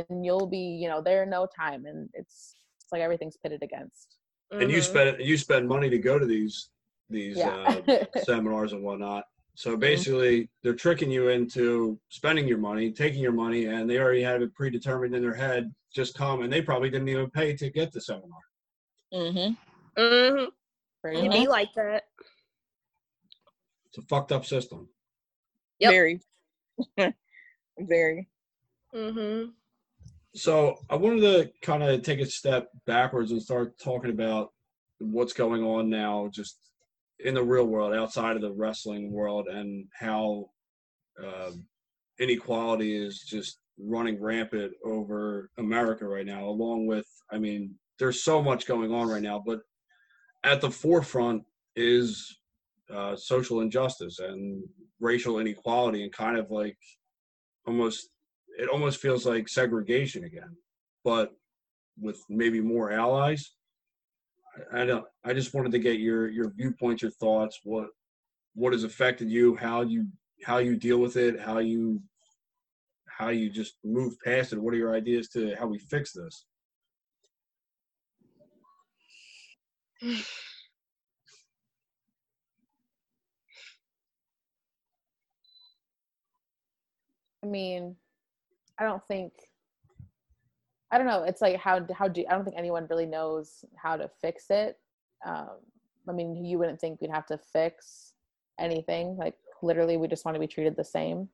then 0.09 0.25
you'll 0.25 0.47
be, 0.47 0.59
you 0.59 0.89
know, 0.89 1.03
there 1.03 1.23
in 1.25 1.31
no 1.31 1.47
time, 1.59 1.85
and 1.87 2.09
it's 2.15 2.57
it's 2.81 2.93
like 2.93 3.03
everything's 3.03 3.37
pitted 3.37 3.63
against. 3.63 4.17
and 4.51 4.71
you 4.71 4.81
spend 4.83 5.17
you 5.21 5.37
spend 5.37 5.69
money 5.69 5.91
to 5.91 5.99
go 5.99 6.19
to 6.19 6.27
these 6.27 6.71
these 7.09 7.37
Yeah. 7.37 7.81
uh, 7.89 8.05
seminars 8.25 8.73
and 8.73 8.83
whatnot. 8.83 9.25
So 9.61 9.77
basically, 9.77 10.49
they're 10.63 10.73
tricking 10.73 11.11
you 11.11 11.29
into 11.29 12.01
spending 12.09 12.49
your 12.49 12.57
money, 12.57 12.91
taking 12.91 13.21
your 13.21 13.31
money, 13.31 13.67
and 13.67 13.91
they 13.91 13.99
already 13.99 14.23
have 14.23 14.41
it 14.41 14.55
predetermined 14.55 15.15
in 15.15 15.21
their 15.21 15.35
head. 15.35 15.71
Just 15.95 16.15
come, 16.15 16.41
and 16.41 16.51
they 16.51 16.63
probably 16.63 16.89
didn't 16.89 17.11
even 17.11 17.31
pay 17.31 17.55
to 17.57 17.69
get 17.69 17.93
the 17.93 18.01
seminar. 18.01 18.41
Mhm. 19.13 19.59
Mhm. 19.99 20.51
Pretty 21.03 21.19
It 21.19 21.29
much. 21.29 21.33
be 21.39 21.47
like 21.47 21.75
that. 21.75 22.05
It's 23.89 23.99
a 23.99 24.03
fucked 24.09 24.33
up 24.33 24.47
system. 24.47 24.89
Yep. 25.79 25.91
very 25.91 26.21
very 27.81 28.31
Mm-hmm. 28.95 29.51
So 30.37 30.79
I 30.89 30.97
wanted 30.97 31.21
to 31.21 31.53
kind 31.61 31.83
of 31.83 32.01
take 32.01 32.21
a 32.21 32.27
step 32.27 32.71
backwards 32.87 33.31
and 33.31 33.43
start 33.43 33.79
talking 33.79 34.11
about 34.11 34.55
what's 35.01 35.35
going 35.35 35.63
on 35.63 35.91
now, 35.91 36.29
just 36.33 36.70
in 37.25 37.35
the 37.35 37.43
real 37.43 37.67
world, 37.67 37.95
outside 37.95 38.37
of 38.37 38.43
the 38.43 38.53
wrestling 38.53 39.13
world, 39.13 39.49
and 39.49 39.87
how 39.99 40.51
um 41.23 41.65
inequality 42.19 42.95
is 42.95 43.21
just 43.21 43.59
running 43.79 44.21
rampant 44.21 44.73
over 44.85 45.51
America 45.59 46.07
right 46.07 46.27
now. 46.27 46.45
Along 46.47 46.87
with, 46.87 47.07
I 47.33 47.39
mean, 47.39 47.75
there's 47.99 48.23
so 48.23 48.43
much 48.43 48.67
going 48.67 48.93
on 48.93 49.09
right 49.09 49.23
now, 49.23 49.43
but 49.45 49.61
at 50.45 50.61
the 50.61 50.71
forefront 50.71 51.43
is 51.77 52.39
uh, 52.95 53.17
social 53.17 53.61
injustice 53.61 54.19
and 54.19 54.63
racial 55.01 55.39
inequality, 55.39 56.03
and 56.03 56.13
kind 56.13 56.37
of 56.37 56.51
like 56.51 56.77
almost 57.67 58.09
it 58.59 58.69
almost 58.69 59.01
feels 59.01 59.25
like 59.25 59.49
segregation 59.49 60.25
again, 60.25 60.57
but 61.05 61.33
with 61.99 62.21
maybe 62.29 62.61
more 62.61 62.91
allies. 62.91 63.53
I, 64.73 64.85
don't. 64.85 65.05
I 65.25 65.33
just 65.33 65.55
wanted 65.55 65.73
to 65.73 65.79
get 65.79 65.99
your 66.01 66.29
your 66.29 66.51
viewpoints, 66.51 67.03
your 67.03 67.11
thoughts. 67.13 67.61
What 67.65 67.89
what 68.55 68.73
has 68.73 68.85
affected 68.85 69.31
you? 69.31 69.57
How 69.57 69.83
you 69.83 70.07
how 70.45 70.59
you 70.59 70.77
deal 70.77 70.99
with 70.99 71.17
it? 71.17 71.41
How 71.41 71.59
you 71.59 72.03
how 73.07 73.29
you 73.29 73.51
just 73.51 73.75
move 73.85 74.15
past 74.25 74.53
it? 74.53 74.59
What 74.59 74.75
are 74.75 74.79
your 74.79 74.95
ideas 74.95 75.29
to 75.31 75.55
how 75.57 75.67
we 75.67 75.79
fix 75.79 76.13
this? 76.13 76.47
I 87.43 87.47
mean, 87.47 87.97
I 88.79 88.85
don't 88.85 89.03
think. 89.07 89.33
I 90.93 90.99
don't 90.99 91.07
know. 91.07 91.23
It's 91.23 91.41
like 91.41 91.57
how 91.57 91.87
how 91.95 92.09
do 92.09 92.25
I 92.29 92.33
don't 92.35 92.45
think 92.45 92.57
anyone 92.59 92.87
really 92.91 93.07
knows 93.07 93.65
how 93.77 93.97
to 93.97 94.11
fix 94.21 94.47
it. 94.51 94.79
Um, 95.25 95.51
I 96.09 96.13
mean, 96.13 96.45
you 96.45 96.59
wouldn't 96.59 96.81
think 96.81 97.01
we'd 97.01 97.11
have 97.11 97.27
to 97.27 97.39
fix 97.39 98.15
anything. 98.59 99.17
Like 99.17 99.35
literally, 99.63 99.97
we 99.97 100.09
just 100.09 100.25
want 100.25 100.35
to 100.35 100.41
be 100.41 100.47
treated 100.47 100.77
the 100.77 100.85
same. 100.85 101.29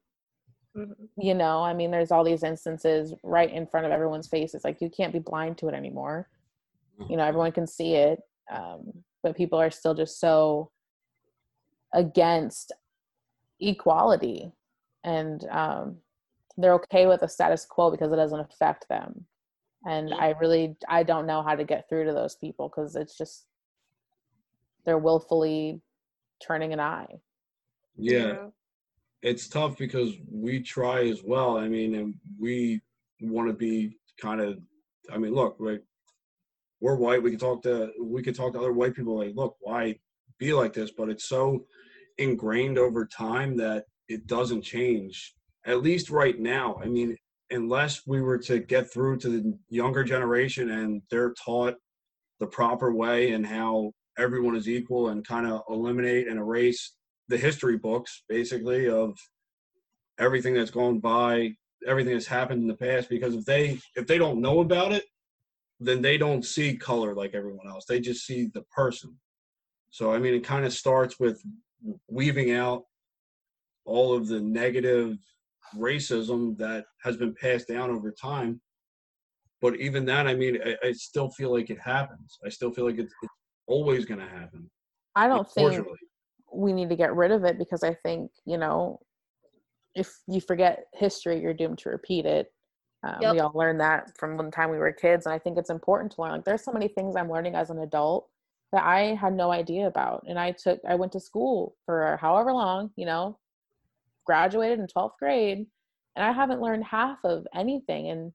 Mhm. 0.77 1.09
You 1.17 1.35
know, 1.35 1.63
I 1.63 1.73
mean, 1.73 1.91
there's 1.91 2.11
all 2.13 2.25
these 2.25 2.43
instances 2.43 3.15
right 3.23 3.51
in 3.51 3.67
front 3.67 3.87
of 3.87 3.93
everyone's 3.93 4.29
face. 4.29 4.55
It's 4.55 4.65
like 4.65 4.81
you 4.81 4.91
can't 4.91 5.13
be 5.13 5.19
blind 5.19 5.57
to 5.59 5.69
it 5.69 5.75
anymore. 5.75 6.29
You 7.09 7.17
know, 7.17 7.25
everyone 7.25 7.53
can 7.53 7.67
see 7.67 7.95
it, 7.95 8.21
um, 8.51 9.05
but 9.23 9.37
people 9.37 9.61
are 9.61 9.71
still 9.71 9.95
just 9.95 10.19
so 10.19 10.71
against 11.93 12.73
equality 13.61 14.53
and 15.05 15.45
um, 15.51 15.97
they're 16.57 16.75
okay 16.75 17.07
with 17.07 17.21
the 17.21 17.29
status 17.29 17.65
quo 17.65 17.91
because 17.91 18.13
it 18.13 18.17
doesn't 18.17 18.41
affect 18.41 18.89
them 18.89 19.27
and 19.87 20.13
i 20.15 20.35
really 20.41 20.77
i 20.89 21.03
don't 21.03 21.27
know 21.27 21.43
how 21.43 21.55
to 21.55 21.65
get 21.65 21.89
through 21.89 22.05
to 22.05 22.13
those 22.13 22.37
people 22.37 22.69
because 22.69 22.97
it's 22.97 23.17
just 23.17 23.47
they're 24.85 24.99
willfully 24.99 25.81
turning 26.41 26.73
an 26.73 26.81
eye 26.81 27.07
yeah 27.97 28.47
it's 29.27 29.49
tough 29.49 29.77
because 29.77 30.15
we 30.31 30.61
try 30.61 31.09
as 31.09 31.23
well. 31.25 31.59
I 31.59 31.69
mean, 31.69 31.97
and 31.97 32.15
we 32.39 32.81
want 33.21 33.49
to 33.49 33.55
be 33.55 33.99
kind 34.21 34.41
of. 34.41 34.59
I 35.13 35.19
mean, 35.19 35.35
look, 35.35 35.57
right? 35.59 35.81
We're 36.81 36.97
white. 36.97 37.23
We 37.23 37.31
can 37.31 37.39
talk 37.41 37.63
to 37.65 37.91
we 38.01 38.23
can 38.23 38.35
talk 38.35 38.53
to 38.53 38.59
other 38.61 38.73
white 38.73 38.95
people. 38.95 39.19
Like, 39.19 39.35
look, 39.35 39.57
why 39.61 39.99
be 40.39 40.53
like 40.53 40.73
this? 40.73 40.93
But 40.97 41.09
it's 41.09 41.29
so 41.29 41.65
ingrained 42.19 42.79
over 42.79 43.05
time 43.05 43.57
that 43.57 43.87
it 44.09 44.27
doesn't 44.27 44.63
change. 44.63 45.35
At 45.65 45.83
least 45.83 46.09
right 46.11 46.39
now. 46.39 46.79
I 46.81 46.87
mean, 46.87 47.17
unless 47.51 48.07
we 48.07 48.21
were 48.21 48.39
to 48.39 48.59
get 48.59 48.93
through 48.93 49.19
to 49.19 49.29
the 49.29 49.59
younger 49.69 50.03
generation 50.03 50.71
and 50.71 51.03
they're 51.11 51.35
taught 51.35 51.75
the 52.41 52.47
proper 52.47 52.93
way 52.93 53.33
and 53.33 53.47
how 53.47 53.93
everyone 54.19 54.57
is 54.57 54.69
equal 54.69 55.09
and 55.09 55.27
kind 55.27 55.47
of 55.47 55.63
eliminate 55.69 56.27
and 56.29 56.39
erase 56.39 56.95
the 57.29 57.37
history 57.37 57.77
books 57.77 58.25
basically 58.29 58.89
of 58.89 59.17
everything 60.19 60.55
that's 60.55 60.71
gone 60.71 60.99
by 60.99 61.51
everything 61.87 62.15
that's 62.15 62.27
happened 62.27 62.63
in 62.63 62.69
the 62.69 62.75
past 62.75 63.09
because 63.09 63.35
if 63.35 63.45
they 63.45 63.79
if 63.95 64.07
they 64.07 64.19
don't 64.19 64.41
know 64.41 64.61
about 64.61 64.93
it 64.93 65.05
then 65.81 66.01
they 66.01 66.17
don't 66.17 66.45
see 66.45 66.77
color 66.77 67.15
like 67.15 67.35
everyone 67.35 67.69
else. 67.69 67.85
They 67.85 68.01
just 68.01 68.27
see 68.27 68.49
the 68.53 68.63
person. 68.63 69.19
So 69.91 70.13
i 70.13 70.19
mean 70.19 70.35
it 70.35 70.45
kind 70.45 70.65
of 70.65 70.73
starts 70.73 71.19
with 71.19 71.43
weaving 72.09 72.53
out 72.53 72.85
all 73.85 74.15
of 74.15 74.27
the 74.27 74.41
negative 74.41 75.17
racism 75.75 76.57
that 76.59 76.85
has 77.03 77.17
been 77.17 77.35
passed 77.35 77.69
down 77.69 77.91
over 77.91 78.13
time 78.13 78.61
but 79.61 79.77
even 79.77 80.05
that 80.05 80.27
i 80.27 80.35
mean 80.35 80.59
i, 80.65 80.77
I 80.89 80.93
still 80.93 81.31
feel 81.31 81.53
like 81.53 81.71
it 81.71 81.81
happens 81.81 82.39
i 82.45 82.49
still 82.49 82.71
feel 82.71 82.87
like 82.87 82.99
it's, 82.99 83.15
it's 83.23 83.33
always 83.67 84.05
going 84.05 84.21
to 84.21 84.29
happen 84.29 84.71
i 85.15 85.27
don't 85.27 85.51
think 85.51 85.87
we 86.53 86.73
need 86.73 86.89
to 86.89 86.97
get 86.97 87.15
rid 87.15 87.31
of 87.31 87.45
it 87.45 87.59
because 87.59 87.83
I 87.83 87.95
think, 87.95 88.31
you 88.45 88.59
know, 88.59 89.01
if 89.95 90.11
you 90.27 90.41
forget 90.41 90.85
history, 90.95 91.41
you're 91.41 91.55
doomed 91.55 91.79
to 91.79 91.91
repeat 91.91 92.27
it. 92.27 92.53
Um, 93.03 93.17
yep. 93.21 93.35
We 93.35 93.41
all 93.41 93.53
learned 93.55 93.81
that 93.81 94.17
from 94.19 94.37
the 94.37 94.51
time 94.51 94.71
we 94.71 94.79
were 94.79 94.93
kids. 94.93 95.27
And 95.27 95.35
I 95.35 95.39
think 95.39 95.59
it's 95.59 95.71
important 95.71 96.13
to 96.13 96.23
learn. 96.23 96.33
Like, 96.33 96.45
there's 96.45 96.65
so 96.65 96.73
many 96.73 96.89
things 96.89 97.17
I'm 97.17 97.31
learning 97.31 97.55
as 97.55 97.71
an 97.71 97.79
adult 97.79 98.29
that 98.73 98.85
I 98.85 99.15
had 99.15 99.35
no 99.35 99.53
idea 99.53 99.87
about. 99.87 100.25
And 100.29 100.39
I 100.39 100.53
took, 100.53 100.81
I 100.89 100.95
went 100.97 101.13
to 101.13 101.21
school 101.21 101.77
for 101.87 102.19
however 102.21 102.53
long, 102.53 102.91
you 102.97 103.07
know, 103.07 103.39
graduated 104.27 104.79
in 104.79 104.87
12th 104.87 105.19
grade, 105.19 105.67
and 106.17 106.25
I 106.25 106.33
haven't 106.33 106.61
learned 106.61 106.85
half 106.85 107.19
of 107.25 107.47
anything. 107.55 108.11
And 108.11 108.33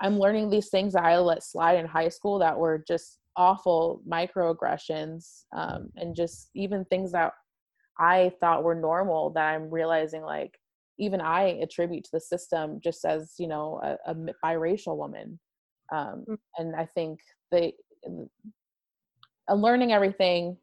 I'm 0.00 0.18
learning 0.18 0.50
these 0.50 0.68
things 0.68 0.92
that 0.92 1.04
I 1.04 1.18
let 1.18 1.42
slide 1.42 1.78
in 1.78 1.86
high 1.86 2.08
school 2.08 2.38
that 2.40 2.58
were 2.58 2.84
just 2.86 3.18
awful 3.36 4.02
microaggressions 4.08 5.44
um, 5.54 5.90
and 5.96 6.16
just 6.16 6.50
even 6.54 6.84
things 6.86 7.12
that 7.12 7.32
I 7.98 8.32
thought 8.40 8.64
were 8.64 8.74
normal 8.74 9.30
that 9.30 9.54
I'm 9.54 9.70
realizing 9.70 10.22
like 10.22 10.58
even 10.98 11.20
I 11.20 11.58
attribute 11.62 12.04
to 12.04 12.10
the 12.12 12.20
system 12.20 12.80
just 12.82 13.04
as 13.04 13.34
you 13.38 13.48
know 13.48 13.80
a, 13.82 14.10
a 14.10 14.14
biracial 14.44 14.96
woman, 14.96 15.38
um, 15.92 16.24
mm. 16.28 16.38
and 16.58 16.74
I 16.74 16.86
think 16.94 17.20
they 17.50 17.74
uh, 19.48 19.54
learning 19.54 19.92
everything 19.92 20.56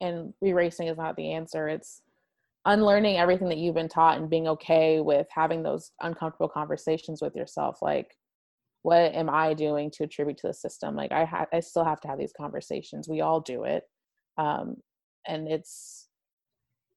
and 0.00 0.32
erasing 0.42 0.88
is 0.88 0.98
not 0.98 1.16
the 1.16 1.32
answer. 1.32 1.68
It's 1.68 2.02
unlearning 2.64 3.16
everything 3.16 3.48
that 3.48 3.58
you've 3.58 3.74
been 3.74 3.88
taught 3.88 4.18
and 4.18 4.30
being 4.30 4.48
okay 4.48 5.00
with 5.00 5.26
having 5.30 5.62
those 5.62 5.92
uncomfortable 6.00 6.48
conversations 6.48 7.22
with 7.22 7.34
yourself. 7.34 7.78
Like 7.80 8.16
what 8.82 9.14
am 9.14 9.28
i 9.28 9.54
doing 9.54 9.90
to 9.90 10.04
attribute 10.04 10.36
to 10.38 10.46
the 10.46 10.54
system 10.54 10.94
like 10.94 11.12
i 11.12 11.24
ha- 11.24 11.46
i 11.52 11.60
still 11.60 11.84
have 11.84 12.00
to 12.00 12.08
have 12.08 12.18
these 12.18 12.32
conversations 12.36 13.08
we 13.08 13.20
all 13.20 13.40
do 13.40 13.64
it 13.64 13.84
um, 14.36 14.76
and 15.26 15.48
it's 15.48 16.08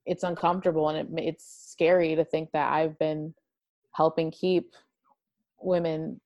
it's 0.05 0.23
uncomfortable 0.23 0.89
and 0.89 1.19
it, 1.19 1.23
it's 1.23 1.67
scary 1.71 2.15
to 2.15 2.23
think 2.25 2.49
that 2.53 2.71
i've 2.71 2.97
been 2.99 3.33
helping 3.93 4.31
keep 4.31 4.73
women 5.59 6.19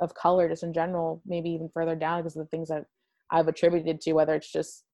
of 0.00 0.14
color 0.14 0.48
just 0.48 0.62
in 0.62 0.72
general 0.72 1.20
maybe 1.26 1.50
even 1.50 1.68
further 1.72 1.94
down 1.94 2.20
because 2.20 2.36
of 2.36 2.44
the 2.44 2.48
things 2.48 2.68
that 2.68 2.84
i've 3.30 3.48
attributed 3.48 4.00
to 4.00 4.12
whether 4.12 4.34
it's 4.34 4.50
just 4.50 4.84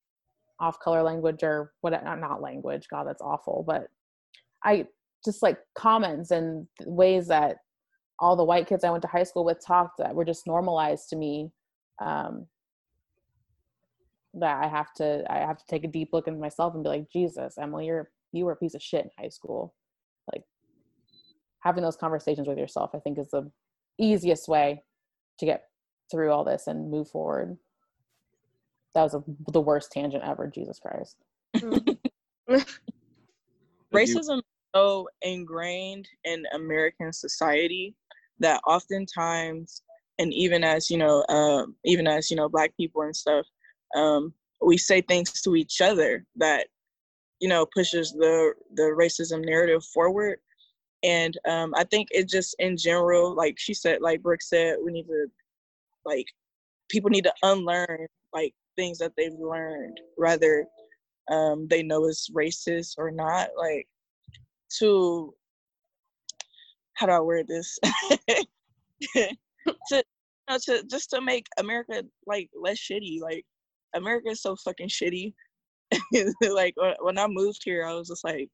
off 0.60 0.80
color 0.80 1.02
language 1.02 1.42
or 1.42 1.72
what 1.80 1.90
not, 2.04 2.20
not 2.20 2.40
language 2.40 2.86
god 2.90 3.06
that's 3.06 3.22
awful 3.22 3.64
but 3.66 3.88
i 4.64 4.86
just 5.24 5.42
like 5.42 5.58
comments 5.74 6.30
and 6.30 6.66
ways 6.86 7.26
that 7.28 7.56
all 8.18 8.36
the 8.36 8.44
white 8.44 8.66
kids 8.66 8.84
I 8.84 8.90
went 8.90 9.02
to 9.02 9.08
high 9.08 9.24
school 9.24 9.44
with 9.44 9.64
talked 9.64 9.98
that 9.98 10.14
were 10.14 10.24
just 10.24 10.46
normalized 10.46 11.08
to 11.10 11.16
me. 11.16 11.50
Um, 12.02 12.46
that 14.34 14.62
I 14.62 14.68
have 14.68 14.92
to 14.94 15.24
I 15.30 15.38
have 15.38 15.56
to 15.56 15.64
take 15.68 15.84
a 15.84 15.88
deep 15.88 16.10
look 16.12 16.28
into 16.28 16.40
myself 16.40 16.74
and 16.74 16.82
be 16.82 16.90
like, 16.90 17.10
Jesus, 17.10 17.56
Emily, 17.58 17.86
you're 17.86 18.10
you 18.32 18.44
were 18.44 18.52
a 18.52 18.56
piece 18.56 18.74
of 18.74 18.82
shit 18.82 19.04
in 19.04 19.10
high 19.18 19.30
school. 19.30 19.74
Like 20.32 20.44
having 21.60 21.82
those 21.82 21.96
conversations 21.96 22.46
with 22.46 22.58
yourself, 22.58 22.90
I 22.94 22.98
think 22.98 23.18
is 23.18 23.30
the 23.30 23.50
easiest 23.98 24.48
way 24.48 24.82
to 25.38 25.46
get 25.46 25.64
through 26.10 26.30
all 26.32 26.44
this 26.44 26.66
and 26.66 26.90
move 26.90 27.08
forward. 27.08 27.56
That 28.96 29.02
was 29.02 29.14
a, 29.14 29.22
the 29.52 29.60
worst 29.60 29.92
tangent 29.92 30.24
ever, 30.24 30.46
Jesus 30.46 30.78
Christ. 30.78 31.16
Racism 33.94 34.40
so 34.74 35.06
ingrained 35.20 36.08
in 36.24 36.44
American 36.54 37.12
society 37.12 37.94
that 38.38 38.62
oftentimes 38.66 39.82
and 40.18 40.32
even 40.32 40.64
as 40.64 40.88
you 40.88 40.96
know 40.96 41.22
um, 41.28 41.76
even 41.84 42.06
as 42.06 42.30
you 42.30 42.38
know 42.38 42.48
black 42.48 42.74
people 42.78 43.02
and 43.02 43.14
stuff 43.14 43.44
um, 43.94 44.32
we 44.64 44.78
say 44.78 45.02
things 45.02 45.42
to 45.42 45.56
each 45.56 45.82
other 45.82 46.24
that 46.36 46.68
you 47.38 47.50
know 47.50 47.66
pushes 47.74 48.12
the 48.12 48.54
the 48.76 48.94
racism 48.98 49.44
narrative 49.44 49.84
forward. 49.84 50.38
And 51.02 51.36
um, 51.46 51.74
i 51.76 51.84
think 51.84 52.08
it 52.12 52.30
just 52.30 52.56
in 52.58 52.78
general 52.78 53.34
like 53.34 53.56
she 53.58 53.74
said 53.74 54.00
like 54.00 54.22
brooke 54.22 54.40
said 54.40 54.76
we 54.82 54.90
need 54.90 55.06
to 55.06 55.26
like 56.06 56.26
people 56.88 57.10
need 57.10 57.24
to 57.24 57.34
unlearn 57.42 58.06
like 58.32 58.54
things 58.76 58.98
that 58.98 59.12
they've 59.16 59.38
learned 59.38 59.98
rather 60.18 60.66
um, 61.30 61.66
they 61.68 61.82
know 61.82 62.06
it's 62.06 62.30
racist 62.30 62.94
or 62.98 63.10
not 63.10 63.48
like 63.58 63.88
to 64.78 65.34
how 66.96 67.06
do 67.06 67.12
I 67.12 67.20
word 67.20 67.46
this? 67.46 67.78
to, 67.82 68.46
you 69.16 69.32
know, 70.48 70.58
to 70.64 70.82
just 70.90 71.10
to 71.10 71.20
make 71.20 71.46
America 71.58 72.02
like 72.26 72.50
less 72.60 72.78
shitty. 72.78 73.20
Like 73.20 73.44
America 73.94 74.30
is 74.30 74.42
so 74.42 74.56
fucking 74.56 74.88
shitty. 74.88 75.34
like 76.50 76.74
when 77.00 77.18
I 77.18 77.26
moved 77.28 77.60
here, 77.64 77.84
I 77.84 77.92
was 77.94 78.08
just 78.08 78.24
like, 78.24 78.48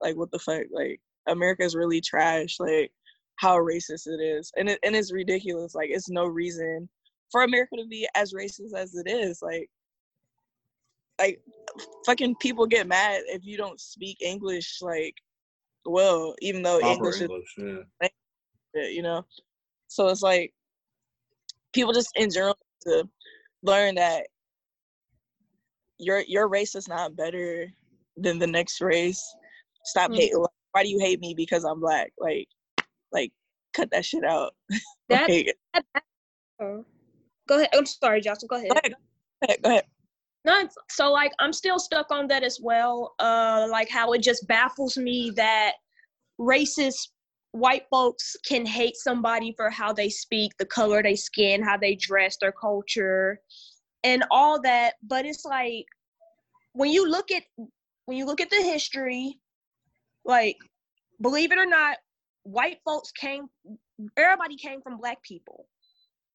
like 0.00 0.16
what 0.16 0.30
the 0.32 0.38
fuck? 0.40 0.64
Like 0.72 1.00
America 1.28 1.62
is 1.62 1.76
really 1.76 2.00
trash. 2.00 2.56
Like 2.58 2.92
how 3.36 3.56
racist 3.58 4.06
it 4.06 4.20
is, 4.20 4.52
and 4.56 4.68
it 4.68 4.80
and 4.84 4.96
it's 4.96 5.12
ridiculous. 5.12 5.74
Like 5.74 5.90
it's 5.90 6.10
no 6.10 6.26
reason 6.26 6.88
for 7.32 7.42
America 7.42 7.76
to 7.76 7.86
be 7.86 8.06
as 8.14 8.32
racist 8.32 8.74
as 8.76 8.94
it 8.94 9.10
is. 9.10 9.40
Like 9.42 9.68
like 11.18 11.40
fucking 12.06 12.36
people 12.40 12.66
get 12.66 12.86
mad 12.86 13.22
if 13.26 13.44
you 13.44 13.56
don't 13.56 13.80
speak 13.80 14.18
English. 14.20 14.78
Like 14.80 15.14
well, 15.84 16.34
even 16.40 16.62
though 16.62 16.78
Proper 16.78 16.94
English, 16.94 17.20
English 17.22 17.54
is, 17.58 18.10
yeah. 18.74 18.86
you 18.86 19.02
know. 19.02 19.24
So 19.88 20.08
it's 20.08 20.22
like 20.22 20.52
people 21.72 21.92
just 21.92 22.10
in 22.16 22.30
general 22.30 22.56
to 22.82 23.08
learn 23.62 23.96
that 23.96 24.26
your 25.98 26.20
your 26.20 26.48
race 26.48 26.74
is 26.74 26.88
not 26.88 27.16
better 27.16 27.68
than 28.16 28.38
the 28.38 28.46
next 28.46 28.80
race. 28.80 29.22
Stop 29.84 30.10
mm-hmm. 30.10 30.20
hating. 30.20 30.46
Why 30.72 30.82
do 30.82 30.88
you 30.88 30.98
hate 30.98 31.20
me 31.20 31.34
because 31.34 31.64
I'm 31.64 31.80
black? 31.80 32.12
Like, 32.18 32.48
like 33.12 33.32
cut 33.74 33.90
that 33.90 34.04
shit 34.04 34.24
out. 34.24 34.54
That, 35.08 35.28
like, 35.28 35.54
that, 35.74 35.84
that 35.92 36.02
oh. 36.62 36.86
Go 37.52 37.58
ahead. 37.58 37.70
I'm 37.74 37.86
sorry, 37.86 38.20
Jocelyn. 38.20 38.48
Go 38.48 38.56
ahead. 38.56 38.70
Go 38.70 38.78
ahead. 38.78 38.92
Go 38.92 39.46
ahead. 39.48 39.62
Go 39.62 39.70
ahead. 39.70 39.84
No, 40.44 40.68
so 40.90 41.12
like 41.12 41.32
I'm 41.38 41.52
still 41.52 41.78
stuck 41.78 42.10
on 42.10 42.26
that 42.28 42.42
as 42.42 42.58
well. 42.60 43.14
Uh, 43.18 43.68
like 43.70 43.88
how 43.88 44.12
it 44.12 44.22
just 44.22 44.46
baffles 44.48 44.96
me 44.96 45.32
that 45.36 45.72
racist 46.40 47.08
white 47.52 47.84
folks 47.90 48.34
can 48.46 48.66
hate 48.66 48.96
somebody 48.96 49.52
for 49.56 49.70
how 49.70 49.92
they 49.92 50.08
speak, 50.08 50.52
the 50.58 50.64
color 50.64 51.02
they 51.02 51.14
skin, 51.14 51.62
how 51.62 51.76
they 51.76 51.94
dress, 51.94 52.38
their 52.40 52.52
culture, 52.52 53.38
and 54.02 54.24
all 54.30 54.60
that. 54.62 54.94
But 55.02 55.26
it's 55.26 55.44
like 55.44 55.84
when 56.72 56.90
you 56.90 57.08
look 57.08 57.30
at 57.30 57.44
when 58.06 58.16
you 58.16 58.26
look 58.26 58.40
at 58.40 58.50
the 58.50 58.62
history, 58.62 59.38
like 60.24 60.56
believe 61.20 61.52
it 61.52 61.58
or 61.58 61.66
not, 61.66 61.98
white 62.42 62.78
folks 62.84 63.12
came 63.12 63.46
everybody 64.16 64.56
came 64.56 64.82
from 64.82 64.96
black 64.96 65.22
people 65.22 65.66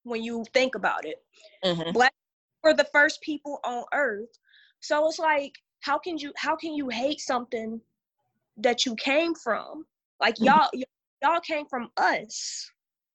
when 0.07 0.23
you 0.23 0.45
think 0.53 0.75
about 0.75 1.05
it. 1.05 1.21
Mm-hmm. 1.63 1.91
Black 1.91 2.13
were 2.63 2.73
the 2.73 2.87
first 2.93 3.21
people 3.21 3.59
on 3.63 3.83
earth. 3.93 4.29
So 4.79 5.07
it's 5.07 5.19
like 5.19 5.53
how 5.81 5.97
can 5.97 6.17
you 6.17 6.31
how 6.35 6.55
can 6.55 6.73
you 6.73 6.89
hate 6.89 7.19
something 7.19 7.79
that 8.57 8.85
you 8.85 8.95
came 8.95 9.35
from? 9.35 9.85
Like 10.19 10.35
y'all 10.39 10.69
y- 10.73 10.83
y'all 11.21 11.39
came 11.39 11.65
from 11.67 11.89
us. 11.97 12.69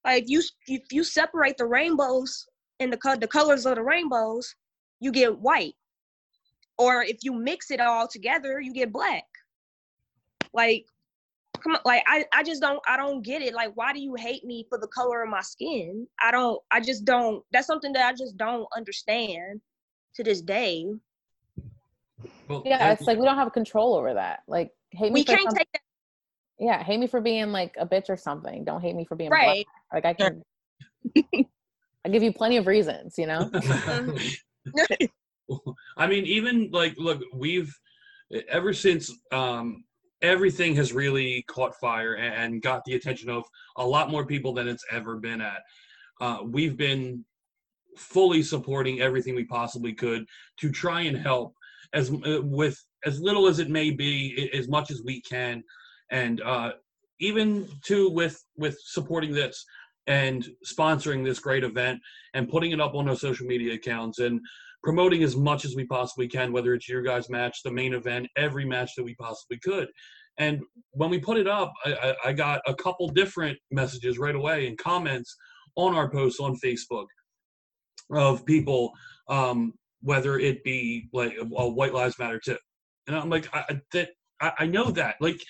Like 0.04 0.24
if 0.24 0.30
you 0.30 0.42
if 0.68 0.82
you 0.92 1.04
separate 1.04 1.56
the 1.56 1.66
rainbows 1.66 2.46
and 2.80 2.92
the 2.92 2.96
co- 2.96 3.16
the 3.16 3.28
colors 3.28 3.66
of 3.66 3.76
the 3.76 3.82
rainbows, 3.82 4.54
you 5.00 5.12
get 5.12 5.38
white. 5.38 5.74
Or 6.78 7.02
if 7.02 7.18
you 7.22 7.32
mix 7.32 7.70
it 7.70 7.80
all 7.80 8.08
together, 8.08 8.60
you 8.60 8.72
get 8.72 8.92
black. 8.92 9.24
Like 10.52 10.86
come 11.62 11.74
on, 11.74 11.80
like 11.84 12.02
I, 12.06 12.24
I 12.32 12.42
just 12.42 12.60
don't 12.60 12.80
I 12.88 12.96
don't 12.96 13.22
get 13.22 13.42
it. 13.42 13.54
Like 13.54 13.72
why 13.74 13.92
do 13.92 14.00
you 14.00 14.14
hate 14.14 14.44
me 14.44 14.66
for 14.68 14.78
the 14.78 14.88
color 14.88 15.22
of 15.22 15.30
my 15.30 15.40
skin? 15.42 16.06
I 16.22 16.30
don't 16.30 16.60
I 16.70 16.80
just 16.80 17.04
don't 17.04 17.44
that's 17.52 17.66
something 17.66 17.92
that 17.92 18.06
I 18.06 18.12
just 18.12 18.36
don't 18.36 18.66
understand 18.76 19.60
to 20.16 20.24
this 20.24 20.40
day. 20.40 20.86
Well, 22.48 22.62
Yeah, 22.66 22.92
it's 22.92 23.06
like 23.06 23.18
we 23.18 23.24
don't 23.24 23.36
have 23.36 23.52
control 23.52 23.94
over 23.94 24.14
that. 24.14 24.40
Like 24.46 24.70
hate 24.90 25.12
me 25.12 25.20
We 25.20 25.24
for 25.24 25.36
can't 25.36 25.50
take 25.56 25.68
that 25.72 25.82
yeah, 26.58 26.82
hate 26.82 27.00
me 27.00 27.06
for 27.08 27.20
being 27.20 27.50
like 27.50 27.74
a 27.78 27.86
bitch 27.86 28.08
or 28.08 28.16
something. 28.16 28.64
Don't 28.64 28.80
hate 28.80 28.94
me 28.94 29.04
for 29.04 29.16
being 29.16 29.30
black. 29.30 29.42
right. 29.42 29.66
Like 29.92 30.04
I 30.04 30.14
can 30.14 30.42
I 32.04 32.08
give 32.08 32.22
you 32.22 32.32
plenty 32.32 32.56
of 32.56 32.66
reasons, 32.66 33.16
you 33.18 33.26
know? 33.26 33.50
I 35.96 36.06
mean, 36.06 36.24
even 36.24 36.70
like, 36.70 36.94
look, 36.98 37.20
we've 37.34 37.72
ever 38.48 38.72
since 38.72 39.12
um, 39.32 39.84
everything 40.22 40.74
has 40.76 40.92
really 40.92 41.42
caught 41.48 41.74
fire 41.76 42.14
and, 42.14 42.62
got 42.62 42.84
the 42.84 42.94
attention 42.94 43.28
of 43.28 43.44
a 43.76 43.86
lot 43.86 44.10
more 44.10 44.24
people 44.24 44.54
than 44.54 44.68
it's 44.68 44.84
ever 44.90 45.16
been 45.16 45.40
at. 45.40 45.62
Uh, 46.20 46.38
we've 46.44 46.76
been 46.76 47.24
fully 47.96 48.42
supporting 48.42 49.00
everything 49.00 49.34
we 49.34 49.44
possibly 49.44 49.92
could 49.92 50.24
to 50.58 50.70
try 50.70 51.02
and 51.02 51.16
help 51.16 51.54
as 51.92 52.10
uh, 52.10 52.40
with 52.42 52.82
as 53.04 53.20
little 53.20 53.48
as 53.48 53.58
it 53.58 53.68
may 53.68 53.90
be, 53.90 54.48
as 54.54 54.68
much 54.68 54.90
as 54.90 55.02
we 55.04 55.20
can, 55.22 55.62
and 56.10 56.40
uh, 56.42 56.70
even 57.18 57.68
to 57.84 58.08
with 58.08 58.42
with 58.56 58.78
supporting 58.84 59.32
this 59.32 59.64
and 60.06 60.48
sponsoring 60.66 61.24
this 61.24 61.38
great 61.38 61.64
event 61.64 62.00
and 62.34 62.48
putting 62.48 62.72
it 62.72 62.80
up 62.80 62.94
on 62.94 63.08
our 63.08 63.16
social 63.16 63.46
media 63.46 63.74
accounts 63.74 64.18
and 64.18 64.40
promoting 64.82 65.22
as 65.22 65.36
much 65.36 65.64
as 65.64 65.76
we 65.76 65.86
possibly 65.86 66.28
can, 66.28 66.52
whether 66.52 66.74
it's 66.74 66.88
your 66.88 67.02
guys' 67.02 67.30
match, 67.30 67.62
the 67.64 67.70
main 67.70 67.94
event, 67.94 68.26
every 68.36 68.64
match 68.64 68.90
that 68.96 69.04
we 69.04 69.14
possibly 69.14 69.58
could. 69.62 69.88
And 70.38 70.60
when 70.92 71.10
we 71.10 71.18
put 71.18 71.36
it 71.36 71.46
up, 71.46 71.72
I, 71.84 72.14
I, 72.24 72.32
got 72.32 72.62
a 72.66 72.74
couple 72.74 73.08
different 73.08 73.58
messages 73.70 74.18
right 74.18 74.34
away 74.34 74.66
and 74.66 74.78
comments 74.78 75.36
on 75.76 75.94
our 75.94 76.10
posts 76.10 76.40
on 76.40 76.56
Facebook 76.64 77.06
of 78.10 78.44
people, 78.46 78.92
um, 79.28 79.74
whether 80.00 80.38
it 80.38 80.64
be 80.64 81.08
like 81.12 81.34
a 81.38 81.68
White 81.68 81.94
Lives 81.94 82.18
Matter 82.18 82.40
too. 82.42 82.56
And 83.06 83.16
I'm 83.16 83.28
like, 83.28 83.48
I- 83.54 83.80
that 83.92 84.10
I, 84.40 84.52
I 84.60 84.66
know 84.66 84.90
that. 84.90 85.16
Like, 85.20 85.40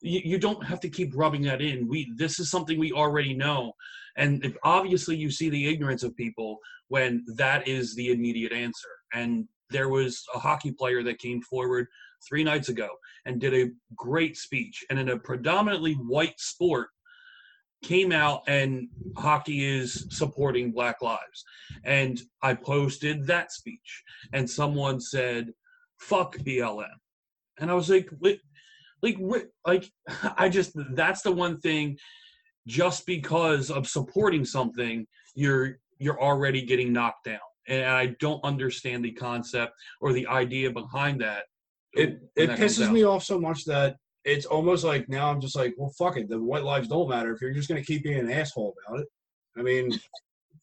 you, 0.00 0.20
you 0.24 0.38
don't 0.38 0.64
have 0.64 0.80
to 0.80 0.88
keep 0.88 1.16
rubbing 1.16 1.42
that 1.42 1.60
in. 1.60 1.88
We 1.88 2.12
this 2.16 2.38
is 2.38 2.50
something 2.50 2.78
we 2.78 2.92
already 2.92 3.34
know, 3.34 3.72
and 4.16 4.44
if 4.44 4.56
obviously 4.62 5.16
you 5.16 5.30
see 5.30 5.50
the 5.50 5.68
ignorance 5.68 6.02
of 6.02 6.16
people 6.16 6.58
when 6.88 7.24
that 7.36 7.68
is 7.68 7.94
the 7.94 8.10
immediate 8.10 8.52
answer. 8.52 8.88
And 9.12 9.46
there 9.70 9.88
was 9.88 10.24
a 10.34 10.38
hockey 10.38 10.72
player 10.72 11.02
that 11.02 11.18
came 11.18 11.42
forward 11.42 11.86
three 12.26 12.42
nights 12.42 12.68
ago 12.68 12.88
and 13.26 13.40
did 13.40 13.54
a 13.54 13.70
great 13.96 14.36
speech, 14.36 14.84
and 14.90 14.98
in 14.98 15.10
a 15.10 15.18
predominantly 15.18 15.94
white 15.94 16.38
sport, 16.38 16.88
came 17.82 18.10
out 18.10 18.42
and 18.48 18.88
hockey 19.16 19.64
is 19.64 20.06
supporting 20.10 20.72
Black 20.72 21.00
Lives. 21.00 21.44
And 21.84 22.20
I 22.42 22.54
posted 22.54 23.26
that 23.26 23.52
speech, 23.52 24.02
and 24.32 24.48
someone 24.48 25.00
said, 25.00 25.52
"Fuck 25.98 26.36
BLM," 26.38 26.86
and 27.58 27.70
I 27.70 27.74
was 27.74 27.90
like. 27.90 28.10
Like, 29.02 29.18
like, 29.66 29.90
I 30.36 30.48
just 30.48 30.72
that's 30.94 31.22
the 31.22 31.32
one 31.32 31.58
thing. 31.60 31.98
Just 32.66 33.06
because 33.06 33.70
of 33.70 33.86
supporting 33.86 34.44
something, 34.44 35.06
you're 35.34 35.78
you're 35.98 36.20
already 36.20 36.62
getting 36.62 36.92
knocked 36.92 37.24
down, 37.24 37.38
and 37.66 37.86
I 37.86 38.08
don't 38.20 38.44
understand 38.44 39.04
the 39.04 39.12
concept 39.12 39.72
or 40.00 40.12
the 40.12 40.26
idea 40.26 40.70
behind 40.70 41.20
that. 41.22 41.44
It 41.94 42.20
it 42.36 42.48
that 42.48 42.58
pisses 42.58 42.92
me 42.92 43.04
off 43.04 43.24
so 43.24 43.40
much 43.40 43.64
that 43.64 43.96
it's 44.24 44.44
almost 44.44 44.84
like 44.84 45.08
now 45.08 45.30
I'm 45.30 45.40
just 45.40 45.56
like, 45.56 45.74
well, 45.78 45.92
fuck 45.98 46.18
it. 46.18 46.28
The 46.28 46.38
white 46.38 46.62
lives 46.62 46.88
don't 46.88 47.08
matter 47.08 47.32
if 47.32 47.40
you're 47.40 47.54
just 47.54 47.68
gonna 47.68 47.82
keep 47.82 48.04
being 48.04 48.18
an 48.18 48.30
asshole 48.30 48.74
about 48.86 49.00
it. 49.00 49.08
I 49.56 49.62
mean, 49.62 49.90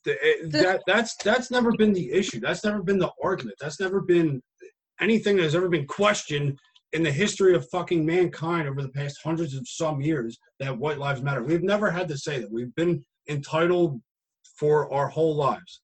the, 0.03 0.11
eh, 0.11 0.17
it, 0.21 0.51
that 0.51 0.83
that's 0.85 1.15
that's 1.23 1.49
never 1.49 1.71
been 1.71 1.93
the 1.93 2.11
issue. 2.11 2.39
That's 2.39 2.63
never 2.63 2.83
been 2.83 2.99
the 2.99 3.11
argument. 3.23 3.57
That's 3.59 3.79
never 3.79 4.01
been 4.01 4.43
anything 5.01 5.37
that 5.37 5.43
has 5.43 5.55
ever 5.55 5.69
been 5.69 5.87
questioned 5.87 6.59
in 6.95 7.03
the 7.03 7.11
history 7.11 7.53
of 7.53 7.67
fucking 7.69 8.05
mankind 8.05 8.69
over 8.69 8.81
the 8.81 8.89
past 8.89 9.19
hundreds 9.21 9.53
of 9.53 9.67
some 9.67 9.99
years 9.99 10.37
that 10.61 10.77
white 10.77 10.97
lives 10.97 11.21
matter. 11.21 11.43
We've 11.43 11.61
never 11.61 11.91
had 11.91 12.07
to 12.07 12.17
say 12.17 12.39
that. 12.39 12.49
We've 12.49 12.73
been 12.75 13.03
entitled 13.27 14.01
for 14.57 14.91
our 14.93 15.09
whole 15.09 15.35
lives. 15.35 15.81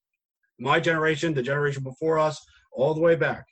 My 0.58 0.80
generation, 0.80 1.34
the 1.34 1.42
generation 1.42 1.82
before 1.82 2.18
us, 2.18 2.40
all 2.72 2.94
the 2.94 3.02
way 3.02 3.14
back. 3.14 3.44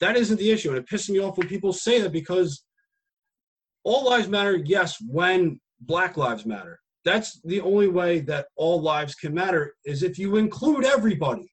That 0.00 0.16
isn't 0.16 0.38
the 0.38 0.50
issue. 0.50 0.70
And 0.70 0.78
it 0.78 0.88
pisses 0.88 1.10
me 1.10 1.18
off 1.18 1.36
when 1.36 1.48
people 1.48 1.74
say 1.74 2.00
that 2.00 2.12
because 2.12 2.64
all 3.84 4.06
lives 4.06 4.28
matter, 4.28 4.56
yes, 4.56 4.96
when 5.06 5.60
black 5.80 6.16
lives 6.16 6.46
matter. 6.46 6.78
That's 7.04 7.38
the 7.44 7.60
only 7.60 7.88
way 7.88 8.20
that 8.20 8.46
all 8.56 8.80
lives 8.80 9.14
can 9.14 9.34
matter 9.34 9.74
is 9.84 10.02
if 10.02 10.18
you 10.18 10.36
include 10.36 10.86
everybody. 10.86 11.52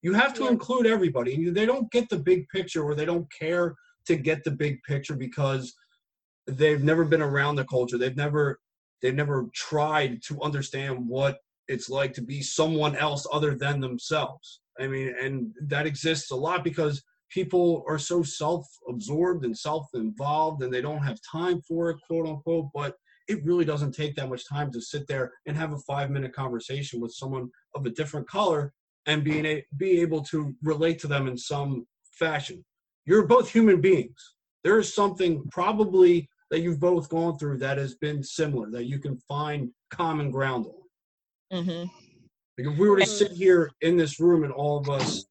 You 0.00 0.14
have 0.14 0.32
to 0.34 0.44
Yeah. 0.44 0.52
include 0.52 0.86
everybody. 0.86 1.34
And 1.34 1.54
they 1.54 1.66
don't 1.66 1.92
get 1.92 2.08
the 2.08 2.18
big 2.18 2.48
picture 2.48 2.82
or 2.82 2.94
they 2.94 3.04
don't 3.04 3.30
care 3.38 3.74
to 4.06 4.16
get 4.16 4.44
the 4.44 4.50
big 4.50 4.82
picture 4.82 5.14
because 5.14 5.74
they've 6.46 6.82
never 6.82 7.04
been 7.04 7.22
around 7.22 7.56
the 7.56 7.64
culture. 7.64 7.98
They've 7.98 8.16
never 8.16 8.58
they've 9.02 9.14
never 9.14 9.48
tried 9.54 10.22
to 10.24 10.40
understand 10.42 11.06
what 11.06 11.38
it's 11.68 11.88
like 11.88 12.12
to 12.14 12.22
be 12.22 12.42
someone 12.42 12.96
else 12.96 13.26
other 13.32 13.54
than 13.54 13.80
themselves. 13.80 14.60
I 14.78 14.86
mean, 14.86 15.14
and 15.20 15.54
that 15.68 15.86
exists 15.86 16.30
a 16.30 16.36
lot 16.36 16.64
because 16.64 17.02
people 17.30 17.84
are 17.86 17.98
so 17.98 18.22
self-absorbed 18.22 19.44
and 19.44 19.56
self-involved 19.56 20.62
and 20.62 20.72
they 20.72 20.82
don't 20.82 21.02
have 21.02 21.18
time 21.30 21.62
for 21.62 21.90
it, 21.90 21.98
quote 22.06 22.26
unquote. 22.26 22.66
But 22.74 22.96
it 23.28 23.44
really 23.44 23.64
doesn't 23.64 23.92
take 23.92 24.16
that 24.16 24.28
much 24.28 24.48
time 24.48 24.72
to 24.72 24.80
sit 24.80 25.06
there 25.06 25.32
and 25.46 25.56
have 25.56 25.72
a 25.72 25.78
five-minute 25.78 26.34
conversation 26.34 27.00
with 27.00 27.12
someone 27.14 27.48
of 27.76 27.86
a 27.86 27.90
different 27.90 28.28
color 28.28 28.72
and 29.06 29.22
being 29.22 29.46
a, 29.46 29.64
be 29.76 30.00
able 30.00 30.22
to 30.22 30.54
relate 30.62 30.98
to 31.00 31.06
them 31.06 31.28
in 31.28 31.38
some 31.38 31.86
fashion. 32.12 32.64
You're 33.06 33.26
both 33.26 33.50
human 33.50 33.80
beings. 33.80 34.34
There 34.64 34.78
is 34.78 34.94
something 34.94 35.42
probably 35.50 36.28
that 36.50 36.60
you've 36.60 36.80
both 36.80 37.08
gone 37.08 37.38
through 37.38 37.58
that 37.58 37.78
has 37.78 37.94
been 37.94 38.22
similar 38.22 38.70
that 38.70 38.84
you 38.84 38.98
can 38.98 39.16
find 39.28 39.70
common 39.90 40.30
ground 40.30 40.66
on. 41.50 41.64
hmm 41.64 41.84
Like 42.58 42.72
if 42.72 42.78
we 42.78 42.88
were 42.88 42.98
to 42.98 43.06
sit 43.06 43.32
here 43.32 43.70
in 43.80 43.96
this 43.96 44.20
room 44.20 44.44
and 44.44 44.52
all 44.52 44.78
of 44.78 44.88
us 44.88 45.26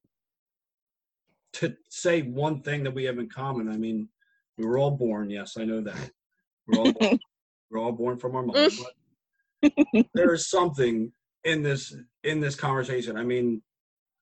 to 1.54 1.76
say 1.88 2.22
one 2.22 2.62
thing 2.62 2.82
that 2.84 2.94
we 2.94 3.04
have 3.04 3.18
in 3.18 3.28
common, 3.28 3.68
I 3.68 3.76
mean, 3.76 4.08
we 4.56 4.66
were 4.66 4.78
all 4.78 4.92
born. 4.92 5.30
Yes, 5.30 5.56
I 5.58 5.64
know 5.64 5.80
that. 5.82 6.10
We're 6.66 6.80
all 6.80 6.92
born, 6.92 7.18
we're 7.70 7.80
all 7.80 7.92
born 7.92 8.18
from 8.18 8.36
our 8.36 8.42
mother. 8.42 8.68
But 9.62 10.06
there 10.14 10.32
is 10.32 10.48
something 10.48 11.12
in 11.44 11.62
this 11.62 11.94
in 12.24 12.40
this 12.40 12.54
conversation. 12.54 13.16
I 13.16 13.24
mean, 13.24 13.62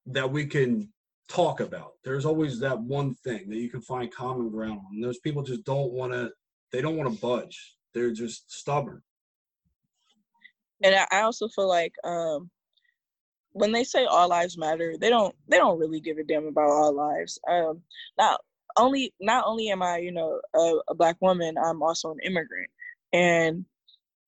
that 0.07 0.31
we 0.31 0.47
can 0.47 0.93
talk 1.29 1.61
about. 1.61 1.93
There's 2.05 2.25
always 2.25 2.59
that 2.61 2.81
one 2.81 3.15
thing 3.15 3.49
that 3.49 3.57
you 3.59 3.69
can 3.71 3.81
find 3.81 4.13
common 4.13 4.51
ground 4.51 4.81
on. 4.81 4.95
And 4.95 5.05
those 5.05 5.19
people 5.19 5.43
just 5.43 5.65
don't 5.65 5.93
want 5.93 6.13
to. 6.13 6.31
They 6.73 6.81
don't 6.83 6.97
want 6.97 7.13
to 7.13 7.21
budge. 7.21 7.77
They're 7.95 8.13
just 8.13 8.51
stubborn. 8.53 9.03
and 10.83 10.95
I, 10.95 11.07
I 11.11 11.21
also 11.23 11.49
feel 11.49 11.69
like 11.69 11.93
um 12.05 12.51
when 13.53 13.73
they 13.73 13.83
say 13.83 14.05
all 14.05 14.29
lives 14.29 14.57
matter 14.59 14.95
they 15.01 15.09
don't 15.09 15.35
they 15.49 15.57
don't 15.57 15.79
really 15.79 16.01
give 16.01 16.19
a 16.19 16.23
damn 16.25 16.47
about 16.47 16.69
all 16.69 16.93
lives 16.93 17.39
um 17.51 17.81
not 18.19 18.41
only 18.79 19.13
not 19.21 19.45
only 19.47 19.71
am 19.71 19.83
i 19.83 19.97
you 19.97 20.13
know 20.13 20.39
a, 20.55 20.75
a 20.89 20.95
black 20.95 21.17
woman 21.21 21.57
i'm 21.59 21.83
also 21.83 22.11
an 22.13 22.19
immigrant 22.25 22.71
and 23.13 23.65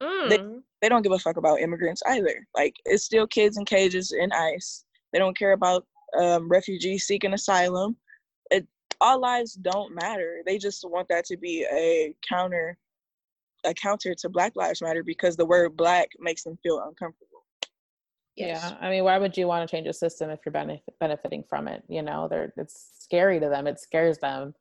Mm. 0.02 0.62
they 0.80 0.88
don't 0.88 1.02
give 1.02 1.12
a 1.12 1.18
fuck 1.18 1.36
about 1.36 1.60
immigrants 1.60 2.02
either 2.06 2.46
like 2.56 2.74
it's 2.86 3.04
still 3.04 3.26
kids 3.26 3.58
in 3.58 3.64
cages 3.66 4.10
in 4.12 4.32
ice 4.32 4.84
they 5.12 5.18
don't 5.18 5.36
care 5.36 5.52
about 5.52 5.86
um, 6.18 6.48
refugees 6.48 7.06
seeking 7.06 7.34
asylum 7.34 7.96
it 8.50 8.66
all 9.00 9.20
lives 9.20 9.54
don't 9.54 9.94
matter 9.94 10.40
they 10.46 10.58
just 10.58 10.84
want 10.88 11.08
that 11.08 11.24
to 11.24 11.36
be 11.36 11.66
a 11.72 12.14
counter 12.26 12.76
a 13.64 13.74
counter 13.74 14.14
to 14.14 14.28
black 14.28 14.52
lives 14.56 14.82
matter 14.82 15.02
because 15.02 15.36
the 15.36 15.44
word 15.44 15.76
black 15.76 16.08
makes 16.18 16.42
them 16.42 16.58
feel 16.62 16.82
uncomfortable 16.86 17.30
Yes. 18.36 18.60
Yeah, 18.62 18.76
I 18.80 18.90
mean, 18.90 19.04
why 19.04 19.18
would 19.18 19.36
you 19.36 19.46
want 19.46 19.68
to 19.68 19.76
change 19.76 19.86
a 19.86 19.92
system 19.92 20.30
if 20.30 20.40
you're 20.46 20.52
benef- 20.52 20.80
benefiting 20.98 21.44
from 21.48 21.68
it? 21.68 21.82
You 21.88 22.02
know, 22.02 22.28
they're 22.28 22.52
it's 22.56 22.90
scary 22.98 23.40
to 23.40 23.48
them. 23.48 23.66
It 23.66 23.80
scares 23.80 24.18
them 24.18 24.54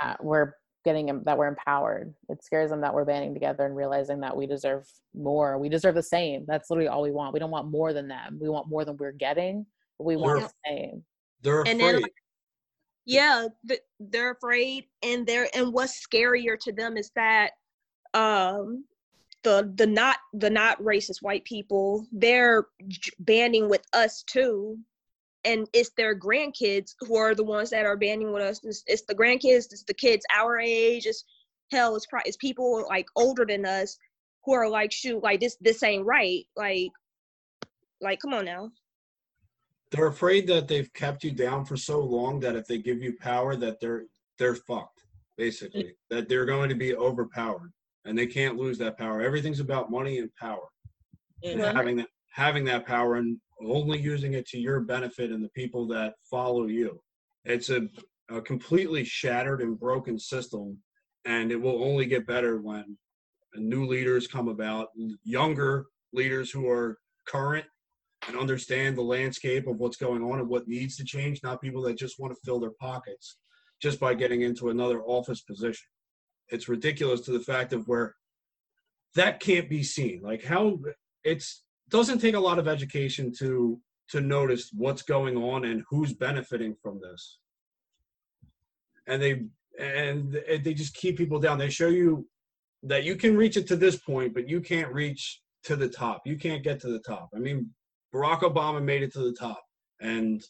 that 0.00 0.22
we're 0.24 0.54
getting 0.84 1.22
that 1.24 1.36
we're 1.36 1.48
empowered. 1.48 2.14
It 2.28 2.42
scares 2.42 2.70
them 2.70 2.80
that 2.80 2.94
we're 2.94 3.04
banding 3.04 3.34
together 3.34 3.66
and 3.66 3.76
realizing 3.76 4.20
that 4.20 4.36
we 4.36 4.46
deserve 4.46 4.88
more. 5.14 5.58
We 5.58 5.68
deserve 5.68 5.94
the 5.94 6.02
same. 6.02 6.44
That's 6.46 6.70
literally 6.70 6.88
all 6.88 7.02
we 7.02 7.12
want. 7.12 7.34
We 7.34 7.40
don't 7.40 7.50
want 7.50 7.70
more 7.70 7.92
than 7.92 8.08
them. 8.08 8.38
We 8.40 8.48
want 8.48 8.68
more 8.68 8.84
than 8.84 8.96
we're 8.96 9.12
getting. 9.12 9.66
But 9.98 10.04
we 10.04 10.16
want 10.16 10.40
Sure. 10.40 10.48
the 10.48 10.54
same. 10.70 11.04
They're 11.42 11.60
And 11.60 11.80
afraid. 11.80 11.94
then, 11.94 12.02
like- 12.02 12.14
yeah 13.08 13.46
they're 14.00 14.32
afraid 14.32 14.88
and 15.04 15.24
they're 15.28 15.48
and 15.54 15.72
what's 15.72 16.04
scarier 16.04 16.58
to 16.58 16.72
them 16.72 16.96
is 16.96 17.10
that 17.14 17.52
um 18.14 18.84
the 19.44 19.72
the 19.76 19.86
not 19.86 20.16
the 20.34 20.50
not 20.50 20.76
racist 20.82 21.22
white 21.22 21.44
people 21.44 22.04
they're 22.10 22.66
banding 23.20 23.68
with 23.68 23.82
us 23.92 24.24
too 24.24 24.76
and 25.44 25.68
it's 25.72 25.90
their 25.90 26.18
grandkids 26.18 26.96
who 26.98 27.14
are 27.16 27.32
the 27.36 27.44
ones 27.44 27.70
that 27.70 27.86
are 27.86 27.96
banding 27.96 28.32
with 28.32 28.42
us 28.42 28.58
it's, 28.64 28.82
it's 28.88 29.02
the 29.02 29.14
grandkids 29.14 29.70
it's 29.70 29.84
the 29.84 29.94
kids 29.94 30.26
our 30.36 30.58
age 30.58 31.06
it's 31.06 31.22
hell 31.70 31.94
it's, 31.94 32.06
pro- 32.06 32.18
it's 32.24 32.36
people 32.38 32.84
like 32.88 33.06
older 33.14 33.46
than 33.46 33.64
us 33.64 33.96
who 34.44 34.52
are 34.52 34.68
like 34.68 34.90
shoot 34.90 35.22
like 35.22 35.38
this 35.38 35.56
this 35.60 35.80
ain't 35.84 36.04
right 36.04 36.44
like 36.56 36.90
like 38.00 38.18
come 38.18 38.34
on 38.34 38.44
now 38.44 38.68
They're 39.90 40.06
afraid 40.08 40.46
that 40.48 40.66
they've 40.68 40.92
kept 40.94 41.22
you 41.24 41.30
down 41.32 41.64
for 41.64 41.76
so 41.76 42.00
long 42.00 42.40
that 42.40 42.56
if 42.56 42.66
they 42.66 42.78
give 42.78 43.00
you 43.02 43.16
power, 43.20 43.56
that 43.56 43.80
they're 43.80 44.04
they're 44.38 44.54
fucked. 44.54 45.04
Basically, 45.38 45.94
that 46.10 46.28
they're 46.28 46.44
going 46.46 46.68
to 46.70 46.74
be 46.74 46.94
overpowered, 46.94 47.72
and 48.04 48.16
they 48.18 48.26
can't 48.26 48.56
lose 48.56 48.78
that 48.78 48.96
power. 48.98 49.20
Everything's 49.20 49.60
about 49.60 49.90
money 49.90 50.18
and 50.18 50.34
power, 50.34 50.68
and 51.42 51.60
Mhm. 51.60 51.74
having 51.74 51.96
that 51.98 52.08
having 52.32 52.64
that 52.64 52.86
power 52.86 53.16
and 53.16 53.40
only 53.62 53.98
using 53.98 54.34
it 54.34 54.46
to 54.48 54.58
your 54.58 54.80
benefit 54.80 55.30
and 55.32 55.42
the 55.42 55.48
people 55.50 55.86
that 55.88 56.14
follow 56.30 56.66
you. 56.66 57.02
It's 57.44 57.70
a, 57.70 57.88
a 58.28 58.42
completely 58.42 59.04
shattered 59.04 59.62
and 59.62 59.78
broken 59.80 60.18
system, 60.18 60.82
and 61.24 61.50
it 61.50 61.56
will 61.56 61.82
only 61.82 62.04
get 62.04 62.26
better 62.26 62.60
when 62.60 62.98
new 63.54 63.86
leaders 63.86 64.26
come 64.26 64.48
about, 64.48 64.88
younger 65.24 65.86
leaders 66.12 66.50
who 66.50 66.68
are 66.68 66.98
current 67.26 67.64
and 68.26 68.36
understand 68.36 68.96
the 68.96 69.02
landscape 69.02 69.66
of 69.66 69.76
what's 69.76 69.96
going 69.96 70.22
on 70.22 70.40
and 70.40 70.48
what 70.48 70.68
needs 70.68 70.96
to 70.96 71.04
change, 71.04 71.42
not 71.42 71.60
people 71.60 71.82
that 71.82 71.98
just 71.98 72.18
want 72.18 72.34
to 72.34 72.40
fill 72.44 72.60
their 72.60 72.72
pockets 72.80 73.36
just 73.80 74.00
by 74.00 74.14
getting 74.14 74.42
into 74.42 74.70
another 74.70 75.02
office 75.02 75.42
position. 75.42 75.88
It's 76.48 76.68
ridiculous 76.68 77.20
to 77.22 77.32
the 77.32 77.40
fact 77.40 77.72
of 77.72 77.86
where 77.88 78.14
that 79.14 79.40
can't 79.40 79.68
be 79.68 79.82
seen. 79.82 80.20
Like 80.22 80.44
how 80.44 80.78
it's 81.24 81.64
doesn't 81.88 82.18
take 82.18 82.34
a 82.34 82.40
lot 82.40 82.58
of 82.58 82.68
education 82.68 83.32
to 83.38 83.80
to 84.10 84.20
notice 84.20 84.70
what's 84.72 85.02
going 85.02 85.36
on 85.36 85.64
and 85.64 85.82
who's 85.90 86.12
benefiting 86.12 86.76
from 86.80 87.00
this. 87.00 87.38
And 89.06 89.20
they 89.20 89.42
and 89.78 90.32
they 90.32 90.74
just 90.74 90.94
keep 90.94 91.18
people 91.18 91.38
down. 91.38 91.58
They 91.58 91.70
show 91.70 91.88
you 91.88 92.26
that 92.82 93.04
you 93.04 93.16
can 93.16 93.36
reach 93.36 93.56
it 93.56 93.66
to 93.68 93.76
this 93.76 93.96
point, 93.96 94.32
but 94.32 94.48
you 94.48 94.60
can't 94.60 94.92
reach 94.92 95.42
to 95.64 95.76
the 95.76 95.88
top. 95.88 96.22
You 96.24 96.36
can't 96.36 96.62
get 96.62 96.80
to 96.80 96.88
the 96.88 97.00
top. 97.00 97.28
I 97.34 97.38
mean, 97.38 97.70
Barack 98.14 98.40
Obama 98.40 98.82
made 98.82 99.02
it 99.02 99.12
to 99.12 99.20
the 99.20 99.32
top, 99.32 99.62
and 100.00 100.42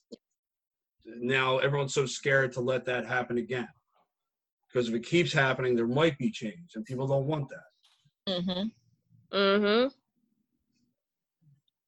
now 1.07 1.59
everyone's 1.59 1.95
so 1.95 2.07
scared 2.07 2.53
to 2.53 2.61
let 2.61 2.85
that 2.87 3.07
happen 3.07 3.39
again. 3.39 3.69
Because 4.69 4.89
if 4.89 4.95
it 4.95 5.07
keeps 5.07 5.33
happening, 5.33 5.75
there 5.75 5.87
might 5.87 6.19
be 6.19 6.31
change, 6.31 6.73
and 6.75 6.85
people 6.85 7.07
don't 7.07 7.27
want 7.27 7.49
that. 7.49 8.33
Mhm. 8.41 8.71
mm-hmm 9.33 9.89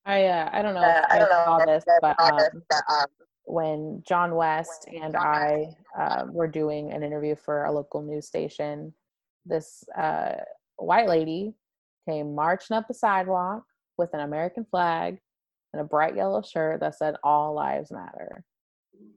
I 0.08 0.24
uh, 0.24 0.48
I 0.52 0.62
don't 0.62 0.74
know 0.74 0.80
Uh, 0.80 1.02
if 1.04 1.04
I 1.10 1.16
I 1.16 1.18
don't 1.18 1.28
know 1.28 1.44
saw 1.44 1.66
this, 1.66 1.84
but 2.00 2.18
um, 2.18 2.62
um, 2.88 3.06
when 3.44 4.02
John 4.06 4.34
West 4.34 4.88
and 4.88 5.14
I 5.14 5.76
um, 5.98 6.32
were 6.32 6.48
doing 6.48 6.92
an 6.92 7.02
interview 7.02 7.36
for 7.36 7.66
a 7.66 7.72
local 7.72 8.00
news 8.00 8.26
station, 8.26 8.94
this 9.44 9.84
uh, 9.96 10.36
white 10.76 11.08
lady 11.08 11.54
came 12.08 12.34
marching 12.34 12.74
up 12.74 12.88
the 12.88 12.94
sidewalk 12.94 13.64
with 13.98 14.14
an 14.14 14.20
American 14.20 14.64
flag 14.64 15.18
and 15.72 15.80
a 15.80 15.84
bright 15.84 16.16
yellow 16.16 16.42
shirt 16.42 16.80
that 16.80 16.96
said 16.96 17.14
"All 17.22 17.54
Lives 17.54 17.90
Matter." 17.90 18.44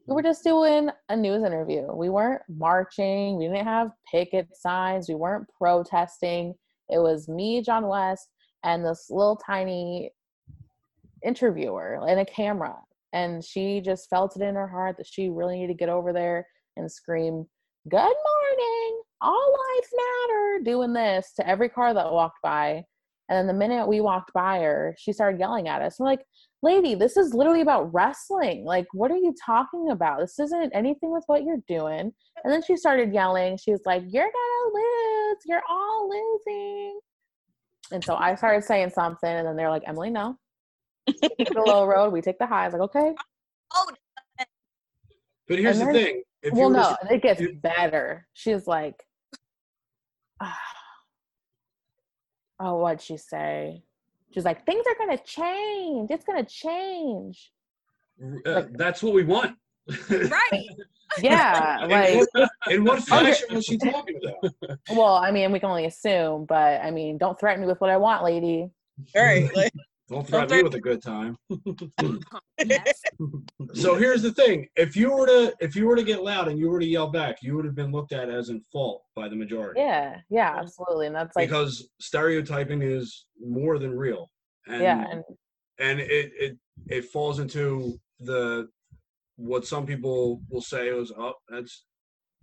We 0.07 0.13
were 0.13 0.21
mm-hmm. 0.21 0.29
just 0.29 0.43
doing 0.43 0.89
a 1.09 1.15
news 1.15 1.43
interview. 1.43 1.87
We 1.93 2.09
weren't 2.09 2.41
marching. 2.49 3.37
We 3.37 3.47
didn't 3.47 3.65
have 3.65 3.91
picket 4.11 4.47
signs. 4.55 5.09
We 5.09 5.15
weren't 5.15 5.47
protesting. 5.57 6.53
It 6.89 6.99
was 6.99 7.27
me, 7.27 7.61
John 7.61 7.87
West, 7.87 8.27
and 8.63 8.85
this 8.85 9.07
little 9.09 9.37
tiny 9.37 10.11
interviewer 11.23 12.05
and 12.07 12.19
a 12.19 12.25
camera 12.25 12.75
and 13.13 13.43
she 13.43 13.81
just 13.81 14.09
felt 14.09 14.35
it 14.35 14.41
in 14.41 14.55
her 14.55 14.67
heart 14.67 14.97
that 14.97 15.07
she 15.07 15.29
really 15.29 15.57
needed 15.59 15.73
to 15.73 15.77
get 15.77 15.89
over 15.89 16.13
there 16.13 16.47
and 16.77 16.91
scream 16.91 17.45
good 17.89 17.97
morning 17.97 19.01
all 19.21 19.51
lives 19.51 19.89
matter 19.95 20.63
doing 20.63 20.93
this 20.93 21.33
to 21.35 21.47
every 21.47 21.69
car 21.69 21.93
that 21.93 22.11
walked 22.11 22.41
by 22.41 22.83
and 23.31 23.37
then 23.39 23.47
the 23.47 23.53
minute 23.53 23.87
we 23.87 24.01
walked 24.01 24.33
by 24.33 24.59
her 24.59 24.93
she 24.99 25.13
started 25.13 25.39
yelling 25.39 25.69
at 25.69 25.81
us. 25.81 25.99
I'm 25.99 26.05
like 26.05 26.25
lady 26.61 26.95
this 26.95 27.15
is 27.15 27.33
literally 27.33 27.61
about 27.61 27.91
wrestling. 27.93 28.65
Like 28.65 28.87
what 28.93 29.09
are 29.09 29.15
you 29.17 29.33
talking 29.43 29.89
about? 29.89 30.19
This 30.19 30.37
isn't 30.37 30.71
anything 30.75 31.11
with 31.11 31.23
what 31.27 31.43
you're 31.43 31.63
doing. 31.65 32.11
And 32.43 32.53
then 32.53 32.61
she 32.61 32.75
started 32.75 33.13
yelling. 33.13 33.57
She 33.57 33.71
was 33.71 33.81
like 33.85 34.03
you're 34.05 34.25
gonna 34.25 34.73
lose. 34.73 35.37
You're 35.45 35.63
all 35.69 36.09
losing. 36.09 36.99
And 37.93 38.03
so 38.03 38.15
i 38.15 38.35
started 38.35 38.63
saying 38.65 38.89
something 38.89 39.29
and 39.29 39.47
then 39.47 39.55
they're 39.55 39.69
like 39.69 39.83
emily 39.87 40.09
no. 40.09 40.37
Take 41.07 41.37
the 41.53 41.61
low 41.65 41.85
road, 41.85 42.11
we 42.11 42.19
take 42.21 42.37
the 42.37 42.45
high. 42.45 42.63
I 42.65 42.67
was 42.67 42.73
like, 42.73 42.81
okay. 42.81 43.15
oh 43.75 43.85
But 45.47 45.59
here's 45.59 45.79
the 45.79 45.85
thing: 45.85 46.23
if 46.43 46.53
well, 46.53 46.69
no, 46.69 46.95
it 47.09 47.21
gets 47.21 47.39
if- 47.41 47.61
better. 47.61 48.27
She's 48.33 48.67
like, 48.67 48.95
oh, 50.41 50.53
what'd 52.61 53.01
she 53.01 53.17
say? 53.17 53.83
She's 54.33 54.45
like, 54.45 54.65
things 54.65 54.85
are 54.87 55.05
gonna 55.05 55.19
change. 55.23 56.11
It's 56.11 56.23
gonna 56.23 56.45
change. 56.45 57.51
Uh, 58.45 58.63
that's 58.73 59.03
what 59.03 59.13
we 59.13 59.23
want. 59.23 59.55
right 60.09 60.65
Yeah, 61.21 61.83
in, 61.83 61.89
like, 61.89 62.27
what, 62.33 62.49
in 62.69 62.83
what 62.85 63.03
fashion 63.03 63.47
was 63.55 63.65
she 63.65 63.77
talking 63.77 64.17
about? 64.23 64.79
well, 64.89 65.15
I 65.15 65.31
mean, 65.31 65.51
we 65.51 65.59
can 65.59 65.69
only 65.69 65.85
assume, 65.85 66.45
but 66.45 66.81
I 66.81 66.89
mean, 66.89 67.17
don't 67.17 67.37
threaten 67.37 67.61
me 67.61 67.67
with 67.67 67.81
what 67.81 67.89
I 67.89 67.97
want, 67.97 68.23
lady. 68.23 68.69
All 69.15 69.25
right. 69.25 69.53
Like, 69.53 69.73
Don't 70.11 70.27
threaten 70.27 70.57
me 70.57 70.63
with 70.63 70.75
a 70.75 70.81
good 70.81 71.01
time. 71.01 71.37
yes. 72.65 73.01
So 73.73 73.95
here's 73.95 74.21
the 74.21 74.33
thing: 74.33 74.67
if 74.75 74.95
you 74.95 75.09
were 75.11 75.25
to 75.25 75.53
if 75.61 75.73
you 75.75 75.87
were 75.87 75.95
to 75.95 76.03
get 76.03 76.21
loud 76.21 76.49
and 76.49 76.59
you 76.59 76.69
were 76.69 76.79
to 76.81 76.85
yell 76.85 77.09
back, 77.09 77.37
you 77.41 77.55
would 77.55 77.63
have 77.63 77.75
been 77.75 77.91
looked 77.91 78.11
at 78.11 78.29
as 78.29 78.49
in 78.49 78.61
fault 78.73 79.03
by 79.15 79.29
the 79.29 79.35
majority. 79.37 79.79
Yeah, 79.79 80.17
yeah, 80.29 80.57
absolutely. 80.59 81.07
And 81.07 81.15
that's 81.15 81.33
like, 81.35 81.47
because 81.47 81.89
stereotyping 82.01 82.81
is 82.81 83.25
more 83.39 83.79
than 83.79 83.97
real. 83.97 84.29
And, 84.67 84.81
yeah, 84.81 85.05
and 85.09 85.23
and 85.79 85.99
it, 86.01 86.31
it 86.37 86.57
it 86.87 87.05
falls 87.05 87.39
into 87.39 87.97
the 88.19 88.67
what 89.37 89.65
some 89.65 89.85
people 89.85 90.41
will 90.49 90.61
say 90.61 90.89
is 90.89 91.11
oh 91.17 91.33
that's 91.47 91.85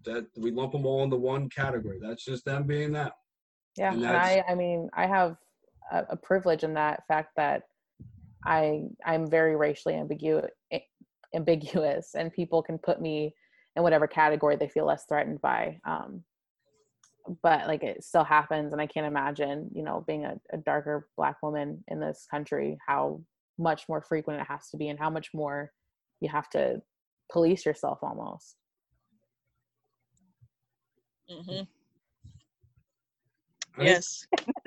that 0.05 0.25
we 0.39 0.51
lump 0.51 0.73
them 0.73 0.87
all 0.87 1.03
into 1.05 1.17
one 1.17 1.51
category. 1.51 1.99
That's 2.01 2.25
just 2.25 2.47
them 2.47 2.67
being 2.67 2.93
that. 2.93 3.13
yeah 3.77 3.93
And 3.93 4.05
and 4.05 4.17
i 4.17 4.43
i 4.49 4.55
mean 4.55 4.89
i 4.95 5.07
have 5.07 5.37
a, 5.93 6.05
a 6.11 6.17
privilege 6.17 6.65
in 6.65 6.75
that 6.75 7.03
fact 7.09 7.31
that 7.37 7.63
i 8.45 8.83
i'm 9.05 9.29
very 9.29 9.57
racially 9.57 9.95
ambiguous 9.95 10.51
ambiguous 11.35 12.15
and 12.15 12.33
people 12.33 12.63
can 12.63 12.79
put 12.79 13.01
me 13.01 13.35
in 13.77 13.83
whatever 13.83 14.07
category 14.07 14.57
they 14.57 14.69
feel 14.69 14.87
less 14.87 15.05
threatened 15.09 15.41
by 15.41 15.79
um 15.87 16.23
but 17.43 17.67
like 17.67 17.83
it 17.83 18.03
still 18.03 18.25
happens 18.25 18.73
and 18.73 18.81
i 18.81 18.87
can't 18.87 19.07
imagine 19.07 19.69
you 19.75 19.83
know 19.83 20.05
being 20.07 20.25
a, 20.25 20.35
a 20.53 20.57
darker 20.59 21.09
black 21.17 21.37
woman 21.43 21.83
in 21.89 22.01
this 22.01 22.27
country 22.31 22.79
how 22.87 23.21
much 23.59 23.89
more 23.89 24.01
frequent 24.01 24.41
it 24.41 24.47
has 24.47 24.69
to 24.71 24.77
be 24.77 24.89
and 24.89 24.99
how 24.99 25.11
much 25.11 25.31
more 25.35 25.71
you 26.21 26.29
have 26.29 26.49
to 26.49 26.81
police 27.31 27.67
yourself 27.67 27.99
almost 28.03 28.57
mhm. 31.31 31.67
I- 33.81 33.85
Yes. 33.85 34.27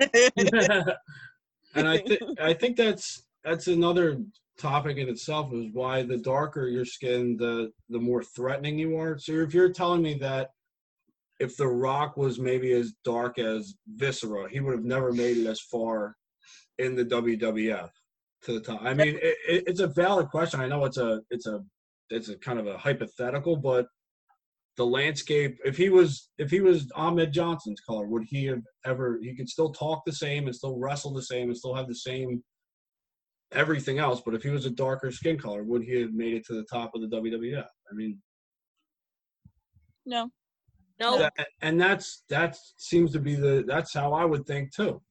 and 1.74 1.88
I 1.88 1.98
think 1.98 2.20
I 2.40 2.52
think 2.54 2.76
that's 2.76 3.24
that's 3.44 3.66
another 3.66 4.18
topic 4.58 4.96
in 4.98 5.08
itself 5.08 5.52
is 5.52 5.66
why 5.72 6.02
the 6.02 6.18
darker 6.18 6.66
your 6.68 6.84
skin, 6.84 7.36
the 7.36 7.72
the 7.88 7.98
more 7.98 8.22
threatening 8.22 8.78
you 8.78 8.96
are. 8.98 9.18
So 9.18 9.32
if 9.32 9.54
you're 9.54 9.72
telling 9.72 10.02
me 10.02 10.14
that 10.14 10.50
if 11.40 11.56
The 11.56 11.66
Rock 11.66 12.16
was 12.16 12.38
maybe 12.38 12.72
as 12.72 12.92
dark 13.04 13.38
as 13.38 13.74
Viscera, 13.88 14.48
he 14.48 14.60
would 14.60 14.74
have 14.74 14.84
never 14.84 15.12
made 15.12 15.38
it 15.38 15.46
as 15.46 15.60
far 15.60 16.16
in 16.78 16.94
the 16.94 17.04
WWF 17.04 17.90
to 18.44 18.52
the 18.52 18.60
top. 18.60 18.80
I 18.82 18.94
mean, 18.94 19.18
it, 19.20 19.36
it's 19.66 19.80
a 19.80 19.88
valid 19.88 20.28
question. 20.28 20.60
I 20.60 20.68
know 20.68 20.84
it's 20.84 20.98
a 20.98 21.20
it's 21.30 21.46
a 21.46 21.60
it's 22.10 22.28
a 22.28 22.36
kind 22.36 22.58
of 22.60 22.66
a 22.66 22.76
hypothetical, 22.78 23.56
but 23.56 23.86
the 24.76 24.86
landscape 24.86 25.58
if 25.64 25.76
he 25.76 25.90
was 25.90 26.30
if 26.38 26.50
he 26.50 26.60
was 26.60 26.90
Ahmed 26.94 27.32
Johnson's 27.32 27.80
color, 27.80 28.06
would 28.06 28.24
he 28.24 28.46
have 28.46 28.62
ever 28.86 29.18
he 29.22 29.34
could 29.34 29.48
still 29.48 29.70
talk 29.70 30.02
the 30.04 30.12
same 30.12 30.46
and 30.46 30.56
still 30.56 30.78
wrestle 30.78 31.12
the 31.12 31.22
same 31.22 31.48
and 31.48 31.56
still 31.56 31.74
have 31.74 31.88
the 31.88 31.94
same 31.94 32.42
everything 33.52 33.98
else, 33.98 34.22
but 34.24 34.34
if 34.34 34.42
he 34.42 34.48
was 34.48 34.64
a 34.64 34.70
darker 34.70 35.10
skin 35.10 35.38
color, 35.38 35.62
would 35.62 35.82
he 35.82 36.00
have 36.00 36.14
made 36.14 36.32
it 36.32 36.46
to 36.46 36.54
the 36.54 36.64
top 36.64 36.94
of 36.94 37.02
the 37.02 37.08
WWF? 37.08 37.66
I 37.90 37.94
mean 37.94 38.18
no. 40.06 40.30
no 40.98 41.18
that, 41.18 41.32
and 41.60 41.80
that's 41.80 42.24
that 42.28 42.56
seems 42.78 43.12
to 43.12 43.20
be 43.20 43.34
the 43.34 43.64
that's 43.66 43.92
how 43.92 44.14
I 44.14 44.24
would 44.24 44.46
think 44.46 44.74
too. 44.74 45.02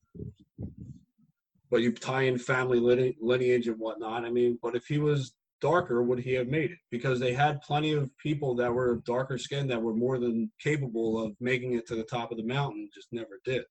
But 1.69 1.81
you 1.81 1.93
tie 1.93 2.23
in 2.23 2.37
family 2.37 2.79
lineage 3.21 3.67
and 3.67 3.79
whatnot. 3.79 4.25
I 4.25 4.29
mean, 4.29 4.59
but 4.61 4.75
if 4.75 4.85
he 4.87 4.97
was 4.97 5.33
darker, 5.61 6.03
would 6.03 6.19
he 6.19 6.33
have 6.33 6.47
made 6.47 6.71
it? 6.71 6.77
Because 6.89 7.19
they 7.19 7.33
had 7.33 7.61
plenty 7.61 7.93
of 7.93 8.09
people 8.17 8.53
that 8.55 8.73
were 8.73 9.01
darker 9.05 9.37
skinned 9.37 9.69
that 9.71 9.81
were 9.81 9.93
more 9.93 10.19
than 10.19 10.51
capable 10.59 11.23
of 11.23 11.33
making 11.39 11.73
it 11.73 11.87
to 11.87 11.95
the 11.95 12.03
top 12.03 12.31
of 12.31 12.37
the 12.37 12.43
mountain, 12.43 12.89
just 12.93 13.07
never 13.13 13.39
did. 13.45 13.63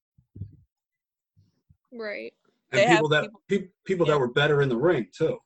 Right. 1.92 2.32
And 2.72 2.80
They 2.80 2.86
people 2.86 3.08
that 3.08 3.22
people- 3.24 3.42
pe- 3.48 3.68
people 3.84 4.06
yeah. 4.06 4.14
that 4.14 4.20
were 4.20 4.28
better 4.32 4.62
in 4.62 4.68
the 4.68 4.76
ring 4.76 5.08
too. 5.12 5.38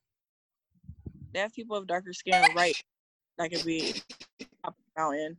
They 1.33 1.39
have 1.39 1.51
people 1.53 1.75
of 1.75 1.87
darker 1.87 2.13
skin 2.13 2.45
right 2.55 2.81
that 3.37 3.51
could 3.51 3.65
be 3.65 3.93
top 4.63 4.75
the 4.77 5.01
mountain, 5.01 5.35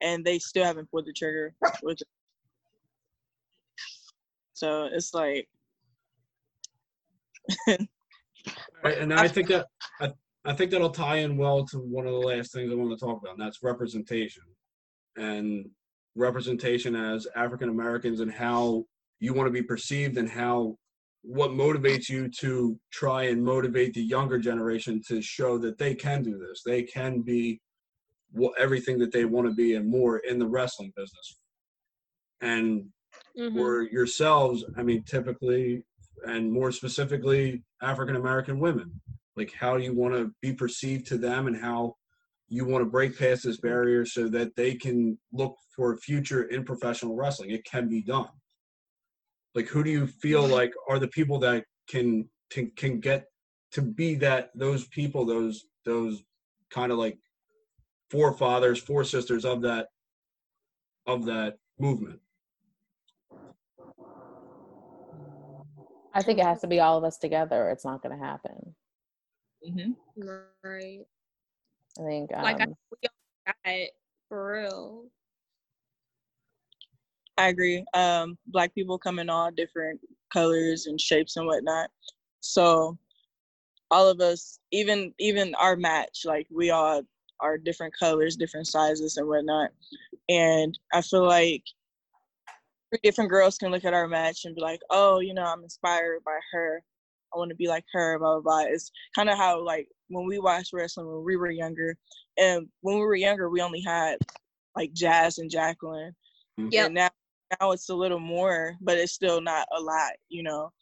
and 0.00 0.24
they 0.24 0.38
still 0.40 0.64
haven't 0.64 0.90
pulled 0.90 1.06
the 1.06 1.12
trigger. 1.12 1.54
Which, 1.82 2.00
so 4.54 4.88
it's 4.90 5.14
like, 5.14 5.48
Right, 8.84 8.98
and 8.98 9.12
I 9.14 9.28
think 9.28 9.48
that 9.48 9.66
I, 10.00 10.12
I 10.48 10.54
think 10.54 10.70
that'll 10.70 10.88
tie 10.88 11.16
in 11.16 11.36
well 11.36 11.66
to 11.66 11.78
one 11.78 12.06
of 12.06 12.12
the 12.14 12.26
last 12.26 12.52
things 12.52 12.72
I 12.72 12.74
want 12.74 12.98
to 12.98 13.04
talk 13.04 13.20
about, 13.20 13.34
and 13.34 13.42
that's 13.42 13.62
representation, 13.62 14.44
and 15.16 15.68
representation 16.14 16.96
as 16.96 17.26
African 17.36 17.68
Americans 17.68 18.20
and 18.20 18.32
how 18.32 18.86
you 19.20 19.34
want 19.34 19.46
to 19.46 19.52
be 19.52 19.62
perceived 19.62 20.16
and 20.16 20.28
how 20.28 20.78
what 21.22 21.50
motivates 21.50 22.08
you 22.08 22.30
to 22.40 22.80
try 22.90 23.24
and 23.24 23.44
motivate 23.44 23.92
the 23.92 24.00
younger 24.02 24.38
generation 24.38 25.02
to 25.08 25.20
show 25.20 25.58
that 25.58 25.76
they 25.76 25.94
can 25.94 26.22
do 26.22 26.38
this, 26.38 26.62
they 26.64 26.82
can 26.82 27.20
be 27.20 27.60
everything 28.56 28.98
that 28.98 29.12
they 29.12 29.26
want 29.26 29.46
to 29.46 29.54
be 29.54 29.74
and 29.74 29.86
more 29.86 30.18
in 30.20 30.38
the 30.38 30.46
wrestling 30.46 30.92
business, 30.96 31.38
and 32.40 32.90
Mhm. 33.36 33.52
for 33.52 33.82
yourselves, 33.82 34.64
I 34.78 34.82
mean, 34.82 35.02
typically 35.02 35.84
and 36.24 36.50
more 36.50 36.72
specifically, 36.72 37.62
African 37.82 38.16
American 38.16 38.58
women. 38.58 39.00
Like, 39.38 39.54
how 39.54 39.76
you 39.76 39.94
want 39.94 40.14
to 40.14 40.32
be 40.42 40.52
perceived 40.52 41.06
to 41.06 41.16
them 41.16 41.46
and 41.46 41.56
how 41.56 41.94
you 42.48 42.64
want 42.64 42.82
to 42.82 42.90
break 42.90 43.16
past 43.16 43.44
this 43.44 43.60
barrier 43.60 44.04
so 44.04 44.28
that 44.28 44.56
they 44.56 44.74
can 44.74 45.16
look 45.32 45.54
for 45.76 45.92
a 45.92 45.98
future 45.98 46.42
in 46.44 46.64
professional 46.64 47.14
wrestling? 47.14 47.50
It 47.50 47.64
can 47.64 47.88
be 47.88 48.02
done. 48.02 48.28
Like, 49.54 49.68
who 49.68 49.84
do 49.84 49.90
you 49.90 50.06
feel 50.06 50.46
like 50.46 50.72
are 50.88 50.98
the 50.98 51.08
people 51.08 51.38
that 51.40 51.64
can 51.88 52.28
can, 52.50 52.72
can 52.76 52.98
get 53.00 53.26
to 53.72 53.82
be 53.82 54.16
that 54.16 54.50
those 54.54 54.88
people, 54.88 55.24
those 55.24 55.66
those 55.84 56.22
kind 56.70 56.90
of 56.90 56.98
like 56.98 57.18
forefathers, 58.10 58.80
foresisters 58.80 59.44
of 59.44 59.62
that 59.62 59.86
of 61.06 61.24
that 61.26 61.58
movement? 61.78 62.20
I 66.14 66.22
think 66.22 66.40
it 66.40 66.44
has 66.44 66.60
to 66.62 66.66
be 66.66 66.80
all 66.80 66.98
of 66.98 67.04
us 67.04 67.18
together. 67.18 67.68
Or 67.68 67.70
it's 67.70 67.84
not 67.84 68.02
going 68.02 68.18
to 68.18 68.24
happen. 68.24 68.74
Mhm. 69.66 69.96
Right. 70.64 71.06
I 71.98 72.02
think. 72.02 72.30
Um, 72.34 72.42
Like 72.42 72.60
I, 72.60 72.66
we 72.66 73.08
all 73.08 73.46
got 73.46 73.56
it 73.64 73.90
for 74.28 74.52
real. 74.52 75.04
I 77.36 77.48
agree. 77.48 77.84
Um, 77.94 78.36
black 78.48 78.74
people 78.74 78.98
come 78.98 79.18
in 79.18 79.30
all 79.30 79.50
different 79.50 80.00
colors 80.32 80.86
and 80.86 81.00
shapes 81.00 81.36
and 81.36 81.46
whatnot. 81.46 81.88
So 82.40 82.98
all 83.90 84.08
of 84.08 84.20
us, 84.20 84.58
even 84.72 85.14
even 85.18 85.54
our 85.54 85.76
match, 85.76 86.22
like 86.24 86.46
we 86.50 86.70
all 86.70 87.02
are 87.40 87.56
different 87.56 87.94
colors, 87.98 88.36
different 88.36 88.66
sizes 88.66 89.16
and 89.16 89.28
whatnot. 89.28 89.70
And 90.28 90.78
I 90.92 91.00
feel 91.00 91.24
like 91.24 91.62
three 92.90 93.00
different 93.02 93.30
girls 93.30 93.56
can 93.56 93.70
look 93.70 93.84
at 93.84 93.94
our 93.94 94.08
match 94.08 94.44
and 94.44 94.54
be 94.54 94.60
like, 94.60 94.80
oh, 94.90 95.20
you 95.20 95.34
know, 95.34 95.44
I'm 95.44 95.62
inspired 95.62 96.24
by 96.24 96.38
her. 96.52 96.82
I 97.34 97.38
want 97.38 97.50
to 97.50 97.56
be 97.56 97.68
like 97.68 97.84
her, 97.92 98.18
blah, 98.18 98.40
blah, 98.40 98.40
blah. 98.40 98.72
It's 98.72 98.90
kind 99.14 99.28
of 99.28 99.36
how, 99.36 99.64
like, 99.64 99.88
when 100.08 100.26
we 100.26 100.38
watched 100.38 100.72
wrestling 100.72 101.06
when 101.06 101.24
we 101.24 101.36
were 101.36 101.50
younger, 101.50 101.96
and 102.38 102.66
when 102.80 102.96
we 102.96 103.02
were 103.02 103.16
younger, 103.16 103.50
we 103.50 103.60
only 103.60 103.82
had 103.82 104.18
like 104.76 104.92
Jazz 104.92 105.38
and 105.38 105.50
Jacqueline. 105.50 106.14
Yeah. 106.56 106.86
And 106.86 106.94
now, 106.94 107.10
now 107.60 107.72
it's 107.72 107.88
a 107.88 107.94
little 107.94 108.20
more, 108.20 108.76
but 108.80 108.96
it's 108.96 109.12
still 109.12 109.40
not 109.40 109.66
a 109.76 109.80
lot, 109.80 110.12
you 110.28 110.42
know. 110.42 110.72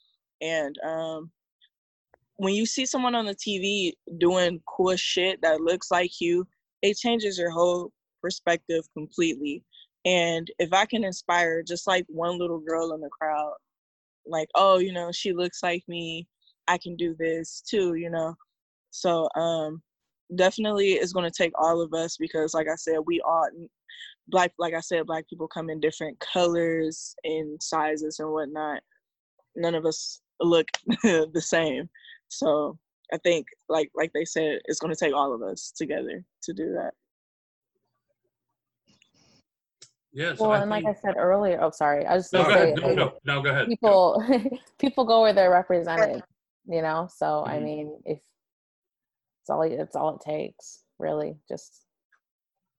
And 0.41 0.75
um, 0.85 1.31
when 2.37 2.53
you 2.53 2.65
see 2.65 2.85
someone 2.85 3.15
on 3.15 3.25
the 3.25 3.35
TV 3.35 3.93
doing 4.19 4.61
cool 4.67 4.95
shit 4.95 5.41
that 5.41 5.61
looks 5.61 5.91
like 5.91 6.11
you, 6.21 6.47
it 6.81 6.97
changes 6.97 7.37
your 7.37 7.49
whole 7.49 7.91
perspective 8.21 8.83
completely. 8.93 9.63
And 10.05 10.49
if 10.59 10.73
I 10.73 10.85
can 10.85 11.03
inspire 11.03 11.63
just 11.63 11.87
like 11.87 12.05
one 12.07 12.37
little 12.37 12.59
girl 12.59 12.93
in 12.93 13.01
the 13.01 13.09
crowd, 13.09 13.53
like, 14.25 14.49
oh, 14.55 14.77
you 14.77 14.93
know, 14.93 15.11
she 15.11 15.33
looks 15.33 15.63
like 15.63 15.83
me, 15.87 16.27
I 16.67 16.77
can 16.77 16.95
do 16.95 17.15
this 17.17 17.61
too, 17.67 17.95
you 17.95 18.09
know. 18.09 18.35
So 18.91 19.27
um 19.35 19.81
definitely 20.35 20.93
it's 20.93 21.13
gonna 21.13 21.31
take 21.31 21.53
all 21.57 21.81
of 21.81 21.93
us 21.93 22.17
because 22.17 22.53
like 22.53 22.67
I 22.71 22.75
said, 22.75 22.99
we 23.05 23.21
all 23.21 23.47
black 24.27 24.51
like 24.57 24.73
I 24.73 24.81
said, 24.81 25.05
black 25.05 25.27
people 25.29 25.47
come 25.47 25.69
in 25.69 25.79
different 25.79 26.19
colors 26.19 27.15
and 27.23 27.61
sizes 27.61 28.19
and 28.19 28.31
whatnot. 28.31 28.81
None 29.55 29.75
of 29.75 29.85
us 29.85 30.21
look 30.39 30.67
the 31.03 31.41
same. 31.43 31.89
So 32.29 32.77
I 33.13 33.17
think 33.17 33.47
like 33.69 33.89
like 33.95 34.11
they 34.13 34.25
said, 34.25 34.59
it's 34.65 34.79
gonna 34.79 34.95
take 34.95 35.13
all 35.13 35.33
of 35.33 35.41
us 35.41 35.71
together 35.75 36.23
to 36.43 36.53
do 36.53 36.73
that. 36.73 36.91
Yes. 40.17 40.39
well, 40.39 40.51
I 40.51 40.61
and 40.61 40.71
like 40.71 40.85
I 40.85 40.95
said 40.95 41.15
earlier, 41.15 41.59
oh, 41.61 41.69
sorry, 41.69 42.03
I 42.03 42.15
was 42.15 42.23
just 42.23 42.33
no, 42.33 42.41
gonna 42.41 42.53
go 42.53 42.55
say, 42.55 42.71
ahead. 42.71 42.97
No, 42.97 43.05
no, 43.05 43.13
no, 43.35 43.41
go 43.43 43.49
ahead. 43.51 43.67
people 43.67 44.23
people 44.79 45.05
go 45.05 45.21
where 45.21 45.31
they're 45.31 45.51
represented, 45.51 46.23
you 46.67 46.81
know. 46.81 47.07
So 47.13 47.45
I 47.45 47.59
Mhm. 47.59 47.63
mean, 47.63 48.01
if 48.05 48.19
it's 49.41 49.49
all 49.49 49.61
it's 49.63 49.95
all 49.95 50.15
it 50.15 50.21
takes, 50.21 50.83
really, 50.99 51.37
just 51.47 51.85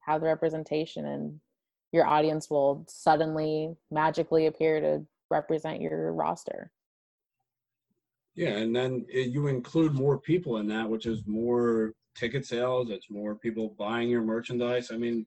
have 0.01 0.21
the 0.21 0.27
representation, 0.27 1.07
and 1.07 1.41
your 1.93 2.07
audience 2.07 2.51
will 2.51 2.85
suddenly 2.89 3.77
magically 3.91 4.47
appear 4.47 4.81
to 4.81 5.07
represent 5.31 5.81
your 5.81 6.13
roster. 6.13 6.73
Yeah, 8.35 8.59
and 8.59 8.75
then 8.75 9.05
it, 9.09 9.31
you 9.31 9.49
include 9.49 9.95
more 9.95 10.19
people 10.21 10.59
in 10.59 10.69
that, 10.69 10.89
which 10.89 11.07
is 11.07 11.27
more 11.27 11.95
ticket 12.15 12.47
sales. 12.47 12.91
It's 12.91 13.11
more 13.11 13.35
people 13.35 13.75
buying 13.79 14.09
your 14.09 14.23
merchandise. 14.23 14.91
I 14.93 14.97
mean, 14.97 15.27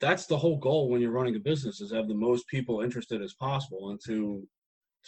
that's 0.00 0.26
the 0.26 0.36
whole 0.36 0.58
goal 0.58 0.88
when 0.90 1.00
you're 1.00 1.10
running 1.10 1.36
a 1.36 1.40
business 1.40 1.80
is 1.80 1.90
have 1.92 2.06
the 2.08 2.14
most 2.14 2.46
people 2.48 2.82
interested 2.82 3.22
as 3.22 3.34
possible, 3.34 3.90
and 3.90 4.00
to 4.06 4.46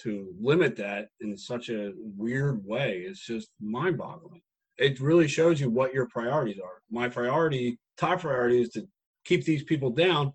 to 0.03 0.33
limit 0.41 0.77
that 0.77 1.09
in 1.21 1.37
such 1.37 1.69
a 1.69 1.93
weird 1.97 2.65
way 2.65 2.99
is 3.07 3.21
just 3.21 3.51
mind-boggling. 3.61 4.41
It 4.79 5.01
really 5.01 5.29
shows 5.29 5.61
you 5.61 5.69
what 5.69 5.93
your 5.93 6.07
priorities 6.09 6.59
are. 6.59 6.81
My 6.91 7.09
priority, 7.09 7.79
top 7.99 8.21
priority, 8.21 8.63
is 8.63 8.71
to 8.71 8.87
keep 9.25 9.45
these 9.45 9.63
people 9.63 9.91
down 9.91 10.33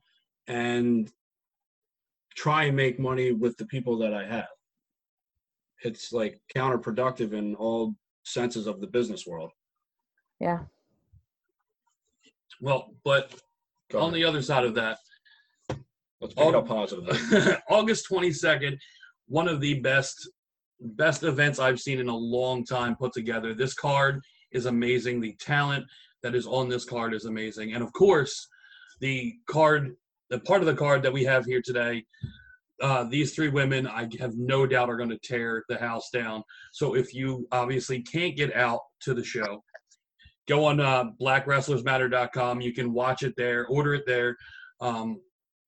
and 0.47 1.11
try 2.35 2.65
and 2.65 2.75
make 2.75 2.99
money 2.99 3.31
with 3.31 3.57
the 3.57 3.65
people 3.65 3.97
that 3.99 4.13
I 4.13 4.25
have 4.25 4.47
it's 5.83 6.11
like 6.11 6.39
counterproductive 6.55 7.33
in 7.33 7.53
all 7.55 7.93
senses 8.23 8.65
of 8.65 8.79
the 8.81 8.87
business 8.87 9.27
world. 9.27 9.51
Yeah, 10.39 10.59
Well, 12.59 12.93
but 13.03 13.35
on 13.93 14.11
the 14.13 14.23
other 14.23 14.41
side 14.41 14.63
of 14.65 14.73
that, 14.75 14.97
Let's 16.21 16.33
pick 16.33 16.45
it 16.47 16.55
all- 16.55 16.55
up 16.55 16.67
positive. 16.67 17.61
August 17.69 18.07
22nd, 18.09 18.79
one 19.27 19.47
of 19.47 19.61
the 19.61 19.79
best 19.81 20.29
best 20.81 21.23
events 21.23 21.59
I've 21.59 21.79
seen 21.79 21.99
in 21.99 22.09
a 22.09 22.15
long 22.15 22.65
time 22.65 22.95
put 22.95 23.13
together. 23.13 23.53
This 23.53 23.73
card 23.73 24.21
is 24.51 24.65
amazing. 24.65 25.21
The 25.21 25.35
talent 25.39 25.85
that 26.23 26.35
is 26.35 26.45
on 26.45 26.69
this 26.69 26.85
card 26.85 27.13
is 27.13 27.25
amazing. 27.25 27.73
And 27.73 27.83
of 27.83 27.91
course, 27.93 28.47
the 28.99 29.33
card, 29.47 29.95
the 30.29 30.39
part 30.39 30.61
of 30.61 30.67
the 30.67 30.75
card 30.75 31.03
that 31.03 31.13
we 31.13 31.23
have 31.23 31.45
here 31.45 31.61
today, 31.63 32.03
uh, 32.81 33.05
these 33.05 33.33
three 33.33 33.49
women, 33.49 33.87
I 33.87 34.09
have 34.19 34.35
no 34.35 34.65
doubt, 34.65 34.89
are 34.89 34.97
going 34.97 35.09
to 35.09 35.19
tear 35.19 35.63
the 35.69 35.77
house 35.77 36.09
down. 36.11 36.43
So 36.73 36.95
if 36.95 37.13
you 37.13 37.47
obviously 37.51 38.01
can't 38.01 38.35
get 38.35 38.53
out 38.55 38.81
to 39.01 39.13
the 39.13 39.23
show, 39.23 39.63
go 40.47 40.65
on 40.65 40.79
uh, 40.79 41.05
blackwrestlersmatter.com. 41.21 42.61
You 42.61 42.73
can 42.73 42.91
watch 42.91 43.23
it 43.23 43.33
there, 43.37 43.65
order 43.67 43.93
it 43.93 44.03
there. 44.05 44.35
Um, 44.81 45.21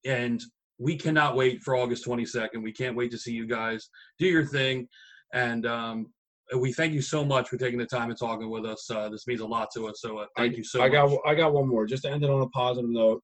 and 0.05 0.41
we 0.79 0.95
cannot 0.95 1.35
wait 1.35 1.63
for 1.63 1.75
August 1.75 2.05
22nd. 2.05 2.61
We 2.61 2.71
can't 2.71 2.95
wait 2.95 3.11
to 3.11 3.17
see 3.17 3.31
you 3.31 3.47
guys 3.47 3.89
do 4.19 4.27
your 4.27 4.45
thing. 4.45 4.87
And 5.33 5.65
um, 5.65 6.07
we 6.55 6.71
thank 6.71 6.93
you 6.93 7.01
so 7.01 7.25
much 7.25 7.49
for 7.49 7.57
taking 7.57 7.79
the 7.79 7.85
time 7.85 8.09
and 8.09 8.17
talking 8.17 8.49
with 8.49 8.65
us. 8.65 8.89
Uh, 8.89 9.09
this 9.09 9.27
means 9.27 9.41
a 9.41 9.45
lot 9.45 9.69
to 9.75 9.87
us. 9.87 10.01
So 10.01 10.19
uh, 10.19 10.25
thank 10.37 10.55
you 10.55 10.63
so 10.63 10.81
I 10.81 10.89
much. 10.89 10.93
got 10.93 11.19
I 11.25 11.35
got 11.35 11.53
one 11.53 11.67
more. 11.67 11.85
Just 11.85 12.03
to 12.03 12.11
end 12.11 12.23
it 12.23 12.29
on 12.29 12.41
a 12.41 12.49
positive 12.49 12.89
note. 12.89 13.21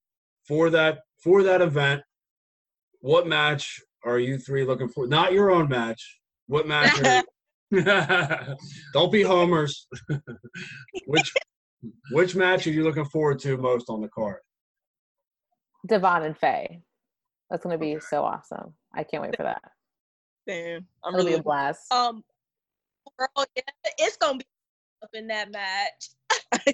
For 0.47 0.69
that 0.71 0.99
for 1.23 1.43
that 1.43 1.61
event, 1.61 2.01
what 2.99 3.27
match 3.27 3.79
are 4.03 4.19
you 4.19 4.37
three 4.37 4.65
looking 4.65 4.89
for? 4.89 5.07
Not 5.07 5.31
your 5.31 5.51
own 5.51 5.69
match. 5.69 6.19
What 6.47 6.67
match? 6.67 7.01
Are, 7.01 7.23
don't 8.93 9.11
be 9.11 9.21
homers. 9.21 9.87
which 11.07 11.31
which 12.11 12.35
match 12.35 12.67
are 12.67 12.71
you 12.71 12.83
looking 12.83 13.05
forward 13.05 13.39
to 13.39 13.57
most 13.57 13.89
on 13.89 14.01
the 14.01 14.09
card? 14.09 14.39
Devon 15.87 16.23
and 16.23 16.37
Faye. 16.37 16.81
That's 17.49 17.63
gonna 17.63 17.77
be 17.77 17.99
so 17.99 18.23
awesome. 18.23 18.73
I 18.93 19.03
can't 19.03 19.23
wait 19.23 19.35
for 19.35 19.43
that. 19.43 19.61
Damn, 20.47 20.87
I'm 21.03 21.13
It'll 21.13 21.25
really 21.25 21.39
a 21.39 21.43
blast. 21.43 21.91
Um, 21.91 22.23
girl, 23.17 23.45
yeah, 23.55 23.61
it's 23.97 24.17
gonna 24.17 24.39
be 24.39 24.45
up 25.03 25.09
in 25.13 25.27
that 25.27 25.51
match. 25.51 26.09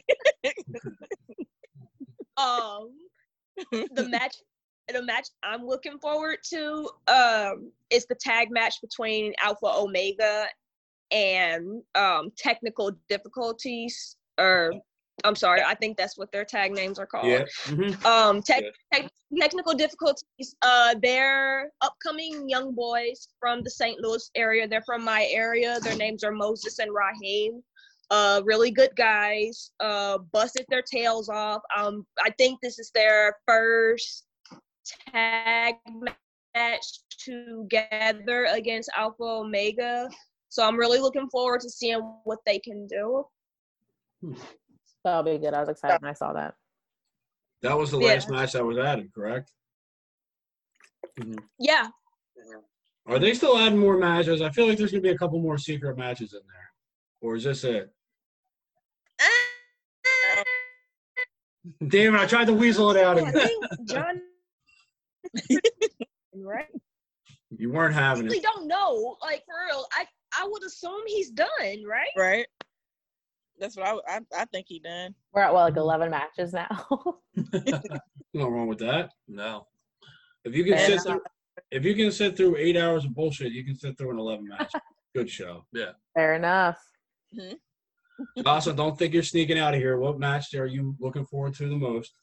um 2.38 2.92
the 3.72 4.08
match 4.10 4.38
the 4.92 5.04
match 5.04 5.28
I'm 5.44 5.66
looking 5.66 6.00
forward 6.00 6.38
to 6.52 6.90
um 7.08 7.72
is 7.90 8.06
the 8.06 8.16
tag 8.16 8.50
match 8.50 8.82
between 8.82 9.34
Alpha 9.42 9.68
Omega 9.68 10.48
and 11.12 11.82
um 11.96 12.32
technical 12.38 12.92
difficulties 13.08 14.16
or 14.40 14.74
I'm 15.24 15.36
sorry, 15.36 15.62
I 15.62 15.76
think 15.76 15.98
that's 15.98 16.18
what 16.18 16.32
their 16.32 16.46
tag 16.46 16.72
names 16.72 17.00
are 17.00 17.06
called. 17.06 17.28
Yeah. 17.28 17.46
Mhm. 17.66 18.06
Um 18.06 18.42
tech, 18.42 18.64
tech, 18.94 19.10
technical 19.40 19.74
difficulties 19.74 20.56
uh 20.62 20.96
they're 21.02 21.72
upcoming 21.82 22.50
young 22.50 22.74
boys 22.74 23.28
from 23.40 23.64
the 23.64 23.70
St. 23.70 24.00
Louis 24.02 24.30
area. 24.36 24.68
They're 24.68 24.84
from 24.84 25.04
my 25.04 25.28
area. 25.32 25.80
Their 25.82 25.96
names 25.96 26.24
are 26.24 26.32
Moses 26.32 26.80
and 26.80 26.92
Raheem 26.94 27.64
uh 28.12 28.42
really 28.44 28.72
good 28.72 28.90
guys 28.96 29.72
uh 29.82 30.18
busted 30.32 30.66
their 30.70 30.82
tails 30.82 31.30
off 31.30 31.62
um 31.78 32.06
i 32.24 32.30
think 32.40 32.60
this 32.60 32.80
is 32.80 32.90
their 32.96 33.36
first 33.48 34.26
tag 35.12 35.76
match 36.56 37.02
together 37.20 38.46
against 38.46 38.90
alpha 38.98 39.24
omega 39.24 40.10
so 40.50 40.66
i'm 40.66 40.76
really 40.76 41.00
looking 41.00 41.30
forward 41.30 41.62
to 41.62 41.70
seeing 41.70 42.00
what 42.24 42.40
they 42.48 42.58
can 42.58 42.88
do 42.88 43.24
That'll 45.04 45.24
be 45.24 45.38
good. 45.38 45.54
I 45.54 45.60
was 45.62 45.70
excited 45.70 46.02
when 46.02 46.10
I 46.10 46.14
saw 46.14 46.34
that. 46.34 46.56
That 47.62 47.78
was 47.78 47.92
the 47.92 48.00
Yeah. 48.00 48.08
last 48.14 48.30
match 48.30 48.52
that 48.54 48.66
was 48.66 48.78
added, 48.78 49.12
correct? 49.14 49.52
Mm-hmm. 51.20 51.40
yeah 51.60 51.88
Are 53.06 53.20
they 53.20 53.34
still 53.34 53.58
adding 53.58 53.78
more 53.80 53.98
matches? 53.98 54.42
I 54.42 54.50
feel 54.52 54.68
like 54.68 54.78
there's 54.78 54.92
gonna 54.92 55.02
be 55.02 55.10
a 55.10 55.18
couple 55.18 55.40
more 55.42 55.58
secret 55.58 55.98
matches 55.98 56.34
in 56.34 56.40
there, 56.48 56.72
or 57.22 57.36
is 57.36 57.44
this 57.44 57.64
it? 57.64 57.90
Damn 61.88 62.16
it! 62.16 62.22
I 62.22 62.26
tried 62.26 62.46
to 62.48 62.54
weasel 62.54 62.92
it 62.92 62.98
out. 63.04 63.18
Yeah, 63.18 63.24
I 63.26 63.30
Again. 63.74 63.86
john 63.86 64.22
right 66.36 66.68
You 67.58 67.72
weren't 67.72 67.96
I 67.96 68.00
having 68.00 68.26
really 68.26 68.38
it. 68.38 68.44
don't 68.44 68.68
know 68.68 69.18
like 69.22 69.44
for 69.46 69.56
real 69.68 69.86
i 69.94 70.06
i 70.40 70.48
would 70.48 70.64
assume 70.64 71.02
he's 71.08 71.30
done 71.32 71.48
right 71.86 72.08
right? 72.16 72.48
That's 73.60 73.76
what 73.76 73.88
I, 73.88 74.16
I 74.18 74.20
I 74.42 74.46
think 74.46 74.68
he 74.70 74.80
done. 74.80 75.14
We're 75.34 75.42
at 75.42 75.54
well 75.54 75.64
like 75.66 75.76
eleven 75.78 76.10
matches 76.10 76.54
now. 76.54 76.88
No 78.34 78.48
wrong 78.48 78.68
with 78.68 78.78
that. 78.80 79.10
No. 79.28 79.66
If 80.46 80.56
you 80.56 80.64
can 80.64 80.78
Fair 80.78 80.86
sit 80.86 80.94
enough. 80.94 81.04
through, 81.06 81.22
if 81.72 81.84
you 81.84 81.96
can 81.96 82.12
sit 82.12 82.38
through 82.38 82.58
eight 82.58 82.78
hours 82.78 83.04
of 83.06 83.16
bullshit, 83.16 83.52
you 83.54 83.66
can 83.66 83.76
sit 83.76 83.98
through 83.98 84.12
an 84.12 84.20
eleven 84.20 84.48
match. 84.48 84.72
Good 85.16 85.30
show. 85.30 85.66
Yeah. 85.74 85.92
Fair 86.14 86.36
enough. 86.36 86.78
Hmm? 87.34 87.54
Also, 88.46 88.72
don't 88.72 88.98
think 89.00 89.14
you're 89.16 89.24
sneaking 89.24 89.58
out 89.58 89.74
of 89.74 89.80
here. 89.80 89.98
What 89.98 90.20
match 90.20 90.54
are 90.54 90.68
you 90.68 90.96
looking 91.00 91.26
forward 91.26 91.56
to 91.56 91.68
the 91.68 91.76
most? 91.76 92.14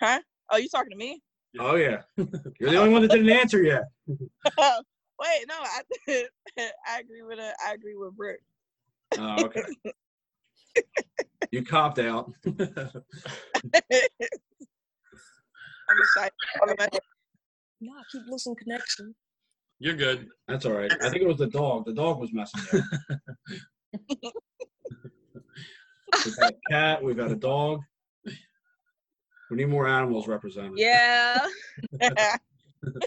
Huh? 0.00 0.20
Oh, 0.52 0.56
you 0.58 0.68
talking 0.68 0.90
to 0.90 0.96
me? 0.96 1.20
Oh 1.58 1.74
yeah, 1.74 2.02
you're 2.16 2.70
the 2.70 2.76
only 2.76 2.92
one 2.92 3.02
that 3.02 3.10
didn't 3.10 3.30
answer 3.30 3.62
yet. 3.62 3.84
Wait, 5.20 5.46
no, 5.48 5.54
I 5.58 5.82
I 6.86 7.00
agree 7.00 7.22
with 7.22 7.38
uh, 7.38 7.52
I 7.66 7.74
agree 7.74 7.96
with 7.96 8.16
Brick. 8.16 8.40
Oh, 9.18 9.44
okay. 9.44 9.62
you 11.50 11.64
copped 11.64 11.98
out. 11.98 12.32
I'm 12.46 12.54
excited. 15.98 16.32
I'm 16.62 16.70
excited. 16.70 17.00
No, 17.80 17.92
I 17.92 18.02
keep 18.12 18.22
losing 18.28 18.54
connection. 18.54 19.14
You're 19.80 19.94
good. 19.94 20.28
That's 20.46 20.66
all 20.66 20.72
right. 20.72 20.92
I 21.02 21.08
think 21.08 21.22
it 21.22 21.28
was 21.28 21.38
the 21.38 21.46
dog. 21.46 21.86
The 21.86 21.94
dog 21.94 22.18
was 22.18 22.32
messing 22.32 22.60
up. 22.60 23.18
we've 26.24 26.36
got 26.36 26.52
a 26.52 26.56
cat. 26.70 27.02
We've 27.02 27.16
got 27.16 27.30
a 27.30 27.36
dog. 27.36 27.80
We 29.50 29.56
need 29.56 29.68
more 29.68 29.88
animals 29.88 30.28
represented. 30.28 30.74
yeah 30.76 31.38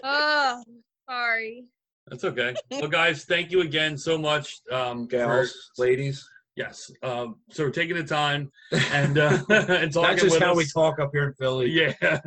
oh 0.02 0.62
sorry 1.08 1.64
That's 2.08 2.24
okay. 2.24 2.54
Well, 2.70 2.88
guys, 2.88 3.24
thank 3.24 3.50
you 3.50 3.60
again 3.60 3.96
so 3.96 4.18
much. 4.18 4.60
Um, 4.70 5.06
for, 5.06 5.16
Gals, 5.16 5.70
ladies. 5.78 6.28
yes. 6.56 6.90
Um, 7.02 7.36
so 7.50 7.64
we're 7.64 7.70
taking 7.70 7.96
the 7.96 8.04
time 8.04 8.50
and 8.72 9.18
uh, 9.18 9.38
and 9.48 9.92
talking 9.92 10.16
That's 10.16 10.22
just 10.22 10.40
how 10.40 10.52
us. 10.52 10.56
we 10.56 10.66
talk 10.66 10.98
up 10.98 11.10
here 11.12 11.28
in 11.28 11.34
Philly. 11.34 11.70
Yeah. 11.70 12.20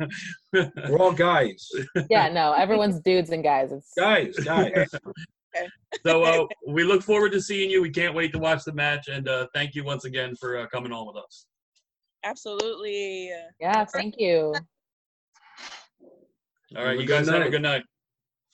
We're 0.52 0.98
all 0.98 1.12
guys. 1.12 1.68
Yeah, 2.08 2.28
no, 2.28 2.52
everyone's 2.52 3.00
dudes 3.00 3.30
and 3.30 3.42
guys. 3.44 3.72
It's 3.72 3.92
Guys, 3.96 4.36
guys. 4.38 4.88
so 6.04 6.24
uh, 6.24 6.46
we 6.66 6.82
look 6.82 7.02
forward 7.02 7.32
to 7.32 7.40
seeing 7.40 7.70
you. 7.70 7.82
We 7.82 7.90
can't 7.90 8.14
wait 8.14 8.32
to 8.32 8.38
watch 8.38 8.64
the 8.64 8.72
match. 8.72 9.08
And 9.08 9.28
uh, 9.28 9.46
thank 9.54 9.74
you 9.74 9.84
once 9.84 10.04
again 10.04 10.34
for 10.36 10.58
uh, 10.58 10.66
coming 10.68 10.92
on 10.92 11.06
with 11.06 11.16
us. 11.16 11.46
Absolutely. 12.24 13.30
yeah, 13.60 13.84
thank 13.84 14.14
you. 14.18 14.54
All 16.74 16.82
right, 16.84 16.92
Have 16.92 17.00
you 17.00 17.06
good 17.06 17.26
guys 17.26 17.28
have 17.28 17.42
a 17.42 17.50
good 17.50 17.62
night. 17.62 17.82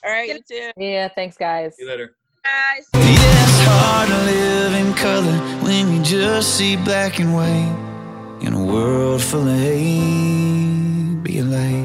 All 0.05 0.11
right, 0.11 0.28
you 0.28 0.40
too. 0.42 0.70
Yeah, 0.76 1.09
thanks 1.09 1.36
guys. 1.36 1.76
See 1.76 1.84
you 1.84 1.88
later. 1.88 2.16
guys 2.44 2.88
Yeah, 2.94 3.00
it's 3.05 3.64
hard 3.68 4.09
to 4.09 4.16
live 4.24 4.74
in 4.74 4.94
color 4.94 5.38
when 5.62 5.92
you 5.92 6.03
just 6.03 6.57
see 6.57 6.76
black 6.76 7.20
and 7.20 7.32
white 7.32 8.38
in 8.40 8.53
a 8.53 8.64
world 8.64 9.22
full 9.22 9.46
of 9.46 9.59
hate. 9.59 11.22
Be 11.22 11.38
a 11.38 11.44
light. 11.44 11.82